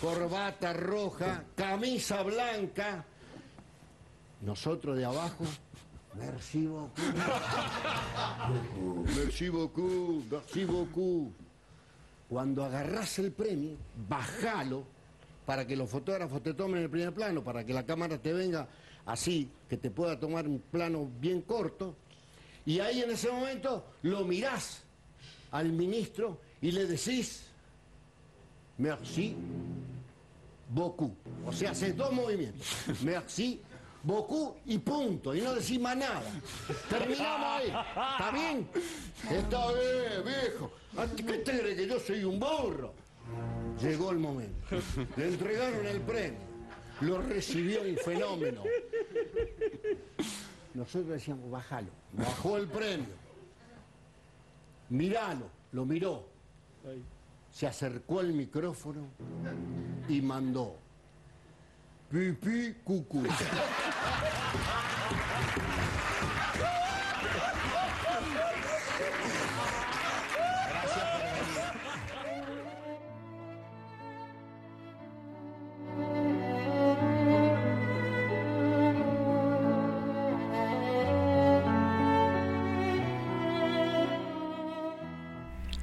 corbata 0.00 0.72
roja, 0.72 1.44
camisa 1.54 2.22
blanca. 2.22 3.04
Nosotros 4.42 4.96
de 4.98 5.04
abajo, 5.04 5.44
merci 6.18 6.66
beaucoup. 6.66 7.02
Merci 9.16 9.48
beaucoup, 9.48 10.24
merci 10.30 10.64
beaucoup. 10.64 11.32
Cuando 12.28 12.64
agarrás 12.64 13.18
el 13.18 13.30
premio, 13.32 13.76
bajalo 14.08 14.84
para 15.44 15.66
que 15.66 15.76
los 15.76 15.88
fotógrafos 15.88 16.42
te 16.42 16.54
tomen 16.54 16.82
el 16.82 16.90
primer 16.90 17.12
plano, 17.12 17.42
para 17.42 17.64
que 17.64 17.72
la 17.72 17.86
cámara 17.86 18.18
te 18.18 18.32
venga 18.32 18.66
así, 19.06 19.48
que 19.68 19.76
te 19.76 19.90
pueda 19.90 20.18
tomar 20.18 20.48
un 20.48 20.58
plano 20.58 21.08
bien 21.20 21.42
corto. 21.42 21.94
Y 22.64 22.80
ahí 22.80 23.00
en 23.02 23.10
ese 23.10 23.30
momento 23.30 23.84
lo 24.02 24.24
mirás 24.24 24.82
al 25.52 25.70
ministro 25.70 26.40
y 26.60 26.72
le 26.72 26.86
decís, 26.86 27.44
merci 28.78 29.36
beaucoup. 30.68 31.14
O 31.46 31.52
sea, 31.52 31.70
haces 31.70 31.96
dos 31.96 32.12
movimientos. 32.12 32.66
Merci 33.04 33.60
Bocú 34.02 34.56
y 34.66 34.78
punto, 34.78 35.34
y 35.34 35.40
no 35.40 35.54
decís 35.54 35.80
más 35.80 35.96
nada. 35.96 36.22
Terminamos 36.88 37.48
ahí. 37.48 37.66
¿Está 37.68 38.30
bien? 38.32 38.68
Está 39.30 39.66
bien, 39.72 40.24
viejo. 40.24 40.72
¿A 40.96 41.06
ti 41.06 41.22
¿Qué 41.24 41.38
te 41.38 41.58
crees 41.58 41.76
que 41.76 41.86
yo 41.86 41.98
soy 41.98 42.24
un 42.24 42.38
burro? 42.38 42.94
Llegó 43.80 44.10
el 44.10 44.18
momento. 44.18 44.76
Le 45.16 45.28
entregaron 45.28 45.86
el 45.86 46.00
premio. 46.00 46.40
Lo 47.00 47.20
recibió 47.20 47.82
un 47.82 47.96
fenómeno. 47.96 48.62
Nosotros 50.74 51.08
decíamos, 51.08 51.50
bájalo. 51.50 51.88
Bajó 52.12 52.56
el 52.56 52.68
premio. 52.68 53.14
Miralo. 54.88 55.50
Lo 55.72 55.84
miró. 55.84 56.28
Se 57.50 57.66
acercó 57.66 58.20
al 58.20 58.32
micrófono 58.32 59.08
y 60.08 60.22
mandó. 60.22 60.76
Pipí 62.10 62.76
cucú. 62.84 63.24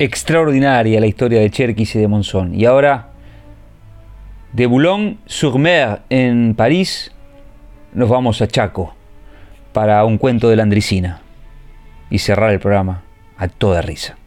Extraordinaria 0.03 0.99
la 0.99 1.05
historia 1.05 1.39
de 1.39 1.49
Cherkis 1.49 1.95
y 1.95 1.99
de 1.99 2.09
Monzón. 2.09 2.53
Y 2.53 2.65
ahora, 2.65 3.07
de 4.51 4.65
Boulogne-sur-Mer 4.65 6.01
en 6.09 6.55
París, 6.55 7.13
nos 7.93 8.09
vamos 8.09 8.41
a 8.41 8.47
Chaco 8.47 8.93
para 9.71 10.03
un 10.05 10.17
cuento 10.17 10.49
de 10.49 10.55
la 10.55 10.63
Andricina 10.63 11.21
y 12.09 12.19
cerrar 12.19 12.51
el 12.51 12.59
programa 12.59 13.03
a 13.37 13.47
toda 13.47 13.81
risa. 13.81 14.17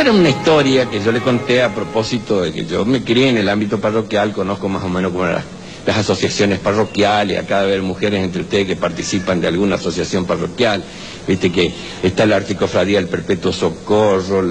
Era 0.00 0.12
una 0.12 0.30
historia 0.30 0.88
que 0.88 0.98
yo 1.02 1.12
le 1.12 1.20
conté 1.20 1.62
a 1.62 1.74
propósito 1.74 2.40
de 2.40 2.54
que 2.54 2.64
yo 2.64 2.86
me 2.86 3.04
crié 3.04 3.28
en 3.28 3.36
el 3.36 3.50
ámbito 3.50 3.78
parroquial, 3.78 4.32
conozco 4.32 4.66
más 4.66 4.82
o 4.82 4.88
menos 4.88 5.12
cómo 5.12 5.26
eran 5.26 5.59
las, 5.86 5.96
asociaciones 5.98 6.58
parroquiales, 6.58 7.38
acá 7.38 7.60
debe 7.60 7.72
haber 7.74 7.82
mujeres 7.82 8.22
entre 8.22 8.42
ustedes 8.42 8.66
que 8.66 8.76
participan 8.76 9.40
de 9.40 9.48
alguna 9.48 9.76
asociación 9.76 10.24
parroquial, 10.26 10.82
viste 11.26 11.50
que 11.52 11.72
está 12.02 12.26
la 12.26 12.36
Articofradía 12.36 12.98
del 12.98 13.08
Perpetuo 13.08 13.52
Socorro, 13.52 14.42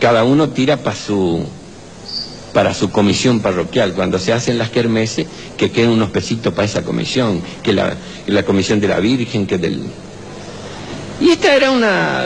cada 0.00 0.24
uno 0.24 0.50
tira 0.50 0.76
para 0.78 0.96
su 0.96 1.44
para 2.52 2.72
su 2.74 2.90
comisión 2.90 3.40
parroquial, 3.40 3.92
cuando 3.92 4.18
se 4.18 4.32
hacen 4.32 4.58
las 4.58 4.70
kermeses, 4.70 5.26
que 5.56 5.70
queden 5.70 5.90
unos 5.90 6.10
pesitos 6.10 6.52
para 6.54 6.64
esa 6.64 6.82
comisión, 6.82 7.42
que 7.62 7.72
la, 7.72 7.94
la 8.26 8.42
comisión 8.42 8.80
de 8.80 8.88
la 8.88 8.98
Virgen, 9.00 9.46
que 9.46 9.58
del... 9.58 9.82
Y 11.20 11.30
esta 11.30 11.54
era 11.54 11.70
una 11.70 12.24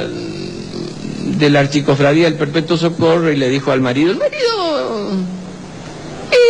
de 1.38 1.50
la 1.50 1.60
archicofradía 1.60 2.24
del 2.24 2.34
Perpetuo 2.34 2.76
Socorro 2.76 3.30
y 3.30 3.36
le 3.36 3.48
dijo 3.48 3.72
al 3.72 3.80
marido, 3.80 4.10
el 4.12 4.18
marido 4.18 5.10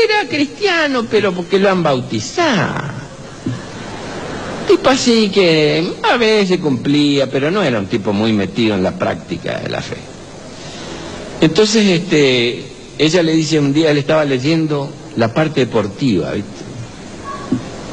era 0.05 0.29
cristiano, 0.29 1.07
pero 1.11 1.33
porque 1.33 1.59
lo 1.59 1.71
han 1.71 1.83
bautizado. 1.83 3.03
Tipo 4.67 4.91
así 4.91 5.29
que 5.31 5.93
a 6.03 6.17
veces 6.17 6.59
cumplía, 6.61 7.29
pero 7.29 7.51
no 7.51 7.63
era 7.63 7.79
un 7.79 7.87
tipo 7.87 8.13
muy 8.13 8.33
metido 8.33 8.75
en 8.75 8.83
la 8.83 8.93
práctica 8.93 9.59
de 9.59 9.69
la 9.69 9.83
fe. 9.83 9.97
Entonces, 11.41 11.85
este, 11.87 12.65
ella 12.99 13.23
le 13.23 13.33
dice 13.33 13.59
un 13.59 13.73
día, 13.73 13.91
él 13.91 13.99
estaba 13.99 14.25
leyendo 14.25 14.89
la 15.17 15.35
parte 15.35 15.61
deportiva, 15.61 16.33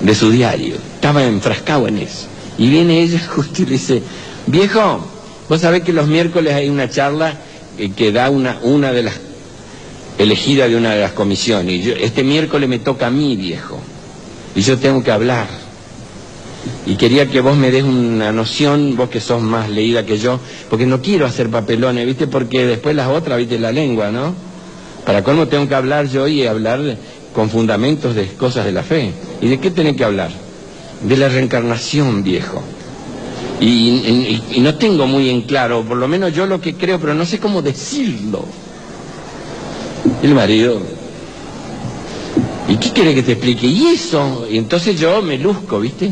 de 0.01 0.15
su 0.15 0.31
diario, 0.31 0.75
estaba 0.95 1.23
enfrascado 1.23 1.87
en 1.87 1.97
eso. 1.97 2.27
Y 2.57 2.69
viene 2.69 3.01
ella 3.01 3.19
justo 3.35 3.63
y 3.63 3.65
le 3.65 3.71
dice, 3.71 4.01
viejo, 4.47 5.05
vos 5.47 5.61
sabés 5.61 5.83
que 5.83 5.93
los 5.93 6.07
miércoles 6.07 6.53
hay 6.53 6.69
una 6.69 6.89
charla 6.89 7.33
que 7.95 8.11
da 8.11 8.29
una, 8.29 8.59
una 8.61 8.91
de 8.91 9.03
las 9.03 9.15
elegida 10.19 10.67
de 10.67 10.75
una 10.75 10.93
de 10.93 11.01
las 11.01 11.13
comisiones. 11.13 11.73
Y 11.75 11.81
yo, 11.81 11.93
este 11.95 12.23
miércoles 12.23 12.69
me 12.69 12.77
toca 12.79 13.07
a 13.07 13.09
mí, 13.09 13.35
viejo. 13.35 13.79
Y 14.55 14.61
yo 14.61 14.77
tengo 14.77 15.01
que 15.01 15.11
hablar. 15.11 15.47
Y 16.85 16.95
quería 16.95 17.25
que 17.27 17.39
vos 17.39 17.55
me 17.55 17.71
des 17.71 17.83
una 17.83 18.31
noción, 18.31 18.95
vos 18.97 19.09
que 19.09 19.21
sos 19.21 19.41
más 19.41 19.69
leída 19.69 20.05
que 20.05 20.17
yo, 20.19 20.39
porque 20.69 20.85
no 20.85 21.01
quiero 21.01 21.25
hacer 21.25 21.49
papelones, 21.49 22.05
¿viste? 22.05 22.27
Porque 22.27 22.65
después 22.65 22.95
las 22.95 23.07
otras, 23.07 23.37
¿viste? 23.37 23.57
La 23.57 23.71
lengua, 23.71 24.11
¿no? 24.11 24.35
Para 25.05 25.23
colmo 25.23 25.47
tengo 25.47 25.67
que 25.67 25.75
hablar 25.75 26.07
yo 26.09 26.27
y 26.27 26.45
hablar 26.45 26.97
con 27.33 27.49
fundamentos 27.49 28.13
de 28.13 28.27
cosas 28.27 28.65
de 28.65 28.73
la 28.73 28.83
fe. 28.83 29.11
¿Y 29.41 29.47
de 29.47 29.59
qué 29.59 29.71
tenés 29.71 29.95
que 29.95 30.03
hablar? 30.03 30.31
De 31.01 31.15
la 31.15 31.29
reencarnación, 31.29 32.23
viejo. 32.23 32.61
Y- 33.61 34.41
y 34.51 34.59
no 34.59 34.75
tengo 34.75 35.07
muy 35.07 35.29
en 35.29 35.41
claro, 35.43 35.83
por 35.83 35.97
lo 35.97 36.07
menos 36.07 36.33
yo 36.33 36.45
lo 36.45 36.59
que 36.59 36.75
creo, 36.75 36.99
pero 36.99 37.13
no 37.13 37.25
sé 37.25 37.39
cómo 37.39 37.61
decirlo. 37.61 38.45
El 40.23 40.33
marido. 40.33 40.81
¿Y 42.67 42.77
qué 42.77 42.91
quiere 42.91 43.15
que 43.15 43.23
te 43.23 43.31
explique? 43.33 43.65
Y 43.65 43.87
eso, 43.87 44.47
y 44.49 44.57
entonces 44.57 44.99
yo 44.99 45.21
me 45.21 45.37
luzco, 45.37 45.79
¿viste? 45.79 46.11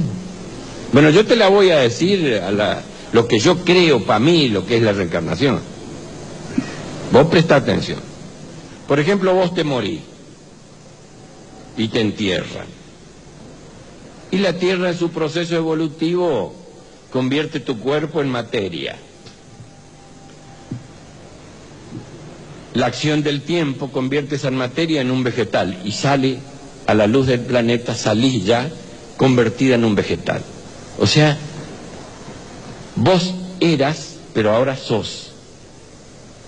Bueno, 0.92 1.10
yo 1.10 1.26
te 1.26 1.36
la 1.36 1.50
voy 1.50 1.70
a 1.70 1.80
decir 1.80 2.42
a 2.44 2.52
la, 2.52 2.82
lo 3.14 3.28
que 3.28 3.40
yo 3.40 3.58
creo 3.58 4.04
para 4.04 4.20
mí, 4.20 4.50
lo 4.50 4.66
que 4.66 4.78
es 4.78 4.84
la 4.84 4.94
reencarnación. 4.94 5.60
Vos 7.12 7.28
presta 7.28 7.58
atención. 7.58 8.00
Por 8.88 9.00
ejemplo, 9.00 9.34
vos 9.34 9.54
te 9.54 9.64
morís 9.64 10.00
y 11.78 11.88
te 11.90 12.02
entierran. 12.02 12.66
Y 14.32 14.40
la 14.40 14.54
tierra 14.54 14.90
en 14.90 14.98
su 14.98 15.10
proceso 15.12 15.56
evolutivo 15.56 16.54
convierte 17.12 17.60
tu 17.60 17.80
cuerpo 17.80 18.22
en 18.22 18.30
materia. 18.30 18.98
La 22.78 22.86
acción 22.86 23.24
del 23.24 23.42
tiempo 23.42 23.92
convierte 23.92 24.36
esa 24.36 24.52
materia 24.52 25.02
en 25.02 25.10
un 25.10 25.24
vegetal 25.24 25.80
y 25.84 25.92
sale 25.92 26.38
a 26.86 26.94
la 26.94 27.08
luz 27.08 27.26
del 27.26 27.40
planeta, 27.40 27.96
salís 27.96 28.46
ya 28.46 28.70
convertida 29.18 29.74
en 29.74 29.84
un 29.84 29.96
vegetal. 29.96 30.44
O 31.00 31.08
sea, 31.08 31.36
vos 32.96 33.34
eras, 33.60 34.18
pero 34.32 34.52
ahora 34.52 34.78
sos 34.78 35.32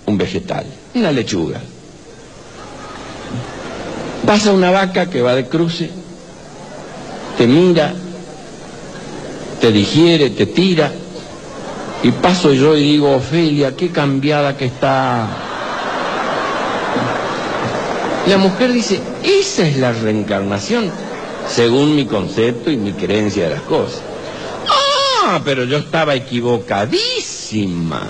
un 0.06 0.20
vegetal, 0.20 0.68
una 0.94 1.12
lechuga. 1.12 1.62
Pasa 4.24 4.52
una 4.52 4.70
vaca 4.70 5.10
que 5.10 5.24
va 5.24 5.34
de 5.34 5.48
cruce, 5.48 5.90
te 7.40 7.48
mira, 7.48 7.92
te 9.60 9.72
digiere, 9.72 10.30
te 10.30 10.46
tira, 10.46 10.92
y 12.04 12.12
paso 12.12 12.54
yo 12.54 12.78
y 12.78 12.84
digo, 12.84 13.16
Ofelia, 13.16 13.76
qué 13.76 13.90
cambiada 13.90 14.56
que 14.56 14.66
está. 14.66 15.28
La 18.28 18.38
mujer 18.38 18.72
dice, 18.72 19.00
esa 19.24 19.68
es 19.68 19.78
la 19.78 19.92
reencarnación, 19.92 20.92
según 21.50 21.96
mi 21.96 22.06
concepto 22.06 22.70
y 22.70 22.78
mi 22.78 22.94
creencia 22.94 23.46
de 23.46 23.56
las 23.56 23.62
cosas. 23.64 24.02
Ah, 24.68 25.42
pero 25.44 25.64
yo 25.64 25.78
estaba 25.78 26.16
equivocadísima. 26.16 28.02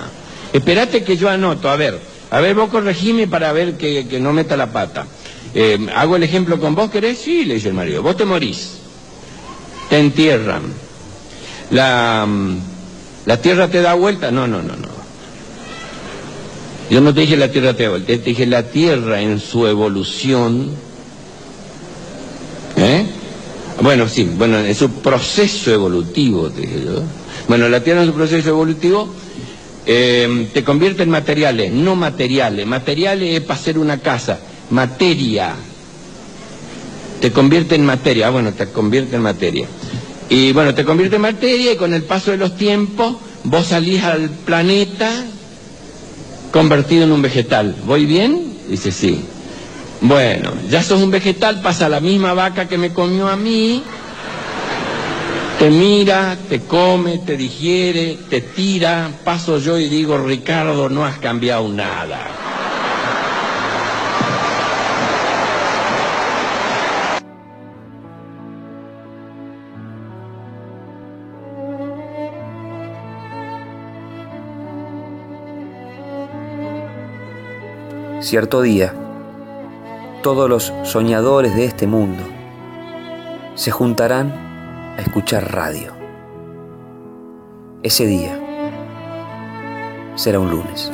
Espérate 0.51 1.03
que 1.03 1.15
yo 1.15 1.29
anoto, 1.29 1.69
a 1.69 1.75
ver, 1.75 1.99
a 2.31 2.39
ver, 2.39 2.55
vos 2.55 2.69
corregime 2.69 3.27
para 3.27 3.51
ver 3.53 3.75
que, 3.77 4.05
no 4.19 4.33
meta 4.33 4.57
la 4.57 4.71
pata. 4.71 5.05
Eh, 5.53 5.87
¿Hago 5.95 6.15
el 6.15 6.23
ejemplo 6.23 6.59
con 6.59 6.75
vos, 6.75 6.91
querés? 6.91 7.17
Sí, 7.19 7.45
le 7.45 7.55
dice 7.55 7.69
el 7.69 7.73
marido. 7.73 8.03
Vos 8.03 8.17
te 8.17 8.25
morís, 8.25 8.77
te 9.89 9.99
entierran. 9.99 10.61
La, 11.71 12.25
mm, 12.27 12.57
la 13.25 13.37
tierra 13.41 13.67
te 13.67 13.81
da 13.81 13.93
vuelta. 13.95 14.31
No, 14.31 14.47
no, 14.47 14.61
no, 14.61 14.75
no. 14.75 14.88
Yo 16.89 17.01
no 17.01 17.13
te 17.13 17.21
dije 17.21 17.37
la 17.37 17.51
tierra 17.51 17.75
te 17.75 17.87
te 17.99 18.17
dije 18.17 18.47
la 18.47 18.63
tierra 18.63 19.21
en 19.21 19.39
su 19.39 19.67
evolución. 19.67 20.69
¿Eh? 22.77 23.05
Bueno, 23.81 24.07
sí, 24.07 24.29
bueno, 24.37 24.57
en 24.59 24.73
su 24.73 24.89
proceso 24.93 25.71
evolutivo, 25.71 26.49
te 26.49 26.61
dije 26.61 26.83
yo. 26.85 27.03
Bueno, 27.47 27.69
la 27.69 27.83
tierra 27.83 28.01
en 28.01 28.07
su 28.07 28.13
proceso 28.13 28.49
evolutivo 28.49 29.13
eh, 29.85 30.47
te 30.51 30.63
convierte 30.63 31.03
en 31.03 31.09
materiales, 31.09 31.71
no 31.71 31.95
materiales. 31.95 32.65
Materiales 32.65 33.35
es 33.35 33.41
para 33.41 33.59
hacer 33.59 33.77
una 33.77 33.99
casa, 33.99 34.39
materia. 34.71 35.55
Te 37.21 37.31
convierte 37.31 37.75
en 37.75 37.85
materia, 37.85 38.27
ah, 38.27 38.31
bueno, 38.31 38.51
te 38.53 38.67
convierte 38.67 39.15
en 39.15 39.21
materia. 39.21 39.67
Y 40.29 40.53
bueno, 40.53 40.73
te 40.73 40.83
convierte 40.85 41.17
en 41.17 41.21
materia 41.21 41.73
y 41.73 41.75
con 41.75 41.93
el 41.93 42.03
paso 42.03 42.31
de 42.31 42.37
los 42.37 42.57
tiempos 42.57 43.17
vos 43.43 43.67
salís 43.67 44.03
al 44.03 44.29
planeta 44.29 45.25
convertido 46.51 47.03
en 47.03 47.11
un 47.11 47.21
vegetal. 47.21 47.75
¿Voy 47.85 48.05
bien? 48.05 48.53
Dice 48.67 48.91
sí. 48.91 49.23
Bueno, 50.01 50.53
ya 50.69 50.81
sos 50.81 51.01
un 51.01 51.11
vegetal, 51.11 51.61
pasa 51.61 51.89
la 51.89 51.99
misma 51.99 52.33
vaca 52.33 52.67
que 52.67 52.77
me 52.77 52.93
comió 52.93 53.27
a 53.27 53.35
mí. 53.35 53.83
Te 55.59 55.69
mira, 55.69 56.37
te 56.47 56.61
come, 56.61 57.17
te 57.17 57.35
digiere, 57.35 58.17
te 58.29 58.39
tira. 58.39 59.11
Paso 59.25 59.59
yo 59.59 59.77
y 59.77 59.89
digo, 59.89 60.17
Ricardo, 60.17 60.87
no 60.87 61.03
has 61.03 61.17
cambiado 61.17 61.67
nada. 61.67 62.48
Cierto 78.29 78.61
día, 78.61 78.93
todos 80.21 80.47
los 80.47 80.71
soñadores 80.83 81.55
de 81.55 81.65
este 81.65 81.87
mundo 81.87 82.21
se 83.55 83.71
juntarán 83.71 84.29
a 84.95 85.01
escuchar 85.01 85.51
radio. 85.51 85.93
Ese 87.81 88.05
día 88.05 88.39
será 90.13 90.39
un 90.39 90.51
lunes. 90.51 90.91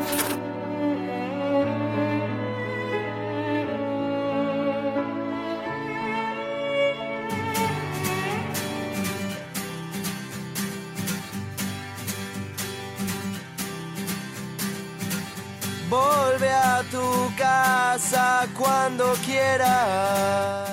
Tu 16.84 17.36
casa 17.38 18.47
cuando 18.57 19.05
quieras. 19.26 20.69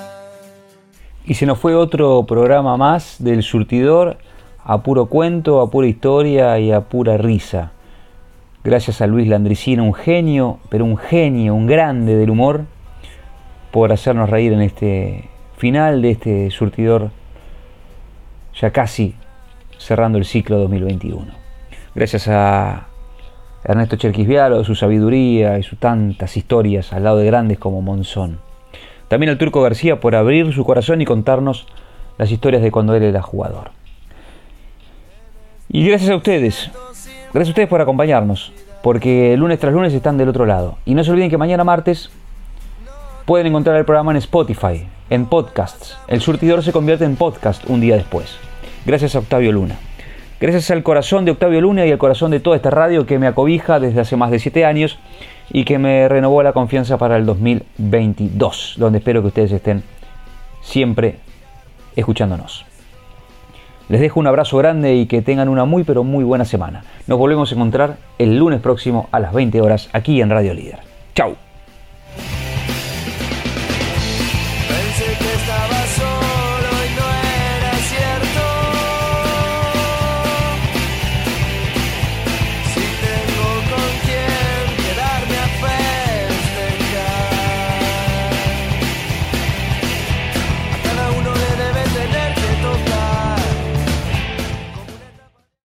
Y 1.25 1.35
se 1.35 1.45
nos 1.45 1.59
fue 1.59 1.75
otro 1.75 2.25
programa 2.25 2.75
más 2.77 3.15
del 3.19 3.43
surtidor 3.43 4.17
a 4.63 4.83
puro 4.83 5.05
cuento, 5.07 5.61
a 5.61 5.69
pura 5.69 5.87
historia 5.87 6.59
y 6.59 6.71
a 6.71 6.81
pura 6.81 7.17
risa. 7.17 7.71
Gracias 8.63 9.01
a 9.01 9.07
Luis 9.07 9.27
Landricino, 9.27 9.83
un 9.83 9.93
genio, 9.93 10.59
pero 10.69 10.85
un 10.85 10.97
genio, 10.97 11.53
un 11.55 11.67
grande 11.67 12.15
del 12.15 12.29
humor, 12.29 12.65
por 13.71 13.91
hacernos 13.91 14.29
reír 14.29 14.53
en 14.53 14.61
este 14.61 15.29
final 15.57 16.01
de 16.01 16.11
este 16.11 16.51
surtidor, 16.51 17.11
ya 18.59 18.71
casi 18.71 19.15
cerrando 19.77 20.17
el 20.17 20.25
ciclo 20.25 20.57
2021. 20.59 21.25
Gracias 21.95 22.27
a 22.27 22.87
Ernesto 23.65 23.95
Cherquis 23.95 24.27
Vialo, 24.27 24.63
su 24.63 24.75
sabiduría 24.75 25.57
y 25.57 25.63
sus 25.63 25.79
tantas 25.79 26.35
historias 26.35 26.91
al 26.91 27.03
lado 27.03 27.17
de 27.17 27.25
grandes 27.25 27.59
como 27.59 27.81
Monzón. 27.81 28.39
También 29.07 29.29
al 29.29 29.37
Turco 29.37 29.61
García 29.61 29.99
por 29.99 30.15
abrir 30.15 30.53
su 30.53 30.65
corazón 30.65 31.01
y 31.01 31.05
contarnos 31.05 31.67
las 32.17 32.31
historias 32.31 32.61
de 32.61 32.71
cuando 32.71 32.95
él 32.95 33.03
era 33.03 33.21
jugador. 33.21 33.71
Y 35.69 35.87
gracias 35.87 36.11
a 36.11 36.15
ustedes, 36.15 36.69
gracias 37.33 37.47
a 37.47 37.51
ustedes 37.51 37.69
por 37.69 37.81
acompañarnos, 37.81 38.53
porque 38.81 39.35
lunes 39.37 39.59
tras 39.59 39.73
lunes 39.73 39.93
están 39.93 40.17
del 40.17 40.29
otro 40.29 40.45
lado. 40.45 40.77
Y 40.85 40.93
no 40.93 41.03
se 41.03 41.11
olviden 41.11 41.29
que 41.29 41.37
mañana 41.37 41.63
martes 41.63 42.09
pueden 43.25 43.47
encontrar 43.47 43.77
el 43.77 43.85
programa 43.85 44.11
en 44.11 44.17
Spotify, 44.17 44.87
en 45.09 45.25
podcasts. 45.25 45.97
El 46.07 46.21
surtidor 46.21 46.63
se 46.63 46.73
convierte 46.73 47.05
en 47.05 47.15
podcast 47.15 47.69
un 47.69 47.79
día 47.79 47.95
después. 47.95 48.35
Gracias 48.85 49.15
a 49.15 49.19
Octavio 49.19 49.51
Luna. 49.51 49.77
Gracias 50.39 50.71
al 50.71 50.83
corazón 50.83 51.25
de 51.25 51.31
Octavio 51.31 51.61
Luna 51.61 51.85
y 51.85 51.91
al 51.91 51.97
corazón 51.97 52.31
de 52.31 52.39
toda 52.39 52.55
esta 52.55 52.69
radio 52.69 53.05
que 53.05 53.19
me 53.19 53.27
acobija 53.27 53.79
desde 53.79 54.01
hace 54.01 54.17
más 54.17 54.31
de 54.31 54.39
siete 54.39 54.65
años 54.65 54.99
y 55.51 55.63
que 55.63 55.77
me 55.77 56.09
renovó 56.09 56.43
la 56.43 56.53
confianza 56.53 56.97
para 56.97 57.15
el 57.15 57.25
2022, 57.25 58.75
donde 58.77 58.99
espero 58.99 59.21
que 59.21 59.27
ustedes 59.27 59.51
estén 59.51 59.83
siempre 60.61 61.17
escuchándonos. 61.95 62.65
Les 63.89 64.01
dejo 64.01 64.19
un 64.19 64.27
abrazo 64.27 64.57
grande 64.57 64.95
y 64.95 65.05
que 65.05 65.21
tengan 65.21 65.49
una 65.49 65.65
muy 65.65 65.83
pero 65.83 66.03
muy 66.03 66.23
buena 66.23 66.45
semana. 66.45 66.83
Nos 67.05 67.19
volvemos 67.19 67.51
a 67.51 67.55
encontrar 67.55 67.97
el 68.17 68.37
lunes 68.37 68.61
próximo 68.61 69.09
a 69.11 69.19
las 69.19 69.33
20 69.33 69.61
horas 69.61 69.89
aquí 69.93 70.21
en 70.21 70.29
Radio 70.29 70.53
Líder. 70.53 70.79
¡Chao! 71.13 71.52